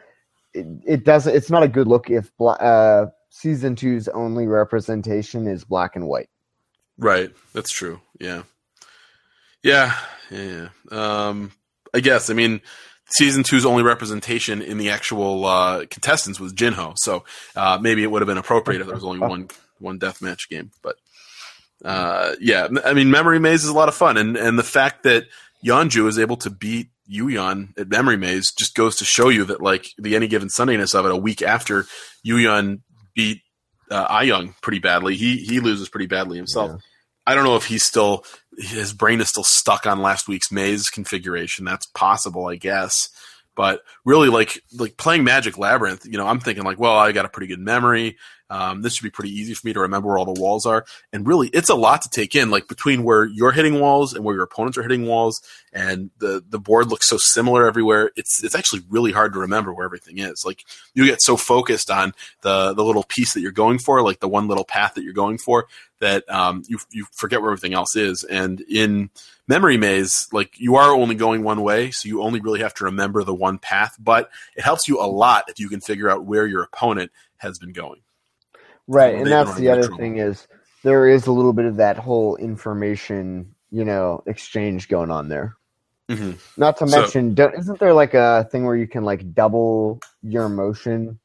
[0.55, 1.36] it, it doesn't.
[1.36, 6.31] It's not a good look if uh, season two's only representation is black and white.
[6.97, 8.01] Right, that's true.
[8.18, 8.44] Yeah,
[9.62, 9.94] yeah,
[10.31, 10.68] yeah.
[10.90, 11.52] Um,
[11.93, 12.31] I guess.
[12.31, 12.62] I mean,
[13.05, 17.24] season two's only representation in the actual uh, contestants was Jinho, so
[17.55, 19.48] uh, maybe it would have been appropriate if there was only one
[19.81, 20.97] one death match game, but
[21.84, 25.02] uh, yeah, I mean, Memory Maze is a lot of fun, and and the fact
[25.05, 25.24] that
[25.64, 29.60] Yeonju is able to beat Yuyan at Memory Maze just goes to show you that
[29.60, 31.12] like the any given Sundayness of it.
[31.12, 31.86] A week after
[32.26, 32.80] Yuyan
[33.14, 33.42] beat
[33.90, 36.70] uh, Ayung pretty badly, he he loses pretty badly himself.
[36.70, 36.78] Yeah.
[37.26, 38.24] I don't know if he's still
[38.59, 41.64] his brain is still stuck on last week's maze configuration.
[41.64, 43.09] That's possible, I guess.
[43.56, 47.24] But really, like like playing Magic Labyrinth, you know, I'm thinking like, well, I got
[47.24, 48.16] a pretty good memory.
[48.51, 50.85] Um, this should be pretty easy for me to remember where all the walls are.
[51.12, 54.25] And really, it's a lot to take in, like between where you're hitting walls and
[54.25, 55.41] where your opponents are hitting walls,
[55.73, 58.11] and the the board looks so similar everywhere.
[58.16, 60.45] It's it's actually really hard to remember where everything is.
[60.45, 60.65] Like
[60.95, 62.12] you get so focused on
[62.43, 65.15] the the little piece that you're going for, like the one little path that you're
[65.15, 65.66] going for,
[66.01, 68.25] that um, you you forget where everything else is.
[68.25, 69.11] And in
[69.49, 72.85] memory maze, like you are only going one way, so you only really have to
[72.85, 73.97] remember the one path.
[73.99, 77.59] But it helps you a lot if you can figure out where your opponent has
[77.59, 78.01] been going.
[78.86, 80.47] Right, and that's the other thing is
[80.82, 85.56] there is a little bit of that whole information, you know, exchange going on there.
[86.11, 86.32] Mm-hmm.
[86.59, 90.51] Not to mention, so, isn't there like a thing where you can like double your
[90.51, 91.19] motion?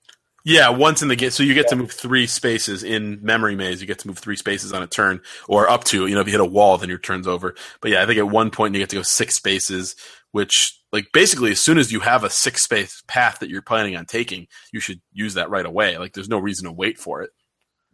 [0.45, 1.71] Yeah, once in the game, so you get yeah.
[1.71, 3.81] to move three spaces in memory maze.
[3.81, 5.19] You get to move three spaces on a turn,
[5.49, 6.07] or up to.
[6.07, 7.55] You know, if you hit a wall, then your turn's over.
[7.81, 9.97] But yeah, I think at one point you get to go six spaces,
[10.31, 13.97] which like basically as soon as you have a six space path that you're planning
[13.97, 15.97] on taking, you should use that right away.
[15.97, 17.31] Like there's no reason to wait for it.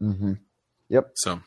[0.02, 0.34] Mm-hmm.
[0.90, 1.12] Yep.
[1.16, 1.42] So,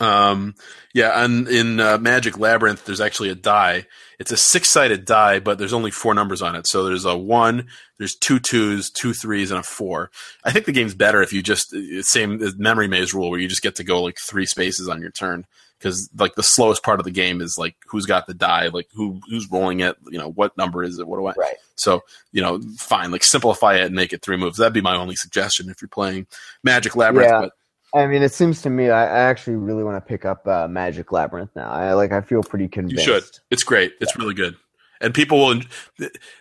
[0.00, 0.54] um,
[0.92, 3.86] yeah, and in uh, Magic Labyrinth, there's actually a die.
[4.18, 6.66] It's a six sided die, but there's only four numbers on it.
[6.66, 7.68] So there's a one,
[7.98, 10.10] there's two twos, two threes, and a four.
[10.44, 13.62] I think the game's better if you just same memory maze rule where you just
[13.62, 15.46] get to go like three spaces on your turn
[15.78, 18.88] because like the slowest part of the game is like who's got the die, like
[18.94, 21.32] who who's rolling it, you know, what number is it, what do I?
[21.36, 21.56] Right.
[21.76, 22.02] So
[22.32, 24.58] you know, fine, like simplify it and make it three moves.
[24.58, 26.26] That'd be my only suggestion if you're playing
[26.62, 27.30] Magic Labyrinth.
[27.30, 27.40] Yeah.
[27.40, 27.52] But,
[27.94, 30.66] I mean, it seems to me I, I actually really want to pick up uh,
[30.66, 31.70] Magic Labyrinth now.
[31.70, 32.10] I like.
[32.10, 33.06] I feel pretty convinced.
[33.06, 33.24] You should.
[33.50, 33.92] It's great.
[34.00, 34.22] It's yeah.
[34.22, 34.56] really good,
[35.00, 35.60] and people will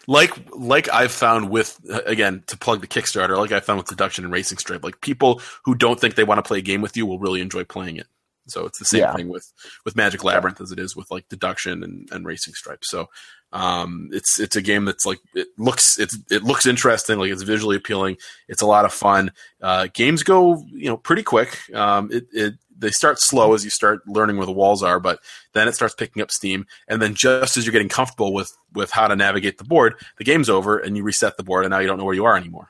[0.08, 3.38] like like I've found with again to plug the Kickstarter.
[3.38, 4.84] Like I found with Deduction and Racing Stripe.
[4.84, 7.42] Like people who don't think they want to play a game with you will really
[7.42, 8.08] enjoy playing it.
[8.48, 9.16] So it's the same yeah.
[9.16, 9.52] thing with
[9.86, 12.90] with Magic Labyrinth as it is with like Deduction and, and Racing Stripes.
[12.90, 13.10] So
[13.54, 17.44] um, it's it's a game that's like it looks it's it looks interesting, like it's
[17.44, 18.18] visually appealing.
[18.48, 19.32] It's a lot of fun.
[19.62, 21.58] Uh, games go you know pretty quick.
[21.74, 25.20] Um, it, it they start slow as you start learning where the walls are, but
[25.54, 26.66] then it starts picking up steam.
[26.88, 30.24] And then just as you're getting comfortable with with how to navigate the board, the
[30.24, 32.36] game's over and you reset the board, and now you don't know where you are
[32.36, 32.70] anymore.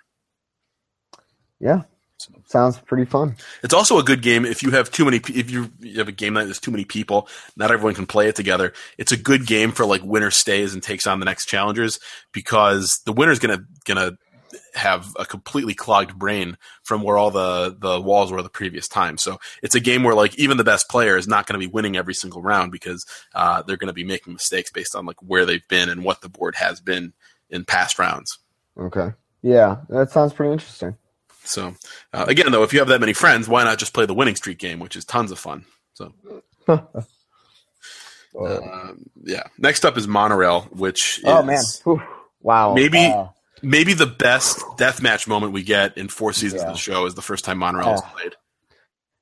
[1.60, 1.84] Yeah,
[2.48, 3.36] Sounds pretty fun.
[3.64, 5.18] It's also a good game if you have too many.
[5.18, 7.28] If you have a game night, there's too many people.
[7.56, 8.74] Not everyone can play it together.
[8.98, 12.00] It's a good game for like winner stays and takes on the next challengers
[12.32, 14.18] because the winner's gonna gonna
[14.76, 19.18] have a completely clogged brain from where all the the walls were the previous time.
[19.18, 21.72] So it's a game where like even the best player is not going to be
[21.72, 25.22] winning every single round because uh, they're going to be making mistakes based on like
[25.22, 27.14] where they've been and what the board has been
[27.50, 28.40] in past rounds.
[28.78, 29.12] Okay.
[29.42, 30.96] Yeah, that sounds pretty interesting.
[31.46, 31.76] So
[32.14, 34.36] uh, again, though, if you have that many friends, why not just play the winning
[34.36, 35.66] streak game, which is tons of fun.
[35.94, 36.14] So.
[38.40, 38.94] Uh,
[39.24, 39.44] yeah.
[39.60, 42.02] Next up is monorail, which oh man, Whew.
[42.42, 43.28] wow, maybe Uh,
[43.62, 46.70] maybe the best deathmatch moment we get in four seasons Yeah.
[46.70, 48.10] of the show is the first time monorail is Oh.
[48.18, 48.36] played.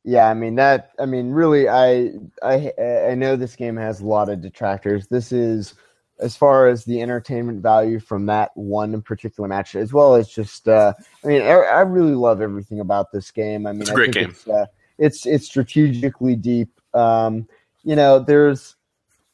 [0.06, 0.92] Yeah, I mean that.
[0.98, 2.12] I mean, really, I
[2.42, 2.72] I
[3.10, 5.08] I know this game has a lot of detractors.
[5.08, 5.74] This is
[6.22, 10.68] as far as the entertainment value from that one particular match, as well as just.
[10.68, 10.94] Uh,
[11.24, 13.66] I mean, I, I really love everything about this game.
[13.66, 14.30] I mean, It's a I great think game.
[14.32, 14.66] It's, uh,
[14.98, 16.70] it's it's strategically deep.
[16.94, 17.48] Um,
[17.84, 18.76] you know, there's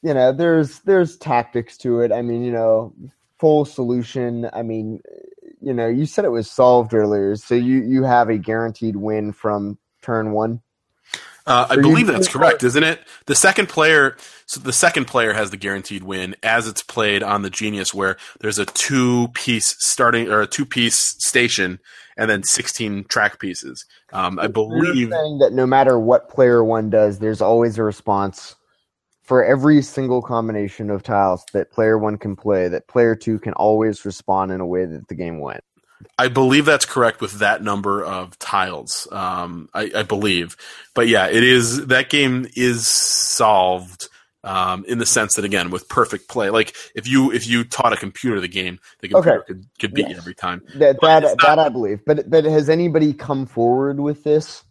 [0.01, 2.11] you know there's there's tactics to it.
[2.11, 2.93] I mean, you know,
[3.39, 4.49] full solution.
[4.53, 5.01] I mean,
[5.61, 9.33] you know, you said it was solved earlier, so you you have a guaranteed win
[9.33, 10.61] from turn one.
[11.47, 12.99] Uh, I So believe that's correct, isn't it?
[13.25, 17.41] The second player, so the second player has the guaranteed win as it's played on
[17.41, 21.79] the Genius, where there's a two-piece starting or a two-piece station,
[22.17, 23.85] and then 16 track pieces.
[24.11, 25.09] Um, I believe.
[25.09, 28.57] saying that no matter what player one does, there's always a response
[29.23, 32.67] for every single combination of tiles that player one can play.
[32.67, 35.63] That player two can always respond in a way that the game went.
[36.17, 39.07] I believe that's correct with that number of tiles.
[39.11, 40.55] Um, I, I believe,
[40.93, 44.09] but yeah, it is that game is solved
[44.43, 46.49] um, in the sense that again with perfect play.
[46.49, 49.47] Like if you if you taught a computer the game, the computer Okay.
[49.47, 50.61] could, could beat you every time.
[50.75, 52.01] That that not- that I believe.
[52.05, 54.63] But but has anybody come forward with this?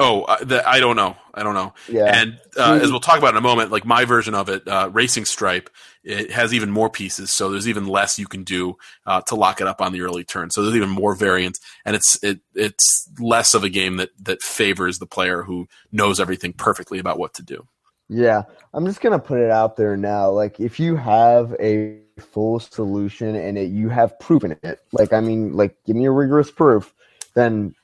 [0.00, 1.16] Oh, uh, the, I don't know.
[1.34, 1.74] I don't know.
[1.88, 2.04] Yeah.
[2.04, 2.82] And uh, Mhm.
[2.82, 5.68] as we'll talk about in a moment, like my version of it, uh, Racing Stripe,
[6.04, 8.76] it has even more pieces, so there's even less you can do
[9.06, 10.50] uh, to lock it up on the early turn.
[10.50, 14.40] So there's even more variants, and it's it it's less of a game that that
[14.40, 17.66] favors the player who knows everything perfectly about what to do.
[18.08, 20.30] Yeah, I'm just gonna put it out there now.
[20.30, 25.20] Like, if you have a full solution and it, you have proven it, like, I
[25.20, 26.94] mean, like, give me a rigorous proof,
[27.34, 27.74] then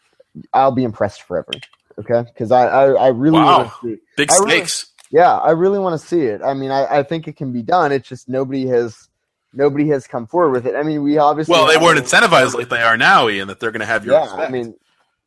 [0.53, 1.51] I'll be impressed forever.
[1.99, 3.59] Okay, because I, I I really Wow.
[3.59, 4.03] want to see.
[4.17, 4.87] Big I really- stakes.
[5.11, 6.41] Yeah, I really want to see it.
[6.43, 7.93] I mean, I, I think it can be done.
[7.93, 9.09] It's just nobody has
[9.53, 10.75] nobody has come forward with it.
[10.75, 13.47] I mean, we obviously well, they weren't incentivized like they are now, Ian.
[13.47, 14.75] That they're going to have your Yeah, respect I mean,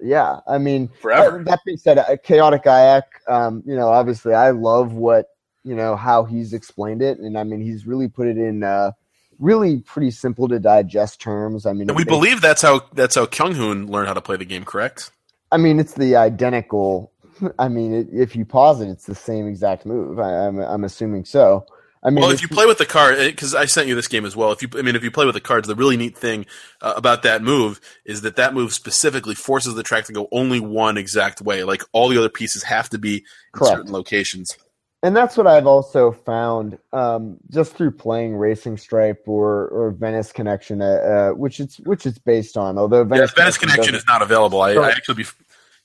[0.01, 1.37] yeah, I mean, forever.
[1.37, 5.29] that, that being said, uh, chaotic Ayak, um, you know, obviously, I love what
[5.63, 8.91] you know how he's explained it, and I mean, he's really put it in uh,
[9.39, 11.65] really pretty simple to digest terms.
[11.65, 14.43] I mean, we believe that's how that's how Kyung Hoon learned how to play the
[14.43, 14.65] game.
[14.65, 15.11] Correct?
[15.51, 17.11] I mean, it's the identical.
[17.59, 20.19] I mean, it, if you pause it, it's the same exact move.
[20.19, 21.65] I, I'm I'm assuming so.
[22.03, 24.25] I mean, well, if you play with the card, because I sent you this game
[24.25, 24.51] as well.
[24.51, 26.45] If you, I mean, if you play with the cards, the really neat thing
[26.81, 30.59] uh, about that move is that that move specifically forces the track to go only
[30.59, 31.63] one exact way.
[31.63, 33.25] Like all the other pieces have to be
[33.55, 34.57] in certain locations.
[35.03, 40.31] And that's what I've also found um, just through playing Racing Stripe or or Venice
[40.31, 42.77] Connection, uh, uh, which it's which it's based on.
[42.77, 44.61] Although Venice, yeah, Venice Connection doesn't- is not available.
[44.61, 45.35] I, I actually, bef-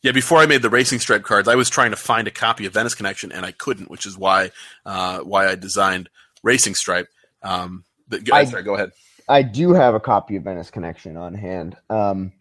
[0.02, 2.64] yeah, before I made the Racing Stripe cards, I was trying to find a copy
[2.66, 4.50] of Venice Connection and I couldn't, which is why
[4.86, 6.08] uh, why I designed
[6.42, 7.08] Racing Stripe.
[7.42, 8.92] Um, but go, I- sorry, go ahead.
[9.28, 11.76] I do have a copy of Venice Connection on hand.
[11.88, 12.32] Um,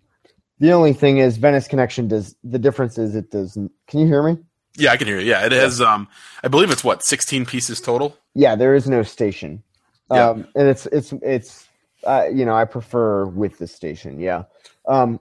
[0.59, 3.53] the only thing is Venice Connection does the difference is it does.
[3.53, 4.37] Can you hear me?
[4.77, 5.27] Yeah, I can hear you.
[5.27, 5.81] Yeah, it has.
[5.81, 6.07] Um,
[6.43, 8.17] I believe it's what sixteen pieces total.
[8.33, 9.63] Yeah, there is no station.
[10.11, 10.29] Yeah.
[10.29, 11.67] Um, and it's it's it's
[12.05, 14.19] uh, you know I prefer with the station.
[14.19, 14.43] Yeah,
[14.87, 15.19] um,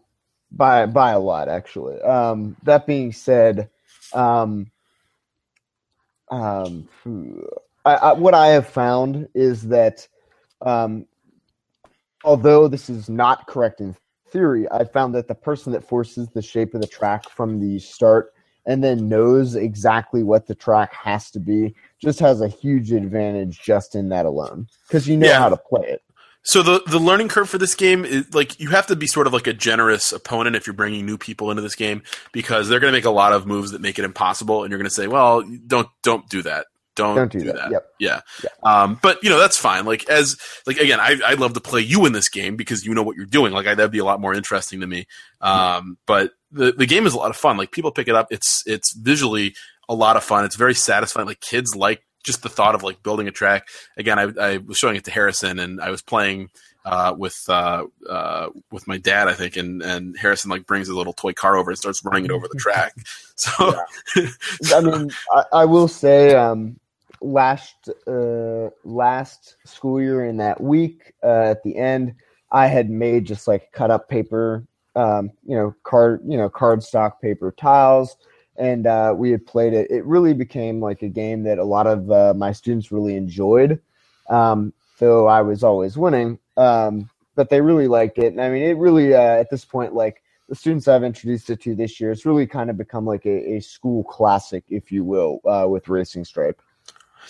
[0.53, 2.01] by by a lot actually.
[2.01, 3.71] Um, that being said,
[4.13, 4.71] um,
[6.31, 6.89] um,
[7.85, 10.07] I, I, what I have found is that
[10.63, 11.07] um,
[12.25, 13.97] although this is not correct in
[14.31, 17.79] theory, I found that the person that forces the shape of the track from the
[17.81, 18.33] start
[18.71, 23.61] and then knows exactly what the track has to be just has a huge advantage
[23.61, 25.39] just in that alone because you know Yeah.
[25.41, 26.03] how to play it.
[26.43, 29.27] So the the learning curve for this game is like you have to be sort
[29.27, 32.03] of like a generous opponent if you're bringing new people into this game
[32.33, 34.79] because they're going to make a lot of moves that make it impossible, and you're
[34.79, 36.67] going to say, "Well, don't don't do that,
[37.01, 37.71] don't, Don't do that.
[37.71, 37.87] Yep.
[37.99, 38.21] Yeah.
[38.45, 38.51] Yeah.
[38.63, 39.85] Um, but you know that's fine.
[39.85, 40.37] Like as
[40.67, 43.17] like again, I I'd love to play you in this game because you know what
[43.17, 43.53] you're doing.
[43.53, 45.07] Like I, that'd be a lot more interesting to me.
[45.41, 47.57] Um, but the the game is a lot of fun.
[47.57, 48.29] Like people pick it up.
[48.31, 49.55] It's it's visually
[49.89, 50.45] a lot of fun.
[50.45, 51.27] It's very satisfying.
[51.27, 53.69] Like kids like just the thought of like building a track.
[53.97, 56.51] Again, I I was showing it to Harrison and I was playing
[56.85, 60.97] uh, with uh, uh, with my dad, I think, and and Harrison like brings his
[60.97, 62.95] little toy car over and starts running it over the track.
[63.41, 63.75] So
[64.75, 66.79] I mean, I, I will say, um,
[67.21, 72.15] last uh, last school year in that week uh, at the end,
[72.51, 74.67] I had made just like cut up paper,
[74.97, 78.17] um, you know, card, you know, card stock paper tiles,
[78.57, 79.91] and uh, we had played it.
[79.91, 83.81] It really became like a game that a lot of uh, my students really enjoyed.
[84.29, 86.39] Um, though I was always winning.
[86.57, 88.33] Um, but they really liked it.
[88.33, 91.61] And I mean, it really uh, at this point, like the students I've introduced it
[91.63, 95.03] to this year, it's really kind of become like a, a school classic, if you
[95.03, 96.61] will, uh, with Racing Stripe.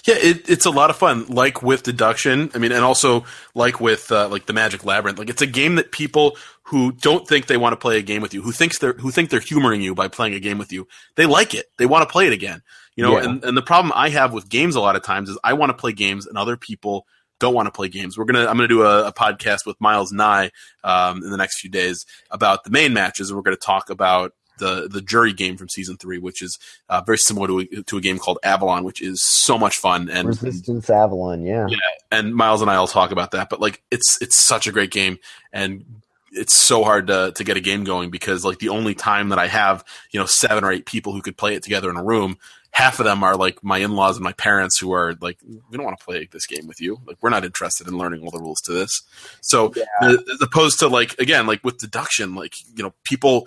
[0.06, 1.26] Yeah, it, it's a lot of fun.
[1.26, 5.18] Like with deduction, I mean, and also like with uh, like the Magic Labyrinth.
[5.18, 8.22] Like it's a game that people who don't think they want to play a game
[8.22, 10.72] with you, who thinks they're who think they're humoring you by playing a game with
[10.72, 11.66] you, they like it.
[11.78, 12.62] They want to play it again.
[12.96, 13.24] You know, yeah.
[13.24, 15.70] and, and the problem I have with games a lot of times is I want
[15.70, 17.06] to play games and other people
[17.40, 18.16] don't want to play games.
[18.16, 20.50] We're gonna I'm gonna do a, a podcast with Miles Nye
[20.84, 24.32] um, in the next few days about the main matches, and we're gonna talk about
[24.60, 26.58] the the jury game from season three, which is
[26.88, 30.08] uh, very similar to a, to a game called Avalon, which is so much fun.
[30.08, 31.78] And Resistance Avalon, yeah, yeah.
[32.12, 33.50] And Miles and I will talk about that.
[33.50, 35.18] But like, it's it's such a great game,
[35.52, 35.84] and
[36.30, 39.40] it's so hard to to get a game going because like the only time that
[39.40, 42.04] I have, you know, seven or eight people who could play it together in a
[42.04, 42.36] room
[42.72, 45.84] half of them are like my in-laws and my parents who are like we don't
[45.84, 48.38] want to play this game with you like we're not interested in learning all the
[48.38, 49.02] rules to this
[49.40, 49.84] so yeah.
[50.02, 53.46] as opposed to like again like with deduction like you know people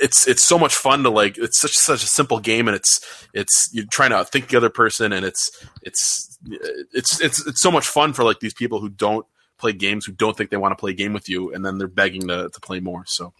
[0.00, 3.00] it's it's so much fun to like it's such such a simple game and it's
[3.34, 5.50] it's you're trying to think the other person and it's
[5.82, 6.38] it's
[6.92, 9.26] it's it's it's so much fun for like these people who don't
[9.58, 11.78] play games who don't think they want to play a game with you and then
[11.78, 13.32] they're begging to, to play more so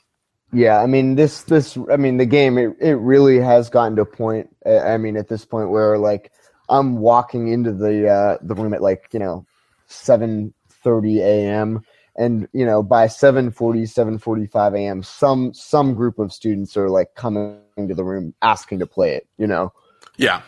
[0.53, 4.03] yeah, I mean this this I mean the game it, it really has gotten to
[4.03, 6.33] a point I mean at this point where like
[6.69, 9.47] I'm walking into the uh the room at like, you know,
[9.89, 11.83] 7:30 a.m.
[12.19, 15.03] and you know by 7:40 7:45 a.m.
[15.03, 19.27] some some group of students are like coming to the room asking to play it,
[19.39, 19.73] you know.
[20.17, 20.43] Yeah.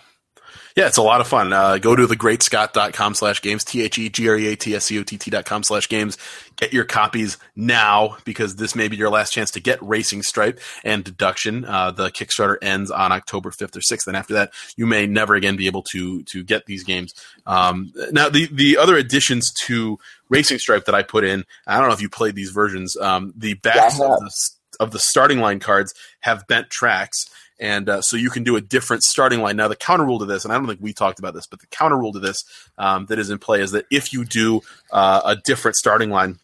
[0.77, 1.53] Yeah, it's a lot of fun.
[1.53, 6.17] Uh, go to thegreatscott.com slash games, T-H-E-G-R-E-A-T-S-C-O-T-T dot com slash games.
[6.57, 10.61] Get your copies now because this may be your last chance to get Racing Stripe
[10.85, 11.65] and Deduction.
[11.65, 15.35] Uh, the Kickstarter ends on October 5th or 6th, and after that, you may never
[15.35, 17.15] again be able to to get these games.
[17.47, 19.99] Um, now, the, the other additions to
[20.29, 23.33] Racing Stripe that I put in, I don't know if you played these versions, um,
[23.37, 24.31] the backs yeah, of, the,
[24.79, 27.25] of the starting line cards have bent tracks–
[27.61, 29.57] and uh, so you can do a different starting line.
[29.57, 31.61] Now, the counter rule to this, and I don't think we talked about this, but
[31.61, 32.43] the counter rule to this
[32.79, 36.39] um, that is in play is that if you do uh, a different starting line,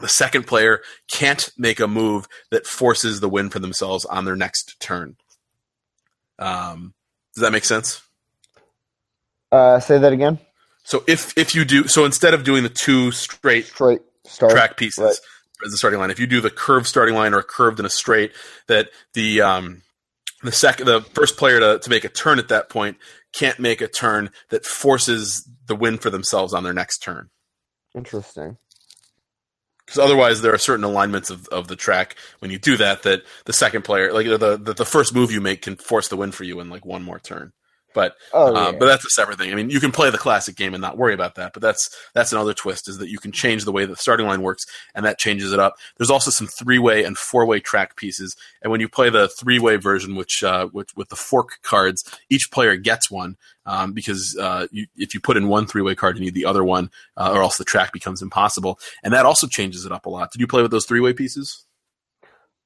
[0.00, 4.36] the second player can't make a move that forces the win for themselves on their
[4.36, 5.16] next turn.
[6.38, 6.92] Um,
[7.34, 8.02] does that make sense?
[9.52, 10.38] Uh, say that again.
[10.82, 14.76] So if if you do so instead of doing the two straight straight start, track
[14.76, 15.66] pieces right.
[15.66, 17.86] as a starting line, if you do the curved starting line or a curved and
[17.86, 18.32] a straight,
[18.66, 19.82] that the um,
[20.46, 22.96] the second the first player to, to make a turn at that point
[23.32, 27.28] can't make a turn that forces the win for themselves on their next turn.
[27.94, 28.56] Interesting.
[29.84, 33.22] Because otherwise, there are certain alignments of, of the track when you do that that
[33.44, 36.32] the second player, like the, the the first move you make, can force the win
[36.32, 37.52] for you in like one more turn.
[37.96, 39.50] But oh, uh, but that's a separate thing.
[39.50, 41.54] I mean, you can play the classic game and not worry about that.
[41.54, 44.42] But that's that's another twist is that you can change the way the starting line
[44.42, 45.76] works, and that changes it up.
[45.96, 49.28] There's also some three way and four way track pieces, and when you play the
[49.28, 53.38] three way version, which uh, which with the fork cards, each player gets one.
[53.64, 56.44] Um, because uh, you, if you put in one three way card, you need the
[56.44, 58.78] other one, uh, or else the track becomes impossible.
[59.02, 60.30] And that also changes it up a lot.
[60.30, 61.64] Did you play with those three way pieces?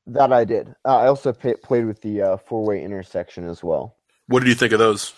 [0.09, 0.75] That I did.
[0.85, 3.97] Uh, I also pay, played with the uh, four way intersection as well.
[4.31, 5.13] What did you think of those?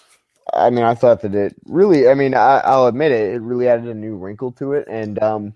[0.55, 2.09] I mean, I thought that it really.
[2.09, 3.34] I mean, I, will admit it.
[3.34, 5.52] It really added a new wrinkle to it, and um,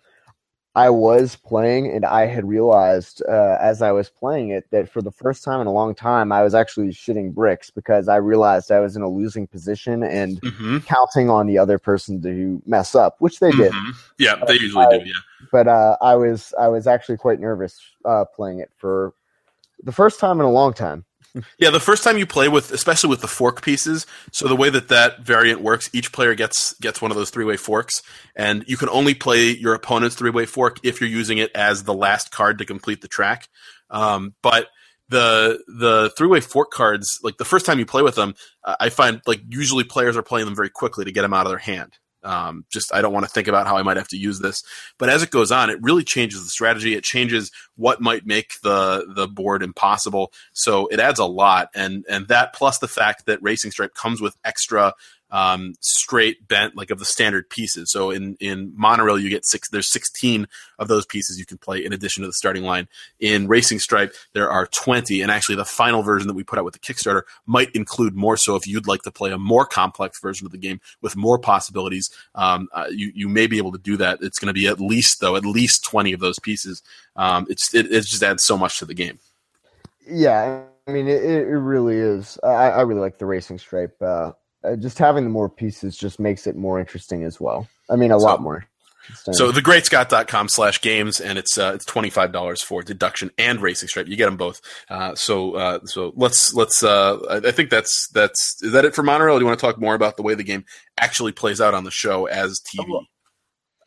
[0.75, 5.01] I was playing, and I had realized uh, as I was playing it that for
[5.01, 8.71] the first time in a long time, I was actually shitting bricks because I realized
[8.71, 10.79] I was in a losing position and mm-hmm.
[10.81, 13.73] counting on the other person to mess up, which they did.
[13.73, 13.91] Mm-hmm.
[14.19, 15.05] Yeah, they usually I, do.
[15.07, 15.15] Yeah,
[15.51, 19.15] but uh, I was I was actually quite nervous uh, playing it for
[19.83, 21.07] the first time in a long time
[21.59, 24.71] yeah, the first time you play with, especially with the fork pieces, so the way
[24.71, 28.03] that that variant works, each player gets gets one of those three way forks,
[28.35, 31.85] and you can only play your opponent's three way fork if you're using it as
[31.85, 33.49] the last card to complete the track.
[33.91, 34.69] Um, but
[35.09, 38.35] the the three way fork cards, like the first time you play with them,
[38.65, 41.51] I find like usually players are playing them very quickly to get them out of
[41.51, 41.93] their hand.
[42.27, 44.63] Um, just I don't want to think about how I might have to use this.
[44.99, 46.95] But as it goes on, it really changes the strategy.
[46.95, 50.33] It changes what might make the the board impossible.
[50.53, 54.21] So it adds a lot, and and that plus the fact that Racing Stripe comes
[54.21, 54.95] with extra
[55.31, 57.91] um, straight bent like of the standard pieces.
[57.91, 59.69] So in in monorail you get six.
[59.69, 60.47] There's 16
[60.79, 62.89] of those pieces you can play in addition to the starting line.
[63.19, 66.65] In Racing Stripe there are 20, and actually the final version that we put out
[66.65, 68.37] with the Kickstarter might include more.
[68.37, 71.39] So if you'd like to play a more complex version of the game with more
[71.39, 74.19] possibilities, um, uh, you you may be able to do that.
[74.23, 76.83] It's going to be at least though at least 20 of those pieces.
[77.17, 79.19] Um, it's it, it just adds so much to the game.
[80.09, 82.39] Yeah, I mean it, it really is.
[82.45, 84.01] I, I really like the Racing Stripe.
[84.01, 84.33] Uh,
[84.67, 87.69] uh, just having the more pieces just makes it more interesting as well.
[87.91, 88.67] I mean, a so, lot more.
[89.33, 93.61] So the thegreatscott.com slash games, and it's uh, it's twenty five dollars for deduction and
[93.61, 94.09] racing stripe.
[94.09, 94.61] You get them both.
[94.89, 96.83] Uh, so uh, so let's let's.
[96.83, 99.39] Uh, I think that's that's is that it for Monorail.
[99.39, 100.65] do you want to talk more about the way the game
[100.99, 103.05] actually plays out on the show as TV?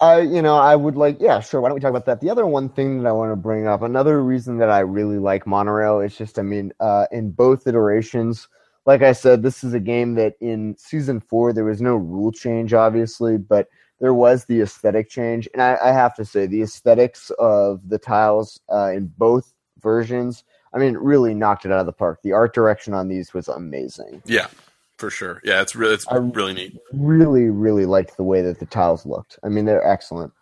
[0.02, 1.60] I, you know, I would like, yeah, sure.
[1.60, 2.22] Why don't we talk about that?
[2.22, 5.18] The other one thing that I want to bring up, another reason that I really
[5.18, 8.48] like Monorail is just, I mean, uh, in both iterations,
[8.90, 12.32] like I said, this is a game that in season four there was no rule
[12.32, 13.68] change, obviously, but
[14.00, 18.00] there was the aesthetic change, and I, I have to say the aesthetics of the
[18.00, 20.44] tiles uh, in both versions,
[20.74, 22.22] I mean, really knocked it out of the park.
[22.24, 24.24] The art direction on these was amazing.
[24.26, 24.48] Yeah,
[24.98, 25.40] for sure.
[25.44, 26.80] Yeah, it's really it's I really neat.
[26.92, 29.38] Really, really liked the way that the tiles looked.
[29.44, 30.34] I mean, they're excellent.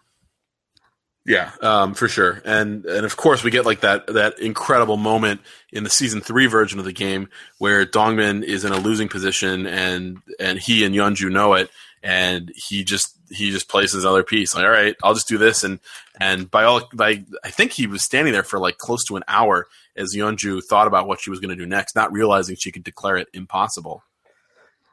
[1.27, 5.41] Yeah, um, for sure, and and of course we get like that that incredible moment
[5.73, 7.27] in the season three version of the game
[7.57, 11.69] where Dongmin is in a losing position and and he and Yeonju know it,
[12.01, 14.55] and he just he just plays his other piece.
[14.55, 15.65] Like all right I'll just do this.
[15.65, 15.81] And
[16.17, 19.23] and by all by I think he was standing there for like close to an
[19.27, 19.67] hour
[19.97, 22.85] as Yeonju thought about what she was going to do next, not realizing she could
[22.85, 24.01] declare it impossible.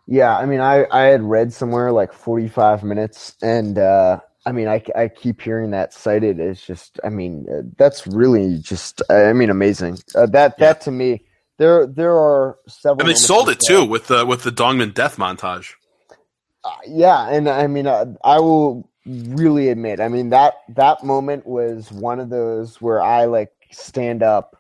[0.08, 4.68] Yeah, I mean, I, I had read somewhere like 45 minutes, and uh, I mean,
[4.68, 9.32] I, I keep hearing that cited as just, I mean, uh, that's really just, I
[9.32, 9.98] mean, amazing.
[10.14, 10.66] Uh, that yeah.
[10.66, 11.24] that to me,
[11.56, 13.00] there there are several.
[13.00, 15.72] And they sold it too with the with the Dongmin death montage.
[16.64, 21.46] Uh, yeah, and I mean, uh, I will really admit, I mean that that moment
[21.46, 24.56] was one of those where I like stand up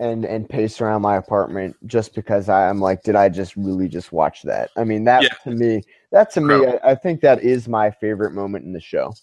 [0.00, 3.88] and and pace around my apartment just because I, am like, did I just really
[3.88, 4.70] just watch that?
[4.76, 5.28] I mean, that yeah.
[5.44, 5.82] to me,
[6.12, 9.14] that to me, I, I, think that is my favorite moment in the show.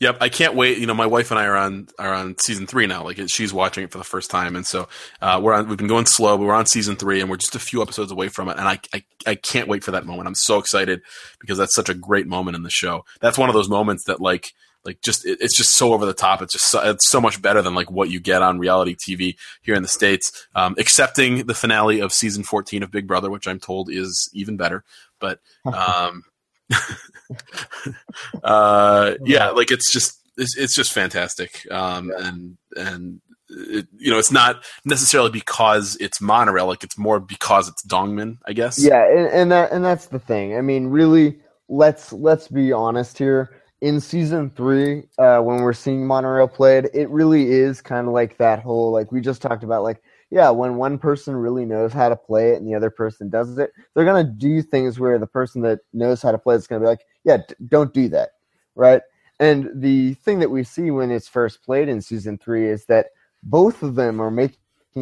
[0.00, 0.78] Yep, I can't wait.
[0.78, 3.02] You know, my wife and I are on are on season three now.
[3.02, 4.88] Like she's watching it for the first time, and so
[5.20, 5.68] uh, we're on.
[5.68, 8.12] We've been going slow, but we're on season three, and we're just a few episodes
[8.12, 8.58] away from it.
[8.58, 10.28] And I, I I can't wait for that moment.
[10.28, 11.02] I'm so excited
[11.40, 13.04] because that's such a great moment in the show.
[13.20, 14.52] That's one of those moments that like
[14.84, 16.42] like just it, it's just so over the top.
[16.42, 19.36] It's just so, it's so much better than like what you get on reality TV
[19.62, 20.46] here in the states.
[20.54, 24.56] Um, excepting the finale of season 14 of Big Brother, which I'm told is even
[24.56, 24.84] better.
[25.20, 26.24] But um,
[28.44, 31.66] uh, yeah, like it's just it's, it's just fantastic.
[31.70, 36.66] Um, and and it, you know, it's not necessarily because it's monorail.
[36.66, 38.78] Like it's more because it's Dongmin, I guess.
[38.78, 40.56] Yeah, and, and that and that's the thing.
[40.56, 41.38] I mean, really,
[41.68, 43.50] let's let's be honest here
[43.80, 48.36] in season three, uh, when we're seeing monorail played, it really is kind of like
[48.38, 49.82] that whole like we just talked about.
[49.82, 53.28] Like, yeah, when one person really knows how to play it and the other person
[53.30, 56.66] does it, they're gonna do things where the person that knows how to play is
[56.66, 58.30] gonna be like, yeah, d- don't do that,
[58.74, 59.02] right?
[59.40, 63.06] And the thing that we see when it's first played in season three is that
[63.42, 64.58] both of them are making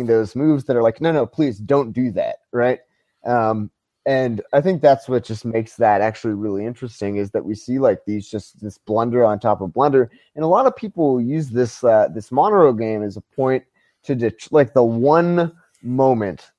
[0.06, 2.80] those moves that are like, no, no, please don't do that, right?
[3.24, 3.70] Um,
[4.04, 7.80] and I think that's what just makes that actually really interesting is that we see
[7.80, 11.50] like these just this blunder on top of blunder, and a lot of people use
[11.50, 13.64] this uh, this Monorail game as a point
[14.06, 15.52] to like the one
[15.82, 16.50] moment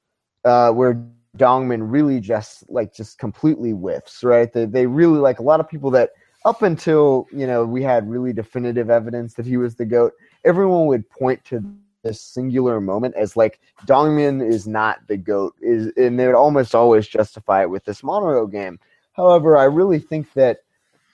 [0.46, 1.04] uh, where
[1.38, 4.52] Dongmin really just like just completely whiffs, right?
[4.52, 6.12] They they really like a lot of people that
[6.46, 10.14] up until you know we had really definitive evidence that he was the goat.
[10.46, 11.64] Everyone would point to
[12.04, 16.74] this singular moment as like Dongmin is not the goat is and they would almost
[16.74, 18.80] always justify it with this Monorail game.
[19.14, 20.60] However, I really think that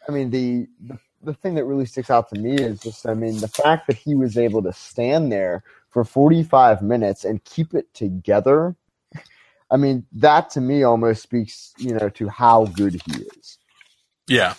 [0.07, 0.67] I mean the
[1.23, 3.97] the thing that really sticks out to me is just I mean the fact that
[3.97, 5.63] he was able to stand there
[5.93, 8.75] for 45 minutes and keep it together.
[9.71, 13.57] I mean that to me almost speaks, you know, to how good he is.
[14.27, 14.55] Yeah.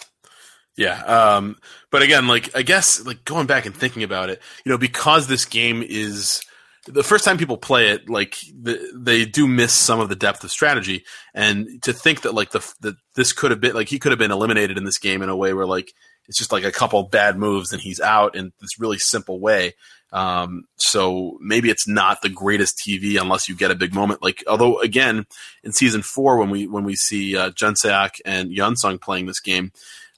[0.76, 1.02] Yeah.
[1.04, 1.56] Um,
[1.90, 5.26] but again, like I guess like going back and thinking about it, you know, because
[5.26, 6.42] this game is
[6.86, 10.44] the first time people play it, like the, they do miss some of the depth
[10.44, 13.98] of strategy, and to think that like the that this could have been like he
[13.98, 15.92] could have been eliminated in this game in a way where like
[16.28, 19.74] it's just like a couple bad moves and he's out in this really simple way.
[20.14, 24.22] Um, so maybe it's not the greatest TV unless you get a big moment.
[24.22, 25.26] Like although again
[25.62, 29.72] in season four when we when we see uh, Junseok and Yunsung playing this game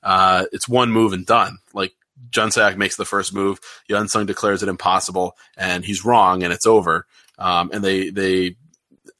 [0.06, 1.58] uh, it's one move and done.
[1.74, 1.92] Like
[2.30, 3.58] Junseok makes the first move,
[3.90, 7.06] Yunsung declares it impossible, and he's wrong, and it's over.
[7.38, 8.56] Um, and they they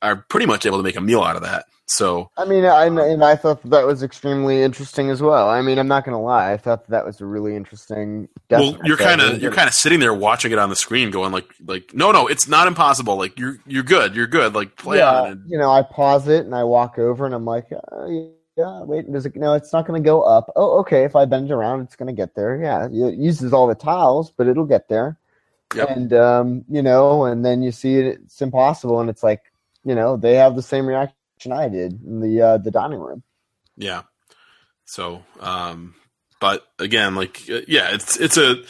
[0.01, 1.66] are pretty much able to make a meal out of that.
[1.88, 5.48] So I mean, I, and I thought that, that was extremely interesting as well.
[5.48, 8.28] I mean, I'm not going to lie, I thought that, that was a really interesting.
[8.50, 11.30] Well, you're kind of you're kind of sitting there watching it on the screen, going
[11.30, 13.16] like like no no, it's not impossible.
[13.16, 14.52] Like you're you're good, you're good.
[14.52, 15.30] Like play yeah, on.
[15.30, 18.06] And, you know, I pause it and I walk over and I'm like, uh,
[18.56, 19.36] yeah, wait, does it?
[19.36, 20.50] No, it's not going to go up.
[20.56, 21.04] Oh, okay.
[21.04, 22.60] If I bend around, it's going to get there.
[22.60, 25.18] Yeah, it uses all the tiles, but it'll get there.
[25.74, 25.90] Yep.
[25.90, 29.42] And um, you know, and then you see it, it's impossible, and it's like,
[29.84, 31.14] you know, they have the same reaction
[31.52, 33.22] I did in the uh, the dining room.
[33.76, 34.02] Yeah.
[34.84, 35.94] So, um,
[36.40, 38.62] but again, like uh, yeah, it's it's a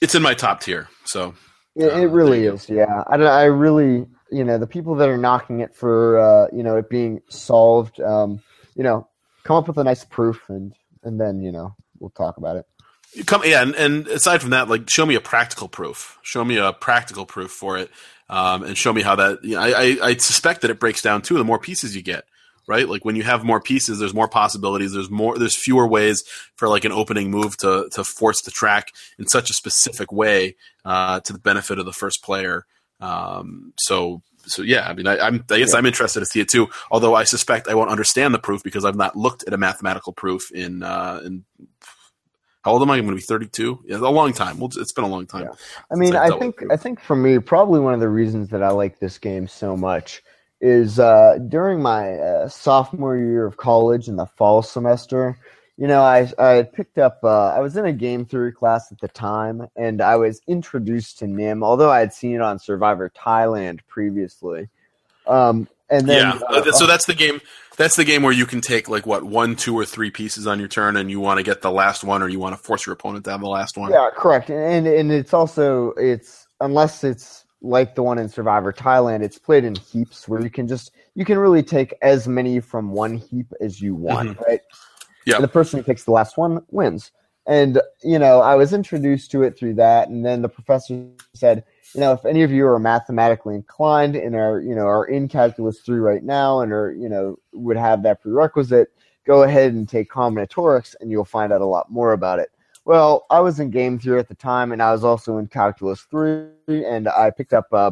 [0.00, 0.88] it's in my top tier.
[1.04, 1.34] So
[1.76, 2.68] it, it uh, really is.
[2.68, 6.62] Yeah, I, I really you know the people that are knocking it for uh, you
[6.62, 8.00] know it being solved.
[8.00, 8.42] Um,
[8.74, 9.08] you know,
[9.44, 12.66] come up with a nice proof and and then you know we'll talk about it.
[13.14, 16.18] You come yeah, and, and aside from that, like show me a practical proof.
[16.22, 17.90] Show me a practical proof for it,
[18.32, 19.44] um, and show me how that.
[19.44, 21.36] You know, I, I I suspect that it breaks down too.
[21.36, 22.24] The more pieces you get,
[22.66, 22.88] right?
[22.88, 24.92] Like when you have more pieces, there's more possibilities.
[24.94, 25.38] There's more.
[25.38, 26.24] There's fewer ways
[26.56, 28.88] for like an opening move to to force the track
[29.18, 32.64] in such a specific way uh, to the benefit of the first player.
[33.00, 35.78] Um, so so yeah, I mean, I, I'm I guess Yeah.
[35.78, 36.68] I'm interested to see it too.
[36.90, 40.12] Although I suspect I won't understand the proof because I've not looked at a mathematical
[40.14, 41.44] proof in uh, in.
[42.64, 42.96] How old am I?
[42.96, 43.84] I'm going to be 32.
[43.86, 44.58] Yeah, a long time.
[44.58, 45.42] Well, it's been a long time.
[45.42, 45.54] Yeah.
[45.90, 46.62] I mean, I've I think.
[46.70, 49.76] I think for me, probably one of the reasons that I like this game so
[49.76, 50.22] much
[50.60, 55.36] is uh, during my uh, sophomore year of college in the fall semester.
[55.76, 57.18] You know, I I had picked up.
[57.24, 61.18] Uh, I was in a game theory class at the time, and I was introduced
[61.18, 64.68] to Nim, although I had seen it on Survivor Thailand previously.
[65.26, 66.40] Um, and then, yeah.
[66.48, 67.40] uh, Uh, so that's the game.
[67.76, 70.58] That's the game where you can take like what one, two, or three pieces on
[70.58, 72.86] your turn, and you want to get the last one, or you want to force
[72.86, 73.90] your opponent to have the last one.
[73.90, 74.50] Yeah, correct.
[74.50, 79.64] And and it's also it's unless it's like the one in Survivor Thailand, it's played
[79.64, 83.52] in heaps where you can just you can really take as many from one heap
[83.60, 84.60] as you want, right?
[85.26, 85.36] Yeah.
[85.36, 87.12] And the person who picks the last one wins.
[87.46, 91.64] And you know, I was introduced to it through that, and then the professor said,
[91.94, 95.28] you know, if any of you are mathematically inclined and are you know are in
[95.28, 98.88] calculus three right now and are you know would have that prerequisite,
[99.26, 102.50] go ahead and take combinatorics, and you'll find out a lot more about it.
[102.84, 106.00] Well, I was in game theory at the time, and I was also in calculus
[106.10, 107.90] three, and I picked up uh,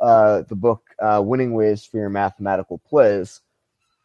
[0.00, 3.40] uh, the book uh, "Winning Ways for Your Mathematical Plays,"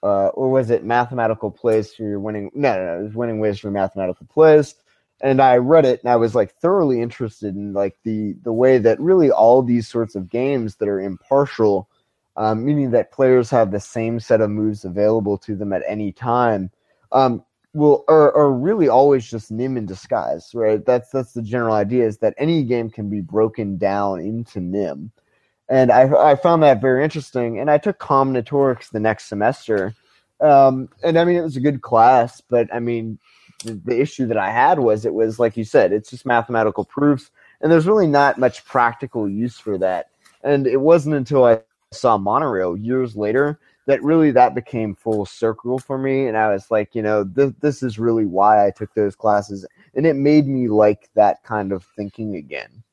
[0.04, 2.50] uh, or was it "Mathematical Plays for Your Winning"?
[2.56, 4.76] No, no, no, it was "Winning Ways for Your Mathematical Plays."
[5.22, 8.78] And I read it, and I was like thoroughly interested in like the the way
[8.78, 11.90] that really all these sorts of games that are impartial,
[12.38, 16.12] um, meaning that players have the same set of moves available to them at any
[16.14, 16.72] time.
[17.12, 17.44] Um,
[17.74, 20.86] will are, are really always just nim in disguise, right?
[20.86, 25.12] That's that's the general idea is that any game can be broken down into nim,
[25.70, 27.60] and I I found that very interesting.
[27.60, 29.94] And I took combinatorics the next semester,
[30.42, 33.20] um, and I mean it was a good class, but I mean
[33.64, 36.86] the, the issue that I had was it was like you said, it's just mathematical
[36.86, 37.32] proofs,
[37.62, 40.10] and there's really not much practical use for that.
[40.44, 41.62] And it wasn't until I
[41.92, 46.70] saw monorail years later that really that became full circle for me and i was
[46.70, 49.66] like you know this, this is really why i took those classes
[49.96, 52.84] and it made me like that kind of thinking again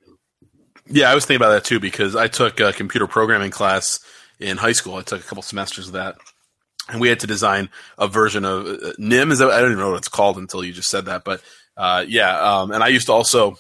[0.89, 3.99] Yeah, I was thinking about that too because I took a computer programming class
[4.39, 4.95] in high school.
[4.95, 6.17] I took a couple semesters of that,
[6.89, 7.69] and we had to design
[7.99, 9.33] a version of uh, NIM.
[9.33, 11.43] Is that, I don't even know what it's called until you just said that, but
[11.77, 12.39] uh, yeah.
[12.41, 13.57] Um, and I used to also,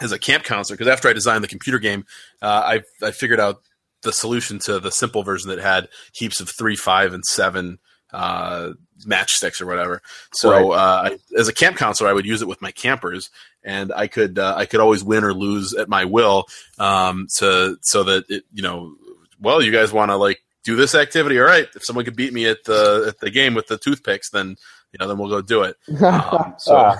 [0.00, 2.04] as a camp counselor, because after I designed the computer game,
[2.42, 3.62] uh, I I figured out
[4.02, 7.78] the solution to the simple version that had heaps of three, five, and seven
[8.12, 8.72] uh,
[9.06, 10.02] matchsticks or whatever.
[10.32, 13.30] So uh, I, as a camp counselor, I would use it with my campers,
[13.64, 16.44] and I could uh, I could always win or lose at my will.
[16.78, 18.94] Um, to so that it, you know,
[19.40, 21.68] well, you guys want to like do this activity, all right?
[21.74, 24.56] If someone could beat me at the at the game with the toothpicks, then
[24.92, 25.76] you know, then we'll go do it.
[26.02, 26.98] Um, so Ah,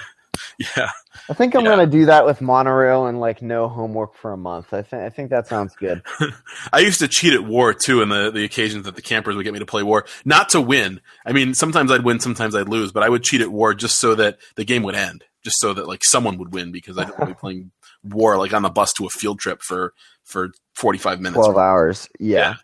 [0.76, 0.90] yeah,
[1.28, 1.70] i think i'm yeah.
[1.70, 5.08] gonna do that with monorail and like no homework for a month i think i
[5.08, 6.02] think that sounds good
[6.72, 9.42] I used to cheat at war too, in the the occasions that the campers would
[9.44, 11.00] get me to play war, not to win.
[11.26, 13.98] I mean, sometimes I'd win, sometimes I'd lose, but I would cheat at war just
[13.98, 17.04] so that the game would end, just so that like someone would win because I
[17.04, 17.70] didn't want to be playing
[18.04, 21.38] war like on the bus to a field trip for for forty five minutes.
[21.44, 22.54] 12 hours yeah, yeah.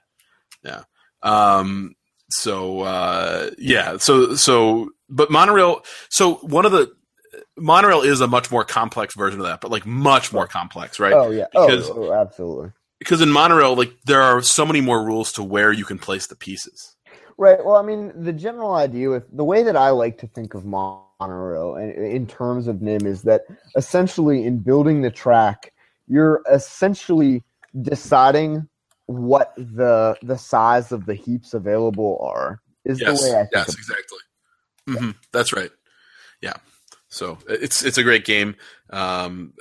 [1.22, 1.94] Um.
[2.30, 3.96] So uh, yeah.
[3.98, 5.82] So so but monorail.
[6.08, 6.92] So one of the
[7.56, 11.12] monorail is a much more complex version of that, but like much more complex, right?
[11.12, 15.04] oh yeah Because- oh, oh absolutely because in monorail like there are so many more
[15.04, 16.96] rules to where you can place the pieces
[17.38, 17.62] Right.
[17.62, 20.64] Well, I mean, the general idea with the way that I like to think of
[20.64, 23.42] monorail in, in terms of NIM is that
[23.76, 25.72] essentially in building the track,
[26.06, 27.44] you're essentially
[27.82, 28.66] deciding
[29.06, 32.60] what the the size of the heaps available are.
[32.84, 33.20] Is yes.
[33.20, 34.18] the way I think yes exactly.
[34.88, 35.70] Hmm that's right.
[36.40, 36.54] Yeah.
[37.08, 38.56] So it's it's a great game.
[38.90, 39.54] Um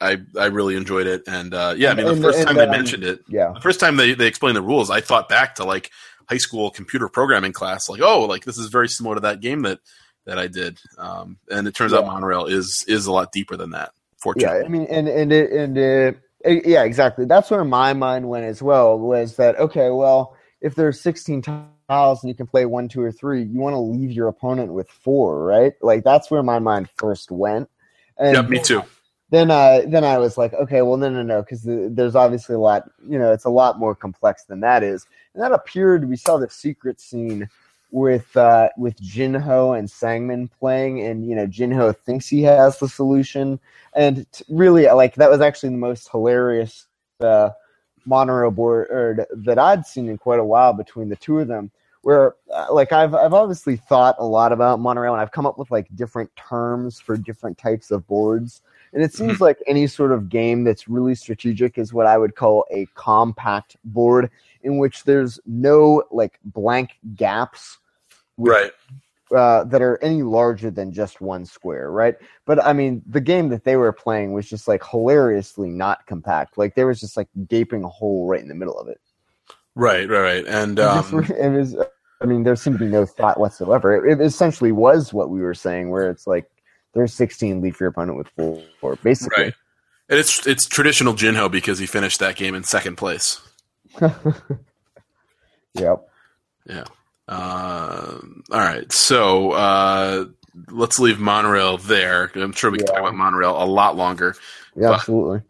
[0.00, 1.22] i i really enjoyed it.
[1.26, 3.52] And uh yeah i mean the And- first and, time they um, mentioned it Yeah.
[3.54, 5.90] the first time they they explained the rules i thought back to like
[6.28, 9.62] high school computer programming class like oh like this is very similar to that game
[9.62, 9.78] that
[10.26, 10.78] that i did.
[10.98, 13.92] Um and it turns out monorail is is a lot deeper than that
[14.36, 14.62] Yeah.
[14.64, 16.12] I mean, and and it, and eh,
[16.44, 17.24] yeah, exactly.
[17.24, 18.98] That's where my mind went as well.
[18.98, 19.90] Was that okay?
[19.90, 23.74] Well, if there's 16 tiles and you can play one, two, or three, you want
[23.74, 25.72] to leave your opponent with four, right?
[25.80, 27.68] Like that's where my mind first went.
[28.18, 28.82] And yeah, me too.
[29.30, 32.56] Then, uh, then I was like, okay, well, no, no, no, because the, there's obviously
[32.56, 35.06] a lot, you know, it's a lot more complex than that is.
[35.34, 37.48] And that appeared, we saw the secret scene
[37.90, 42.88] with uh, with Jinho and Sangmin playing, and you know Jinho thinks he has the
[42.88, 43.58] solution,
[43.94, 46.86] and t- really like that was actually the most hilarious
[47.20, 47.50] uh,
[48.06, 51.70] board that I'd seen in quite a while between the two of them.
[52.02, 55.58] Where uh, like I've I've obviously thought a lot about monorail, and I've come up
[55.58, 58.62] with like different terms for different types of boards.
[58.92, 59.44] And it seems mm-hmm.
[59.44, 63.76] like any sort of game that's really strategic is what I would call a compact
[63.84, 64.30] board
[64.62, 67.78] in which there's no like blank gaps
[68.36, 68.72] with, right
[69.34, 72.16] uh, that are any larger than just one square, right?
[72.46, 76.58] But I mean, the game that they were playing was just like hilariously not compact.
[76.58, 79.00] Like there was just like gaping a hole right in the middle of it.
[79.74, 80.46] Right, right, right.
[80.46, 81.76] And um, it was.
[82.22, 84.06] I mean, there seemed to be no thought whatsoever.
[84.06, 86.50] It, it, essentially was what we were saying, where it's like
[86.94, 89.44] there's 16, leave your opponent with four, four basically.
[89.44, 89.54] Right.
[90.08, 93.40] And it's it's traditional Jinho because he finished that game in second place.
[94.00, 96.08] yep.
[96.66, 96.84] Yeah.
[97.28, 98.18] Uh,
[98.50, 100.24] all right, so uh,
[100.72, 102.32] let's leave monorail there.
[102.34, 104.34] I'm sure we can talk about monorail a lot longer.
[104.74, 105.42] Yeah, but, absolutely.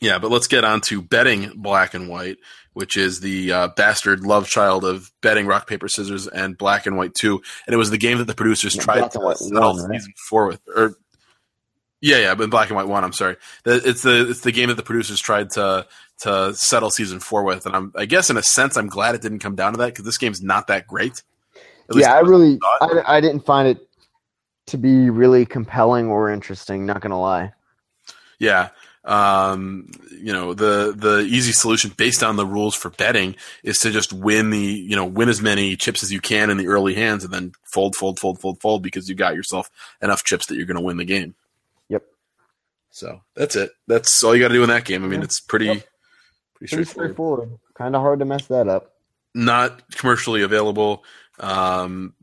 [0.00, 2.38] Yeah, but let's get on to betting black and white,
[2.76, 6.98] which is the uh, bastard love child of betting rock paper scissors and black and
[6.98, 7.40] white two.
[7.66, 10.46] And it was the game that the producers yeah, tried to sell one, season four
[10.46, 10.94] with, or
[12.02, 13.02] yeah, yeah, but black and white one.
[13.02, 13.36] I'm sorry.
[13.64, 15.86] It's the it's the game that the producers tried to
[16.18, 19.22] to settle season four with, and I'm I guess in a sense I'm glad it
[19.22, 21.22] didn't come down to that because this game's not that great.
[21.94, 23.88] Yeah, I really I, I didn't find it
[24.66, 26.84] to be really compelling or interesting.
[26.84, 27.54] Not gonna lie.
[28.38, 28.68] Yeah,
[29.06, 33.90] um, you know the the easy solution based on the rules for betting is to
[33.90, 36.94] just win the you know win as many chips as you can in the early
[36.94, 39.70] hands and then fold fold fold fold fold because you got yourself
[40.02, 41.34] enough chips that you're going to win the game.
[41.88, 42.02] Yep.
[42.90, 43.70] So that's it.
[43.86, 45.04] That's all you got to do in that game.
[45.04, 45.74] I mean, it's pretty, yep.
[46.54, 47.08] pretty, pretty straightforward.
[47.12, 47.58] straightforward.
[47.74, 48.92] Kind of hard to mess that up.
[49.34, 51.04] Not commercially available.
[51.38, 52.14] Um,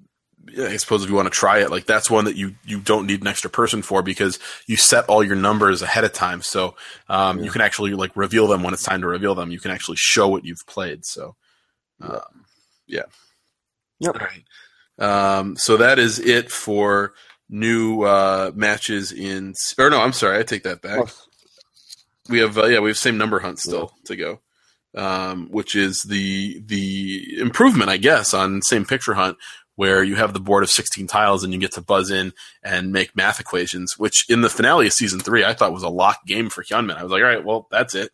[0.57, 3.07] I suppose if you want to try it, like that's one that you you don't
[3.07, 6.75] need an extra person for because you set all your numbers ahead of time, so
[7.07, 7.45] um, yeah.
[7.45, 9.51] you can actually like reveal them when it's time to reveal them.
[9.51, 11.05] You can actually show what you've played.
[11.05, 11.35] So,
[12.01, 12.45] um,
[12.87, 13.03] yeah.
[13.99, 14.15] Yep.
[14.15, 14.43] All right.
[14.99, 17.13] Um, so that is it for
[17.49, 19.53] new uh, matches in.
[19.77, 20.99] Or no, I'm sorry, I take that back.
[20.99, 21.09] Oh.
[22.29, 24.07] We have uh, yeah, we have same number hunt still yeah.
[24.07, 24.39] to go,
[24.95, 29.37] um, which is the the improvement, I guess, on same picture hunt
[29.75, 32.33] where you have the board of 16 tiles and you get to buzz in
[32.63, 35.89] and make math equations, which in the finale of season three I thought was a
[35.89, 36.97] locked game for Hyunmin.
[36.97, 38.11] I was like, all right, well, that's it.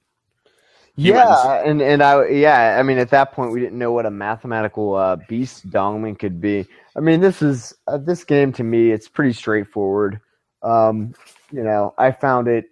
[0.96, 1.66] He yeah, wins.
[1.66, 4.96] and and I yeah, I mean at that point we didn't know what a mathematical
[4.96, 6.66] uh, beast Dongmin could be.
[6.96, 8.92] I mean, this is uh, this game to me.
[8.92, 10.20] It's pretty straightforward.
[10.62, 11.14] Um,
[11.52, 12.66] you know, I found it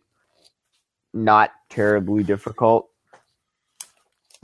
[1.14, 2.90] not terribly difficult.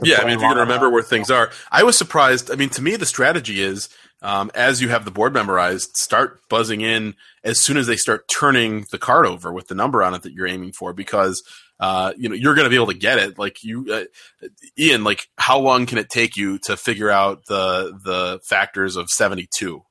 [0.02, 2.50] Yeah, I mean, if you're going to remember where things are, I was surprised.
[2.50, 3.88] I mean, to me, the strategy is
[4.24, 7.14] um, as you have the board memorized, start buzzing in
[7.44, 10.32] as soon as they start turning the card over with the number on it that
[10.32, 11.42] you're aiming for, because
[11.78, 13.38] uh, you know you're going to be able to get it.
[13.38, 14.46] Like you, uh,
[14.78, 19.10] Ian, like how long can it take you to figure out the the factors of
[19.10, 19.84] seventy two?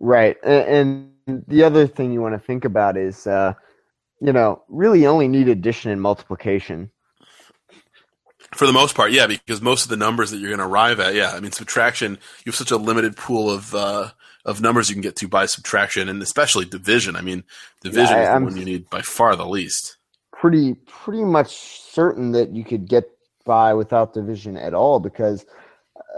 [0.00, 3.54] Right, and, the other thing you want to think about is, uh,
[4.20, 6.90] you know, really only need addition and multiplication.
[8.54, 10.98] For the most part, yeah, because most of the numbers that you're going to arrive
[10.98, 12.18] at, yeah, I mean subtraction.
[12.44, 14.10] You have such a limited pool of uh,
[14.44, 17.14] of numbers you can get to by subtraction, and especially division.
[17.14, 17.44] I mean,
[17.82, 19.98] division yeah, I, is the one you need by far the least
[20.40, 23.04] pretty pretty much certain that you could get
[23.44, 25.44] by without division at all because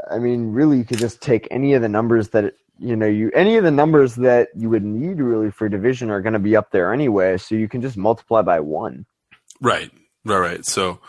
[0.09, 3.33] I mean really you could just take any of the numbers that you know you
[3.35, 6.55] any of the numbers that you would need really for division are going to be
[6.55, 9.05] up there anyway so you can just multiply by 1.
[9.61, 9.91] Right.
[10.25, 10.65] Right right.
[10.65, 11.01] So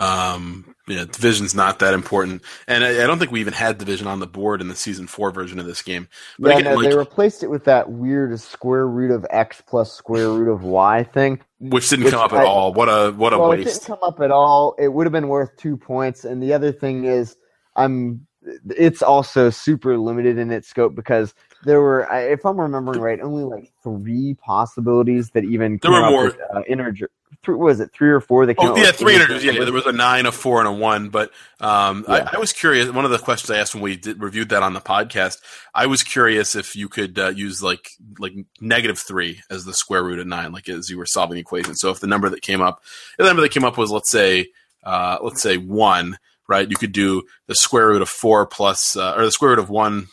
[0.00, 4.06] um yeah, division's not that important, and I, I, don't think we even had division
[4.06, 6.06] on the board in the season four version of this game.
[6.38, 9.60] But yeah, again, no, like, they replaced it with that weird square root of x
[9.66, 12.72] plus square root of y thing, which didn't which come up I, at all.
[12.72, 13.62] What a what a well, waste!
[13.62, 14.76] It didn't come up at all.
[14.78, 16.24] It would have been worth two points.
[16.24, 17.36] And the other thing is,
[17.74, 18.26] I'm
[18.70, 23.44] it's also super limited in its scope because there were, if I'm remembering right, only
[23.44, 27.10] like three possibilities that even there were more with, uh, integer.
[27.42, 28.46] Three, was it three or four?
[28.46, 29.44] That came oh, yeah, three integers.
[29.44, 31.10] Yeah, there was a nine, a four, and a one.
[31.10, 31.30] But
[31.60, 32.28] um, yeah.
[32.32, 32.90] I, I, was curious.
[32.90, 35.38] One of the questions I asked when we did, reviewed that on the podcast,
[35.74, 40.02] I was curious if you could uh, use like like negative three as the square
[40.02, 41.74] root of nine, like as you were solving the equation.
[41.76, 42.82] So if the number that came up,
[43.18, 44.48] the number that came up was let's say
[44.82, 46.68] uh, let's say one right?
[46.68, 49.70] You could do the square root of four plus, uh, or the square root of
[49.70, 50.08] one,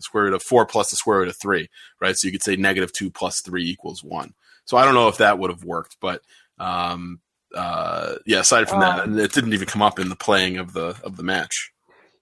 [0.00, 1.68] square root of four plus the square root of three,
[2.00, 2.16] right?
[2.16, 4.34] So you could say negative two plus three equals one.
[4.64, 6.22] So I don't know if that would have worked, but
[6.58, 7.20] um,
[7.54, 8.40] uh, yeah.
[8.40, 11.16] Aside from that, Um, it didn't even come up in the playing of the of
[11.16, 11.72] the match.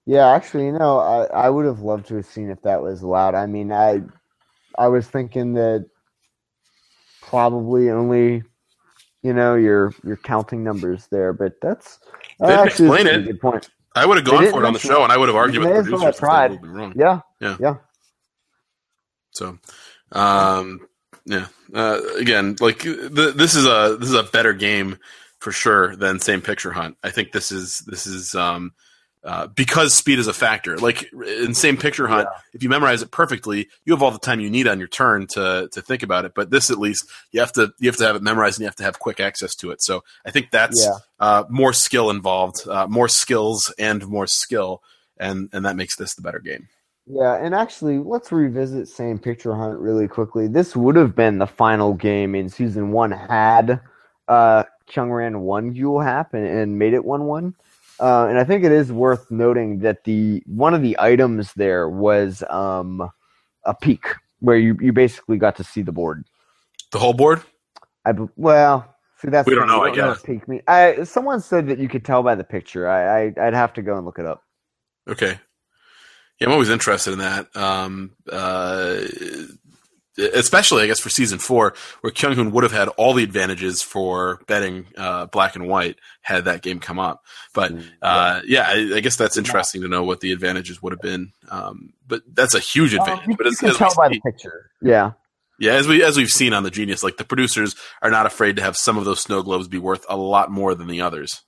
[0.05, 3.01] Yeah, actually, you know, I, I would have loved to have seen if that was
[3.01, 3.35] allowed.
[3.35, 4.01] I mean, I
[4.77, 5.85] I was thinking that
[7.21, 8.43] probably only,
[9.21, 11.99] you know, you're you're counting numbers there, but that's
[12.39, 13.25] They didn't actually explain a it.
[13.25, 13.69] good point.
[13.95, 15.69] I would have gone for it on the show, and I would have argued with
[15.69, 16.95] the producers have if they tried.
[16.95, 17.57] Yeah, Yeah.
[17.59, 17.75] yeah.
[19.31, 19.59] So,
[20.11, 20.87] um,
[21.25, 21.47] yeah.
[21.73, 24.97] Uh, again, like th- this is a this is a better game
[25.39, 26.97] for sure than same picture hunt.
[27.03, 28.71] I think this is this is um,
[29.23, 30.77] uh, because speed is a factor.
[30.77, 34.39] Like in same picture hunt, if you memorize it perfectly, you have all the time
[34.39, 36.31] you need on your turn to to think about it.
[36.33, 38.67] But this, at least, you have to you have to have it memorized and you
[38.67, 39.83] have to have quick access to it.
[39.83, 40.97] So I think that's Yeah.
[41.19, 44.81] uh, more skill involved, uh, more skills and more skill,
[45.17, 46.69] and and that makes this the better game.
[47.09, 50.47] Yeah, and actually, let's revisit Same Picture Hunt really quickly.
[50.47, 53.79] This would have been the final game in season one had
[54.27, 57.55] uh, Kyungran won Gyul Hap and, and made it one one.
[57.99, 61.89] Uh, and I think it is worth noting that the one of the items there
[61.89, 63.09] was um,
[63.63, 64.05] a peak
[64.39, 66.25] where you, you basically got to see the board.
[66.91, 67.41] The whole board.
[68.05, 70.21] I well, see that's We don't know, I guess.
[70.21, 70.61] peak mean.
[70.67, 72.87] I someone said that you could tell by the picture.
[72.87, 74.43] I, I I'd have to go and look it up.
[75.07, 75.39] Okay.
[76.39, 77.55] Yeah, I'm always interested in that.
[77.55, 79.01] Um, uh,
[80.17, 83.81] especially, I guess, for season four, where Kyung Hoon would have had all the advantages
[83.81, 87.23] for betting uh, black and white had that game come up.
[87.53, 91.01] But uh, yeah, I, I guess that's interesting to know what the advantages would have
[91.01, 91.31] been.
[91.49, 93.27] Um, but that's a huge advantage.
[93.27, 94.71] you, but you as, can as tell by the picture.
[94.81, 95.13] Yeah.
[95.59, 98.55] yeah, as we as we've seen on the Genius, like the producers are not afraid
[98.57, 101.43] to have some of those snow globes be worth a lot more than the others.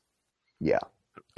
[0.59, 0.79] Yeah.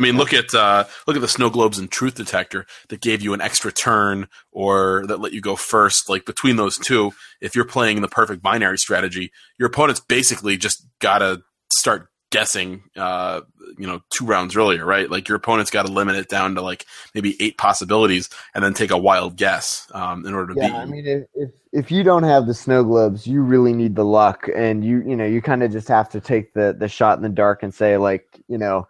[0.01, 3.21] I mean, look at uh, look at the snow globes and Truth Detector that gave
[3.21, 6.09] you an extra turn or that let you go first.
[6.09, 10.87] Like between those two, if you're playing the perfect binary strategy, your opponent's basically just
[10.97, 12.81] gotta start guessing.
[12.95, 13.41] Uh,
[13.77, 15.09] you know, two rounds earlier, right?
[15.09, 18.73] Like your opponent's got to limit it down to like maybe eight possibilities and then
[18.73, 21.91] take a wild guess um, in order to beat Yeah, I mean, if, if if
[21.91, 25.25] you don't have the snow globes, you really need the luck, and you you know
[25.25, 27.97] you kind of just have to take the the shot in the dark and say
[27.97, 28.87] like you know,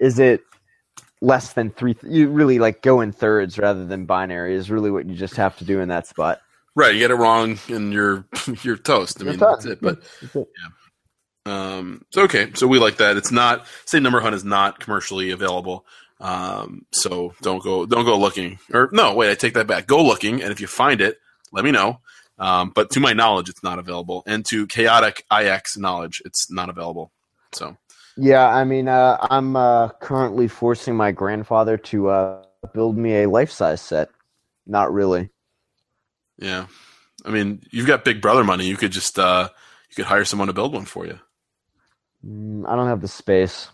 [0.00, 0.42] is it
[1.20, 1.94] less than three?
[1.94, 5.36] Th- you really like go in thirds rather than binary is really what you just
[5.36, 6.40] have to do in that spot.
[6.74, 8.24] Right, you get it wrong and you're
[8.62, 9.20] you're toast.
[9.20, 9.80] I mean, that's it.
[9.80, 10.48] But That's it.
[11.46, 13.16] Um, so okay, so we like that.
[13.16, 15.86] It's not same number hunt is not commercially available.
[16.20, 18.58] Um, so don't go don't go looking.
[18.72, 19.86] Or no, wait, I take that back.
[19.86, 21.18] Go looking, and if you find it,
[21.52, 22.00] let me know.
[22.38, 26.68] Um, but to my knowledge, it's not available, and to chaotic ix knowledge, it's not
[26.68, 27.10] available.
[27.52, 27.76] So
[28.16, 33.28] Yeah, I mean, uh, I'm uh, currently forcing my grandfather to uh, build me a
[33.28, 34.10] life size set.
[34.66, 35.30] Not really.
[36.38, 36.66] yeah,
[37.24, 38.66] I mean, you've got Big Brother money.
[38.66, 39.48] You could just uh,
[39.90, 41.18] you could hire someone to build one for you.
[42.26, 43.68] Mm, I don't have the space.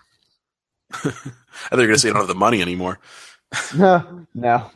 [0.93, 3.01] I thought you were gonna say you don't have the money anymore.
[3.73, 4.71] No, no.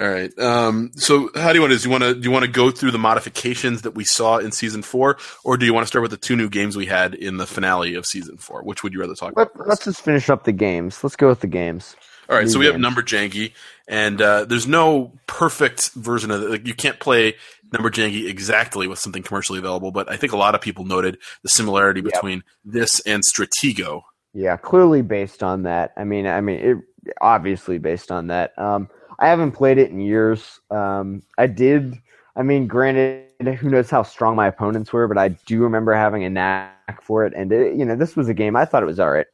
[0.00, 0.36] All right.
[0.38, 1.84] Um, so how do you want to do?
[1.84, 4.50] You want to do you want to go through the modifications that we saw in
[4.50, 7.14] season four, or do you want to start with the two new games we had
[7.14, 8.62] in the finale of season four?
[8.62, 9.68] Which would you rather talk Let, about?
[9.68, 11.04] let's just finish up the games.
[11.04, 11.94] Let's go with the games.
[12.30, 12.48] All right.
[12.48, 13.52] So new we have number Jangi,
[13.86, 16.48] and uh, there's no perfect version of it.
[16.48, 17.34] Like, you can't play
[17.70, 21.18] number Jangi exactly with something commercially available, but I think a lot of people noted
[21.42, 22.12] the similarity Yep.
[22.12, 24.02] between this and Stratego.
[24.32, 25.92] Yeah, clearly based on that.
[25.98, 26.76] I mean, I mean, it
[27.20, 28.58] obviously based on that.
[28.58, 30.60] Um, I haven't played it in years.
[30.70, 31.98] Um, I did.
[32.34, 33.28] I mean, granted,
[33.58, 37.26] who knows how strong my opponents were, but I do remember having a knack for
[37.26, 37.34] it.
[37.36, 39.26] And it, you know, this was a game I thought it was all right.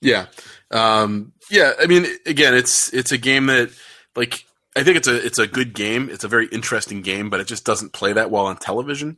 [0.00, 0.26] Yeah,
[0.70, 1.72] um, yeah.
[1.80, 3.70] I mean, again, it's it's a game that
[4.14, 4.44] like
[4.76, 6.08] I think it's a it's a good game.
[6.10, 9.16] It's a very interesting game, but it just doesn't play that well on television.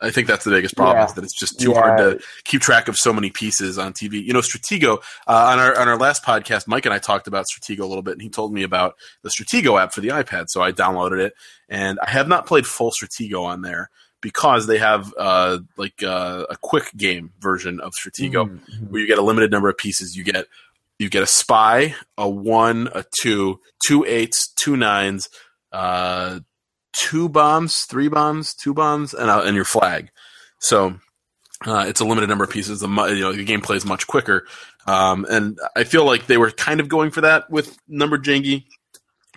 [0.00, 1.06] I think that's the biggest problem Yeah.
[1.06, 1.78] is that it's just too Yeah.
[1.80, 4.20] hard to keep track of so many pieces on TV.
[4.24, 7.46] You know, Stratego uh, on our on our last podcast, Mike and I talked about
[7.46, 10.46] Stratego a little bit, and he told me about the Stratego app for the iPad.
[10.48, 11.34] So I downloaded it,
[11.68, 13.90] and I have not played full Stratego on there
[14.22, 18.90] because they have uh, like uh, a quick game version of Stratego Mhm.
[18.90, 20.16] where you get a limited number of pieces.
[20.16, 20.46] You get
[20.98, 25.30] you get a spy, a one, a two, two eights, two nines,
[25.72, 26.40] uh,
[26.92, 30.10] two bombs, three bombs, two bombs, and uh, and your flag.
[30.58, 30.96] So
[31.66, 32.80] uh, it's a limited number of pieces.
[32.80, 34.46] The you know the game plays much quicker,
[34.86, 38.64] um, and I feel like they were kind of going for that with number Jangi.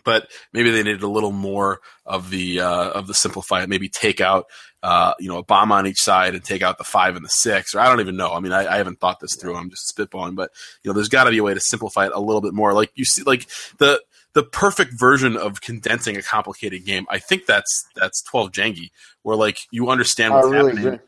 [0.03, 3.69] but maybe they needed a little more of the uh, of the simplify it.
[3.69, 4.45] Maybe take out
[4.81, 7.29] uh, you know a bomb on each side and take out the five and the
[7.29, 8.33] six, or I don't even know.
[8.33, 9.55] I mean, I, I haven't thought this through.
[9.55, 10.51] I'm just spitballing, but
[10.83, 12.73] you know, there's got to be a way to simplify it a little bit more.
[12.73, 13.47] Like you see, like
[13.79, 14.01] the
[14.33, 17.05] the perfect version of condensing a complicated game.
[17.09, 18.91] I think that's that's 12 Jangi,
[19.21, 20.99] where like you understand what's really happening.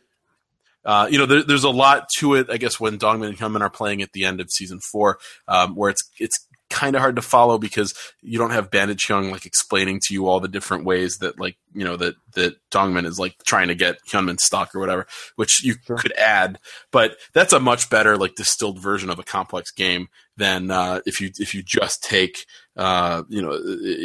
[0.86, 2.48] Uh, you know, there, there's a lot to it.
[2.50, 5.76] I guess when Dongmin and Hyunmin are playing at the end of season four, um,
[5.76, 9.46] where it's it's kind of hard to follow because you don't have Bandit Cheong like
[9.46, 13.18] explaining to you all the different ways that like you know that that Dongmin is
[13.18, 15.08] like trying to get Hyunmin stuck or whatever,
[15.38, 15.98] which you sure.
[15.98, 16.60] could add.
[16.92, 21.20] But that's a much better like distilled version of a complex game than uh, if
[21.20, 22.46] you if you just take
[22.78, 23.58] uh, you know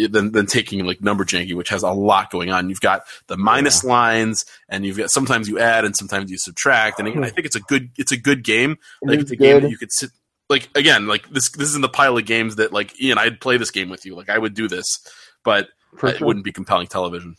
[0.08, 2.68] than than taking like number Jangi, which has a lot going on.
[2.68, 3.90] You've got the minus yeah.
[3.90, 6.98] lines, and you've got sometimes you add and sometimes you subtract.
[6.98, 8.78] And again, I think it's a good it's a good game.
[9.02, 9.44] Like it's a good.
[9.44, 10.10] game that you could sit
[10.50, 13.40] like again, like this this is in the pile of games that like Ian, I'd
[13.40, 14.14] play this game with you.
[14.14, 14.98] Like I would do this,
[15.44, 15.68] but
[15.98, 16.10] sure.
[16.10, 17.36] it wouldn't be compelling television.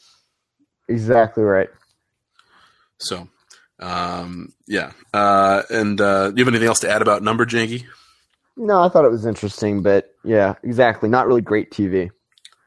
[0.87, 1.69] Exactly right.
[2.97, 3.27] So,
[3.79, 4.91] um, yeah.
[5.13, 7.85] Uh, and uh, do you have anything else to add about Number Jangi?
[8.57, 11.09] No, I thought it was interesting, but yeah, exactly.
[11.09, 12.11] Not really great TV.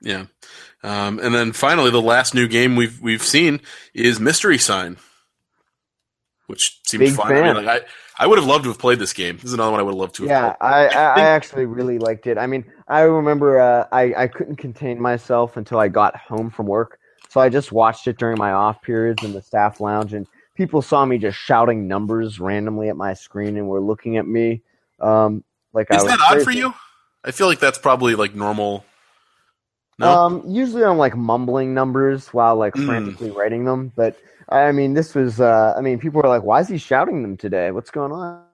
[0.01, 0.27] Yeah.
[0.83, 3.61] Um, and then finally, the last new game we've we've seen
[3.95, 4.99] is Mystery Sign,
[6.47, 7.33] which seems Big fun.
[7.33, 7.83] I, mean, like,
[8.19, 9.37] I I would have loved to have played this game.
[9.37, 10.31] This is another one I would have loved to have.
[10.31, 12.37] Yeah, I, I, I, actually really liked it.
[12.37, 16.67] I mean, I remember uh, I I couldn't contain myself until I got home from
[16.67, 16.99] work,
[17.31, 20.83] so I just watched it during my off periods in the staff lounge, and people
[20.83, 24.63] saw me just shouting numbers randomly at my screen and were looking at me.
[25.01, 25.45] Um,
[25.75, 26.73] like is that odd for you?
[27.25, 28.85] I feel like that's probably like normal.
[29.99, 30.09] No?
[30.09, 32.87] Um, usually I'm like mumbling numbers while like mm.
[32.87, 34.17] frantically writing them, but
[34.49, 35.41] I mean, this was.
[35.41, 37.71] Uh, I mean, people were like, "Why is he shouting them today?
[37.71, 38.45] What's going on?"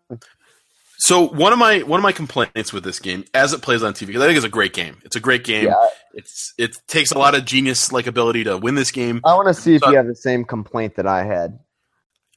[0.98, 3.94] So one of my one of my complaints with this game, as it plays on
[3.94, 4.98] TV, because I think it's a great game.
[5.04, 5.66] It's a great game.
[5.66, 5.88] Yeah.
[6.12, 9.20] It's it takes a lot of genius like ability to win this game.
[9.24, 11.58] I want to see if you have the same complaint that I had.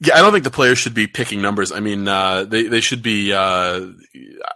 [0.00, 1.70] Yeah, I don't think the players should be picking numbers.
[1.70, 3.86] I mean, uh, they they should be uh,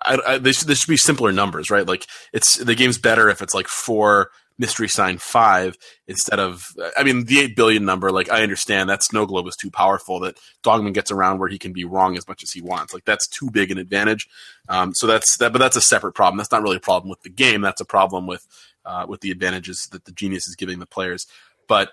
[0.03, 1.87] I, I, they should, they should be simpler numbers, right?
[1.87, 5.77] Like it's the game's better if it's like four mystery sign five
[6.09, 6.67] instead of
[6.97, 8.11] I mean the eight billion number.
[8.11, 11.59] Like I understand that Snow Globe is too powerful that Dongmin gets around where he
[11.59, 12.93] can be wrong as much as he wants.
[12.93, 14.29] Like that's too big an advantage.
[14.69, 16.37] Um, so that's that, but that's a separate problem.
[16.37, 17.61] That's not really a problem with the game.
[17.61, 18.47] That's a problem with
[18.85, 21.27] uh, with the advantages that the genius is giving the players.
[21.69, 21.93] But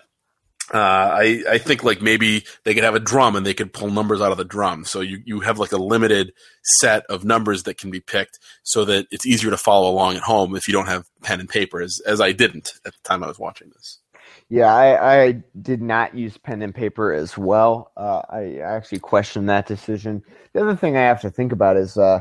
[0.74, 3.90] uh, I, I think like maybe they could have a drum and they could pull
[3.90, 4.84] numbers out of the drum.
[4.84, 6.32] So you, you have like a limited
[6.80, 10.22] set of numbers that can be picked so that it's easier to follow along at
[10.22, 13.22] home if you don't have pen and paper, as, as I didn't at the time
[13.22, 14.00] I was watching this.
[14.48, 17.90] Yeah, I, I did not use pen and paper as well.
[17.96, 20.22] Uh, I actually questioned that decision.
[20.52, 22.20] The other thing I have to think about is, uh,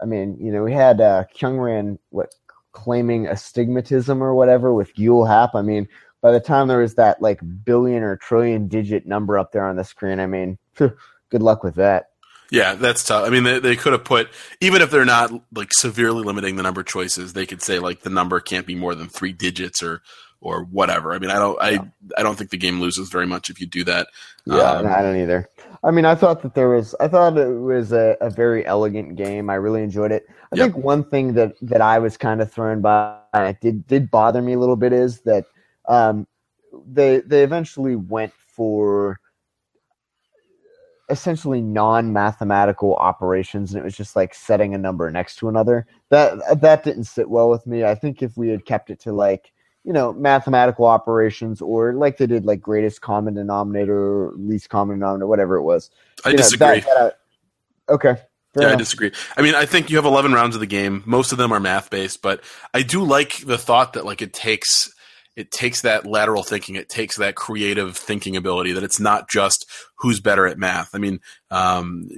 [0.00, 2.34] I mean, you know, we had uh, Kyungran what
[2.72, 5.54] claiming astigmatism or whatever with Gyul Hap.
[5.54, 5.88] I mean,
[6.24, 9.76] by the time there was that like billion or trillion digit number up there on
[9.76, 10.94] the screen, I mean, good
[11.42, 12.06] luck with that.
[12.50, 13.26] Yeah, that's tough.
[13.26, 16.62] I mean, they, they could have put even if they're not like severely limiting the
[16.62, 19.82] number of choices, they could say like the number can't be more than three digits
[19.82, 20.00] or
[20.40, 21.12] or whatever.
[21.12, 21.80] I mean, I don't, I,
[22.16, 24.08] I don't think the game loses very much if you do that.
[24.46, 25.48] Yeah, um, I don't either.
[25.82, 29.16] I mean, I thought that there was, I thought it was a, a very elegant
[29.16, 29.50] game.
[29.50, 30.26] I really enjoyed it.
[30.52, 30.72] I yep.
[30.72, 34.10] think one thing that that I was kind of thrown by, and it did did
[34.10, 35.44] bother me a little bit, is that
[35.88, 36.26] um,
[36.86, 39.20] they they eventually went for
[41.10, 46.38] essentially non-mathematical operations and it was just like setting a number next to another that
[46.62, 49.52] that didn't sit well with me i think if we had kept it to like
[49.84, 54.98] you know mathematical operations or like they did like greatest common denominator or least common
[54.98, 55.90] denominator whatever it was
[56.24, 57.16] i disagree know, that, that
[57.88, 58.16] I, okay
[58.56, 58.72] yeah.
[58.72, 59.10] I disagree.
[59.36, 61.02] I mean, I think you have 11 rounds of the game.
[61.06, 62.40] Most of them are math based, but
[62.72, 64.93] I do like the thought that like it takes
[65.36, 68.72] it takes that lateral thinking, it takes that creative thinking ability.
[68.72, 69.66] That it's not just
[69.96, 70.94] who's better at math.
[70.94, 71.20] I mean,
[71.50, 72.08] um,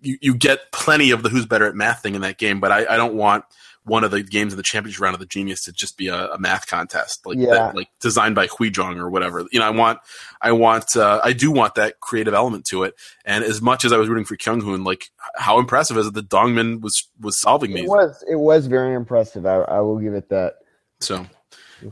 [0.00, 2.72] you you get plenty of the who's better at math thing in that game, but
[2.72, 3.44] I, I don't want
[3.84, 6.28] one of the games in the championship round of the genius to just be a,
[6.28, 7.50] a math contest like yeah.
[7.50, 9.44] that, like designed by Huijong or whatever.
[9.50, 9.98] You know, I want,
[10.40, 12.94] I want, uh, I do want that creative element to it.
[13.24, 16.14] And as much as I was rooting for Kyung Hoon, like how impressive is it
[16.14, 17.84] that Dongmin was was solving these?
[17.84, 19.46] It was, it was very impressive.
[19.46, 20.54] I, I will give it that.
[21.00, 21.26] So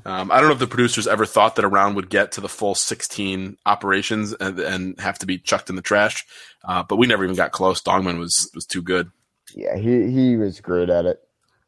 [0.05, 2.41] um, I don't know if the producers ever thought that a round would get to
[2.41, 6.25] the full 16 operations and, and have to be chucked in the trash,
[6.65, 7.83] uh, but we never even got close.
[7.83, 9.11] Dongmin was was too good.
[9.55, 11.21] Yeah, he he was great at it.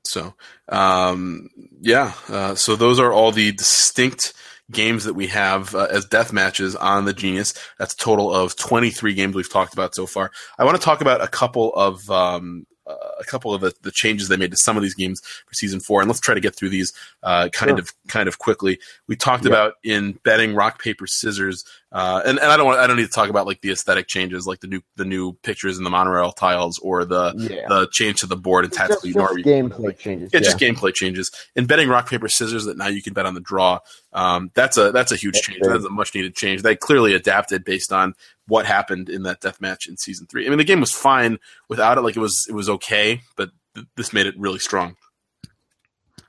[0.04, 0.34] So,
[0.68, 1.48] um,
[1.80, 4.34] yeah, uh, so those are all the distinct
[4.70, 7.54] games that we have uh, as death matches on the Genius.
[7.78, 10.30] That's a total of 23 games we've talked about so far.
[10.58, 14.28] I want to talk about a couple of um, a couple of the, the, changes
[14.28, 16.54] they made to some of these games for season four, and let's try to get
[16.54, 16.92] through these
[17.22, 17.78] uh, kind sure.
[17.78, 18.78] of kind of quickly.
[19.08, 19.50] We talked yeah.
[19.50, 23.04] about in betting rock paper scissors, uh, and, and I don't want I don't need
[23.04, 25.90] to talk about like the aesthetic changes, like the new the new pictures in the
[25.90, 27.68] monorail tiles or the yeah.
[27.68, 30.30] the change to the board and tactically just, just gameplay like, changes.
[30.32, 31.30] Yeah, yeah, just gameplay changes.
[31.54, 33.80] In betting rock paper scissors, that now you can bet on the draw.
[34.14, 35.60] Um, that's a that's a huge that's change.
[35.62, 36.62] That's a much needed change.
[36.62, 38.14] They clearly adapted based on
[38.46, 40.46] what happened in that death match in season three.
[40.46, 41.38] I mean, the game was fine
[41.68, 42.00] without it.
[42.00, 44.96] Like it was it was okay, but th- this made it really strong.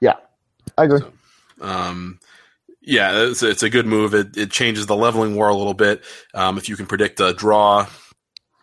[0.01, 0.15] Yeah,
[0.77, 0.99] I agree.
[0.99, 1.13] So,
[1.65, 2.19] um,
[2.83, 4.13] yeah, it's, it's, a good move.
[4.13, 6.03] It, it changes the leveling war a little bit.
[6.33, 7.87] Um, if you can predict a draw,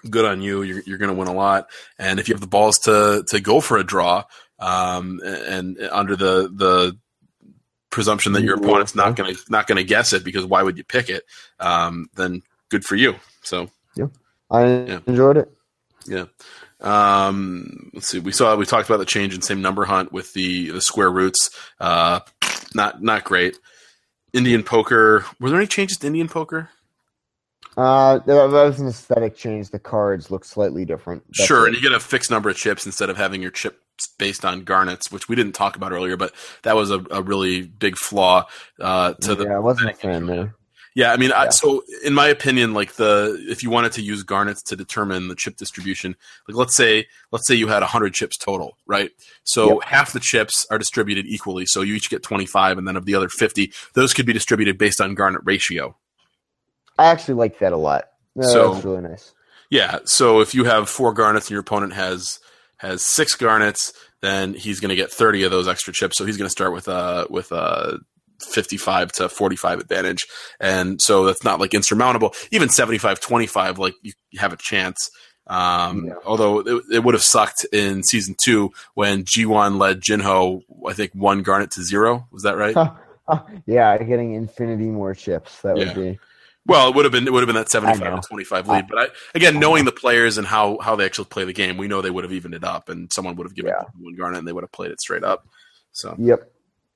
[0.08, 0.62] good on you.
[0.62, 1.68] You're, you're going to win a lot.
[1.98, 4.24] And if you have the balls to to go for a draw,
[4.58, 6.98] um, and, and under the the
[7.90, 10.76] presumption that your opponent's not going to not going to guess it because why would
[10.76, 11.24] you pick it?
[11.58, 13.16] Um, then good for you.
[13.42, 14.06] So yeah,
[14.50, 15.00] I yeah.
[15.06, 15.50] enjoyed it.
[16.06, 16.26] Yeah.
[16.80, 18.20] Um, let's see.
[18.20, 21.10] We saw we talked about the change in same number hunt with the the square
[21.10, 21.50] roots.
[21.78, 22.20] Uh,
[22.74, 23.58] not not great.
[24.32, 25.24] Indian poker.
[25.38, 26.70] Were there any changes to Indian poker?
[27.76, 29.70] Uh, that was an aesthetic change.
[29.70, 31.22] The cards look slightly different.
[31.26, 31.68] That's sure, it.
[31.68, 33.78] and you get a fixed number of chips instead of having your chips
[34.18, 36.32] based on garnets, which we didn't talk about earlier, but
[36.62, 38.46] that was a, a really big flaw
[38.80, 39.44] uh, to yeah, the.
[39.44, 40.54] Yeah, I wasn't a fan there.
[40.94, 41.42] Yeah, I mean, yeah.
[41.42, 45.28] I, so in my opinion, like the if you wanted to use garnets to determine
[45.28, 46.16] the chip distribution,
[46.48, 49.10] like let's say let's say you had hundred chips total, right?
[49.44, 49.84] So yep.
[49.84, 53.04] half the chips are distributed equally, so you each get twenty five, and then of
[53.04, 55.96] the other fifty, those could be distributed based on garnet ratio.
[56.98, 58.08] I actually like that a lot.
[58.34, 59.32] No, so, that's really nice.
[59.70, 62.40] Yeah, so if you have four garnets and your opponent has
[62.78, 63.92] has six garnets,
[64.22, 66.18] then he's going to get thirty of those extra chips.
[66.18, 68.00] So he's going to start with a with a
[68.42, 70.26] 55 to 45 advantage.
[70.58, 72.34] And so that's not like insurmountable.
[72.50, 75.10] Even 75 25, like you have a chance.
[75.46, 76.14] Um, yeah.
[76.24, 81.12] Although it, it, would have sucked in season two when G1 led Jinho, I think,
[81.12, 82.28] one Garnet to zero.
[82.30, 82.76] Was that right?
[83.66, 85.60] yeah, getting infinity more chips.
[85.62, 85.86] That yeah.
[85.86, 86.18] would be.
[86.66, 88.68] Well, it would have been it would have been that seventy five to twenty five
[88.68, 91.78] lead, but I, again, knowing the players and how how they actually play the game,
[91.78, 93.86] we know they would have evened it up, and someone would have given yeah.
[93.98, 95.48] one garnet and they would have played it straight up.
[95.92, 96.52] So yep,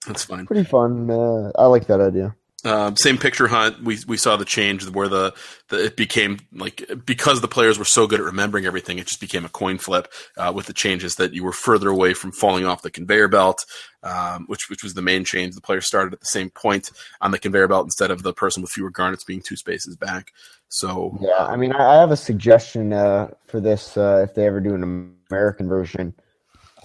[0.06, 0.46] that's fine.
[0.46, 1.10] Pretty fun.
[1.10, 2.34] Uh, I like that idea.
[2.64, 3.82] Uh, same picture hunt.
[3.82, 5.34] We we saw the change where the,
[5.68, 9.20] the it became like because the players were so good at remembering everything, it just
[9.20, 12.64] became a coin flip uh, with the changes that you were further away from falling
[12.64, 13.66] off the conveyor belt,
[14.02, 15.54] um, which which was the main change.
[15.54, 16.90] The players started at the same point
[17.20, 20.32] on the conveyor belt instead of the person with fewer garnets being two spaces back.
[20.70, 24.60] So yeah, I mean, I, have a suggestion uh, for this uh, if they ever
[24.60, 26.14] do an American version.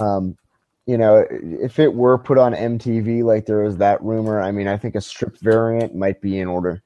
[0.02, 0.38] Um,
[0.85, 4.68] you know, if it were put on MTV like there was that rumor, I mean,
[4.68, 6.81] I think a stripped variant might be in order.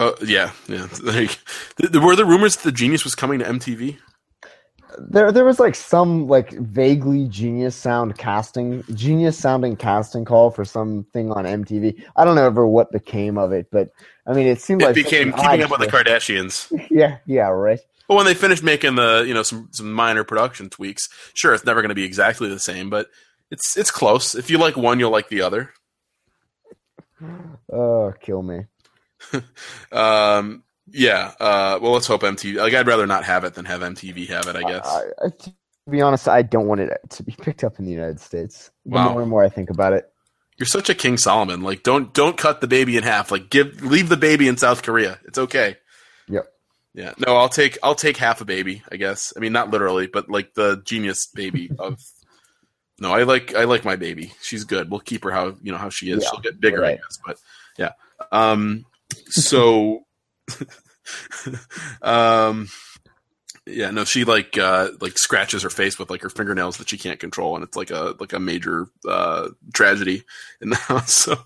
[0.00, 0.86] Oh yeah, yeah.
[2.00, 3.98] were there rumors that the Genius was coming to MTV?
[4.98, 10.64] There, there was like some like vaguely genius sound casting, genius sounding casting call for
[10.64, 12.04] something on MTV.
[12.16, 13.90] I don't know ever what became of it, but
[14.26, 16.70] I mean, it seemed it like became keeping up with the Kardashians.
[16.90, 17.80] yeah, yeah, right.
[18.08, 21.64] But when they finish making the you know some some minor production tweaks, sure, it's
[21.64, 23.08] never going to be exactly the same, but
[23.50, 24.34] it's it's close.
[24.34, 25.72] If you like one, you'll like the other.
[27.72, 28.66] Oh, kill me.
[29.92, 31.32] um, yeah.
[31.40, 32.56] Uh, well, let's hope MTV.
[32.56, 34.56] Like, I'd rather not have it than have MTV have it.
[34.56, 34.86] I guess.
[34.86, 35.52] I, I, to
[35.90, 38.70] be honest, I don't want it to be picked up in the United States.
[38.84, 39.12] The wow.
[39.12, 40.10] more and more I think about it,
[40.56, 41.62] you're such a King Solomon.
[41.62, 43.30] Like, don't don't cut the baby in half.
[43.30, 45.18] Like, give leave the baby in South Korea.
[45.24, 45.76] It's okay.
[46.28, 46.46] Yep.
[46.94, 48.82] Yeah, no, I'll take I'll take half a baby.
[48.90, 49.32] I guess.
[49.36, 52.00] I mean, not literally, but like the genius baby of.
[53.00, 54.32] No, I like I like my baby.
[54.40, 54.90] She's good.
[54.90, 56.22] We'll keep her how you know how she is.
[56.22, 56.92] Yeah, She'll get bigger, right.
[56.92, 57.18] I guess.
[57.26, 57.38] But
[57.76, 57.92] yeah.
[58.30, 58.86] Um.
[59.28, 60.06] So.
[62.02, 62.68] um
[63.66, 66.98] yeah, no, she like uh like scratches her face with like her fingernails that she
[66.98, 70.22] can't control, and it's like a like a major uh tragedy
[70.60, 71.14] in the house.
[71.14, 71.36] So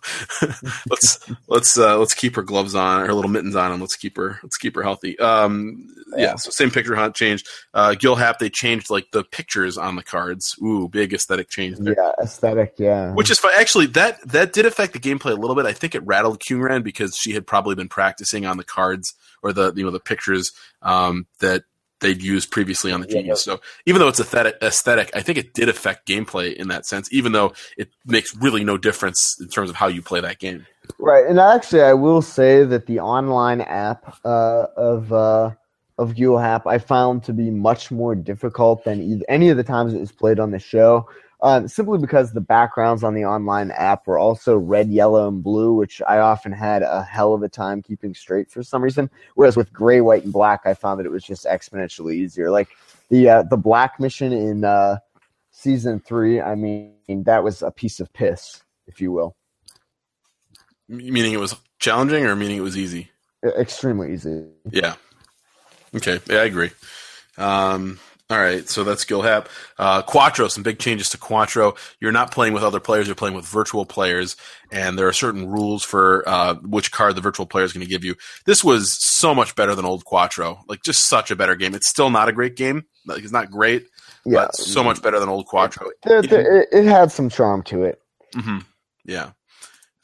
[0.90, 4.16] let's let's uh let's keep her gloves on, her little mittens on, and let's keep
[4.16, 5.16] her let's keep her healthy.
[5.20, 7.46] Um yeah, so same picture hunt changed.
[7.72, 10.56] Uh Gyul Hap they changed like the pictures on the cards.
[10.60, 11.94] Ooh, big aesthetic change there.
[11.96, 13.12] Yeah, aesthetic, yeah.
[13.12, 13.52] Which is fun.
[13.56, 15.66] Actually that that did affect the gameplay a little bit.
[15.66, 19.52] I think it rattled Kyungran because she had probably been practicing on the cards or
[19.52, 20.50] the you know the pictures
[20.82, 21.62] um that
[22.00, 23.46] they'd used previously on the Genius.
[23.46, 23.54] Yeah.
[23.54, 27.32] So even though it's aesthetic, I think it did affect gameplay in that sense, even
[27.32, 30.66] though it makes really no difference in terms of how you play that game.
[30.98, 35.50] Right, and actually, I will say that the online app uh, of uh,
[35.98, 39.92] of Gyul Hap I found to be much more difficult than any of the times
[39.92, 41.06] it was played on the show
[41.40, 45.74] um, simply because the backgrounds on the online app were also red, yellow, and blue,
[45.74, 49.08] which I often had a hell of a time keeping straight for some reason.
[49.34, 52.50] Whereas with gray, white, and black, I found that it was just exponentially easier.
[52.50, 52.68] Like
[53.08, 54.98] the uh, the black mission in uh,
[55.50, 56.40] season three.
[56.40, 59.36] I mean, that was a piece of piss, if you will.
[60.88, 63.10] Meaning it was challenging, or meaning it was easy?
[63.44, 64.46] Extremely easy.
[64.70, 64.94] Yeah.
[65.94, 66.18] Okay.
[66.28, 66.70] Yeah, I agree.
[67.36, 69.48] Um, all right, so that's Gyul Hap.
[69.78, 71.74] Uh, Quattro, some big changes to Quattro.
[71.98, 74.36] You're not playing with other players; you're playing with virtual players,
[74.70, 77.90] and there are certain rules for uh, which card the virtual player is going to
[77.90, 78.14] give you.
[78.44, 81.74] This was so much better than old Quattro, like just such a better game.
[81.74, 83.86] It's still not a great game; like it's not great,
[84.26, 85.88] Yeah, but so much better than old Quattro.
[86.04, 87.98] There, there, it, it had some charm to it.
[88.34, 88.58] hmm
[89.06, 89.30] Yeah.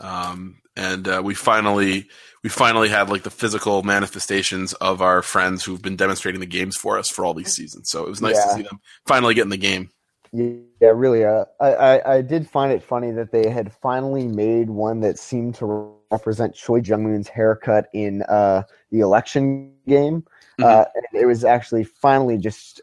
[0.00, 2.08] Um, and uh, we finally
[2.44, 6.76] we finally had like the physical manifestations of our friends who've been demonstrating the games
[6.76, 7.88] for us for all these seasons.
[7.88, 9.90] So it was nice to see them finally get in the game.
[10.30, 11.24] Yeah, really.
[11.24, 15.18] Uh, I, I I did find it funny that they had finally made one that
[15.18, 20.24] seemed to represent Choi Jung Moon's haircut in uh, the election game.
[20.62, 22.80] Uh, and it was actually finally just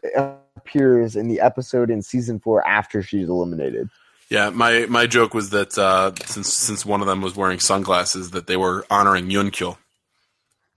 [0.56, 3.88] appears in the episode in season four after she's eliminated.
[4.32, 8.30] Yeah, my my joke was that uh, since since one of them was wearing sunglasses,
[8.32, 9.76] that they were honoring Yunkyo.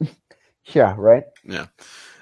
[0.74, 1.24] Yeah, right.
[1.46, 1.68] Yeah.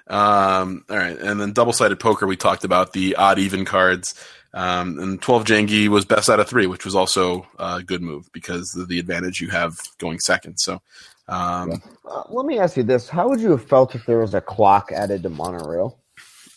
[0.08, 2.28] Um, all right, and then double sided poker.
[2.28, 4.16] We talked about the odd even cards,
[4.54, 8.30] um, and twelve Jangi was best out of three, which was also a good move
[8.34, 10.58] because of the advantage you have going second.
[10.60, 10.82] So,
[11.30, 14.34] um, Uh, let me ask you this: How would you have felt if there was
[14.36, 15.98] a clock added to monorail?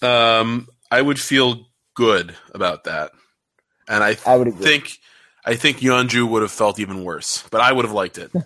[0.02, 3.12] um, I would feel good about that,
[3.88, 4.64] and I I would agree.
[4.64, 4.98] think
[5.44, 8.30] I think Yeonju would have felt even worse, but I would have liked it.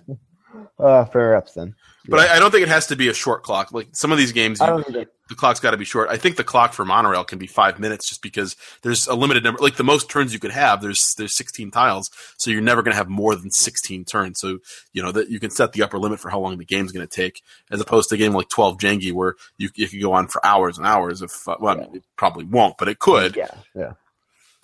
[0.78, 1.74] Uh, fair ups then.
[2.08, 3.72] But I, I don't think it has to be a short clock.
[3.72, 6.08] Like some of these games, you, the clock's got to be short.
[6.08, 9.44] I think the clock for monorail can be five minutes, just because there's a limited
[9.44, 9.60] number.
[9.60, 12.92] Like the most turns you could have, there's there's 16 tiles, so you're never going
[12.92, 14.40] to have more than 16 turns.
[14.40, 14.58] So
[14.92, 17.06] you know that you can set the upper limit for how long the game's going
[17.06, 20.12] to take, as opposed to a game like 12 Jangi, where you you could go
[20.14, 21.20] on for hours and hours.
[21.22, 23.36] If uh, well, mean, it probably won't, but it could.
[23.36, 23.92] Yeah, yeah.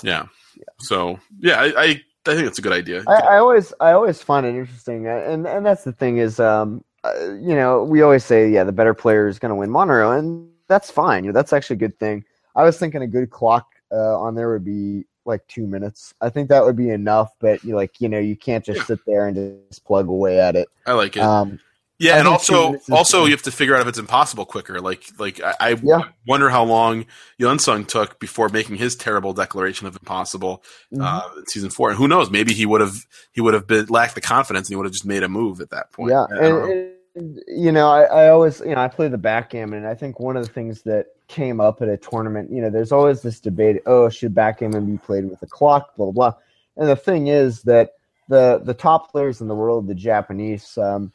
[0.02, 0.26] Yeah.
[0.80, 1.84] So yeah, I, I
[2.28, 3.04] I think it's a good idea.
[3.06, 6.82] I, I always I always find it interesting, and and that's the thing is, um,
[7.04, 10.12] uh, you know, we always say, yeah, the better player is going to win monorail,
[10.12, 11.24] and that's fine.
[11.24, 12.24] You know, that's actually a good thing.
[12.56, 16.14] I was thinking a good clock uh, on there would be like two minutes.
[16.20, 18.84] I think that would be enough, but you like you know you can't just Yeah.
[18.86, 19.36] sit there and
[19.68, 20.68] just plug away at it.
[20.86, 21.22] I like it.
[21.22, 21.58] Um,
[21.98, 23.98] Yeah, I and also two minutes is- also you have to figure out if it's
[23.98, 24.80] impossible quicker.
[24.80, 26.02] Like like I, I Yeah.
[26.26, 27.06] wonder how long
[27.40, 30.62] Yunsung took before making his terrible declaration of impossible
[31.00, 31.88] uh, in season four.
[31.88, 32.30] And who knows?
[32.30, 32.96] Maybe he would have
[33.32, 35.60] he would have been lacked the confidence and he would have just made a move
[35.60, 36.10] at that point.
[36.10, 39.86] Yeah, and, and you know, I, I always, you know, I play the backgammon, and
[39.86, 42.92] I think one of the things that came up at a tournament, you know, there's
[42.92, 45.96] always this debate: oh, should backgammon be played with a clock?
[45.96, 46.40] Blah blah blah.
[46.76, 47.92] And the thing is that
[48.28, 51.10] the the top players in the world, the Japanese, um,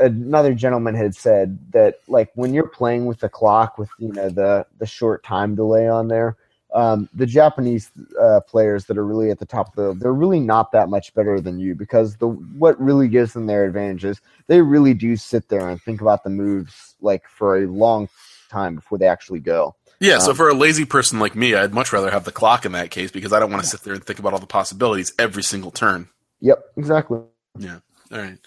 [0.00, 4.28] another gentleman had said that like when you're playing with the clock with you know
[4.28, 6.36] the the short time delay on there
[6.74, 7.90] um, the Japanese
[8.20, 11.14] uh, players that are really at the top of the they're really not that much
[11.14, 15.48] better than you because the what really gives them their advantages they really do sit
[15.48, 18.08] there and think about the moves like for a long
[18.48, 19.74] time before they actually go.
[20.00, 22.66] Yeah, so Um, for a lazy person like me, I'd much rather have the clock
[22.66, 24.46] in that case because I don't want to sit there and think about all the
[24.46, 26.08] possibilities every single turn.
[26.40, 27.20] Yep, exactly.
[27.58, 27.78] Yeah.
[28.12, 28.38] All right.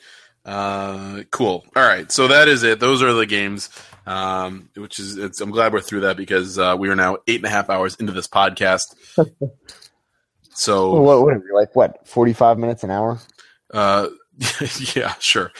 [0.49, 1.63] Uh, cool.
[1.75, 2.11] All right.
[2.11, 2.79] So that is it.
[2.79, 3.69] Those are the games.
[4.07, 7.35] Um, which is, it's, I'm glad we're through that because uh, we are now eight
[7.35, 8.81] and a half hours into this podcast.
[10.49, 13.19] so Well, what, what are we, like what forty five minutes an hour?
[13.71, 14.07] Uh,
[14.95, 15.51] yeah, sure.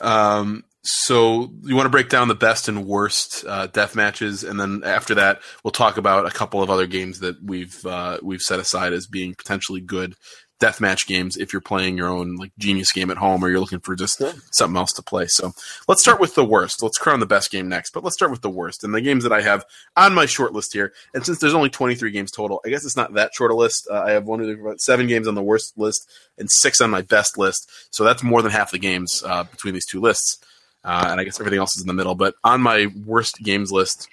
[0.00, 4.58] Um, so you want to break down the best and worst uh, death matches, and
[4.58, 8.42] then after that, we'll talk about a couple of other games that we've uh, we've
[8.42, 10.16] set aside as being potentially good
[10.60, 13.80] deathmatch games if you're playing your own like genius game at home or you're looking
[13.80, 14.32] for just Sure.
[14.52, 15.26] something else to play.
[15.28, 15.52] So
[15.88, 16.82] let's start with the worst.
[16.82, 18.84] Let's crown the best game next, but let's start with the worst.
[18.84, 19.64] And the games that I have
[19.96, 22.96] on my short list here, and since there's only 23 games total, I guess it's
[22.96, 23.88] not that short a list.
[23.90, 26.08] Uh, I have one of seven games on the worst list
[26.38, 27.68] and six on my best list.
[27.90, 30.38] So that's more than half the games uh, between these two lists.
[30.84, 32.14] Uh, and I guess everything else is in the middle.
[32.14, 34.08] But on my worst games list,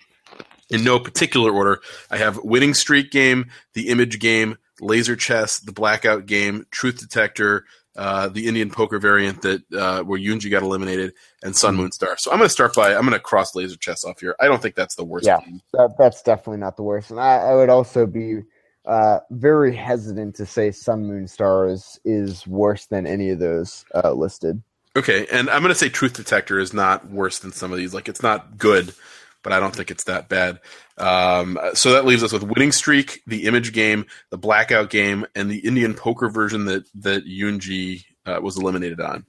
[0.70, 5.72] in no particular order, I have Winning Streak game, the Image game, Laser Chess, the
[5.72, 11.14] Blackout game, Truth Detector, uh, the Indian Poker variant that uh, where Yunji got eliminated,
[11.44, 12.16] and Sun Moon Star.
[12.18, 14.36] So I'm going to start by I'm going to cross Laser Chess off here.
[14.40, 15.40] I don't think that's the worst Yeah.
[15.40, 15.62] game.
[15.74, 17.12] That, that's definitely not the worst.
[17.12, 18.42] And I, I would also be
[18.86, 23.86] uh, very hesitant to say Sun Moon Star is, is worse than any of those
[23.94, 24.62] uh, listed.
[24.96, 27.94] Okay, and I'm going to say Truth Detector is not worse than some of these.
[27.94, 28.94] Like it's not good,
[29.44, 30.60] but I don't think it's that bad.
[30.98, 35.50] Um, so that leaves us with Winning Streak, the Image game, the Blackout game, and
[35.50, 39.26] the Indian Poker version that that Yunji uh, was eliminated on.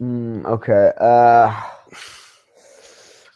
[0.00, 0.92] Mm, okay.
[0.98, 1.60] Uh,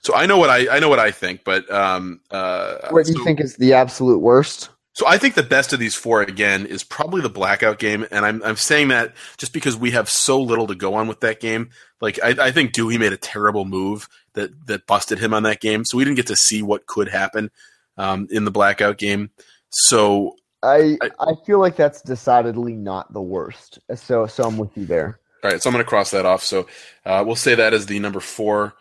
[0.02, 3.12] So I know what I I know what I think, but um, uh, What do
[3.12, 4.70] you so- think is the absolute worst?
[4.92, 8.24] So I think the best of these four again is probably the blackout game, and
[8.24, 11.38] I'm I'm saying that just because we have so little to go on with that
[11.40, 11.68] game.
[12.00, 15.60] Like I, I think Dewey made a terrible move that that busted him on that
[15.60, 17.50] game, so we didn't get to see what could happen
[17.98, 19.30] um, in the blackout game.
[19.70, 23.80] So I I- I feel like that's decidedly not the worst.
[23.96, 25.18] So so I'm with you there.
[25.44, 26.42] all right, so I'm going to cross that off.
[26.44, 26.66] So
[27.04, 28.74] uh, we'll say that as the number four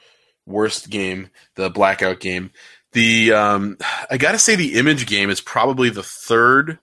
[0.45, 2.51] worst game, the blackout game.
[2.93, 3.77] The um,
[4.09, 6.79] I got to say the image game is probably the third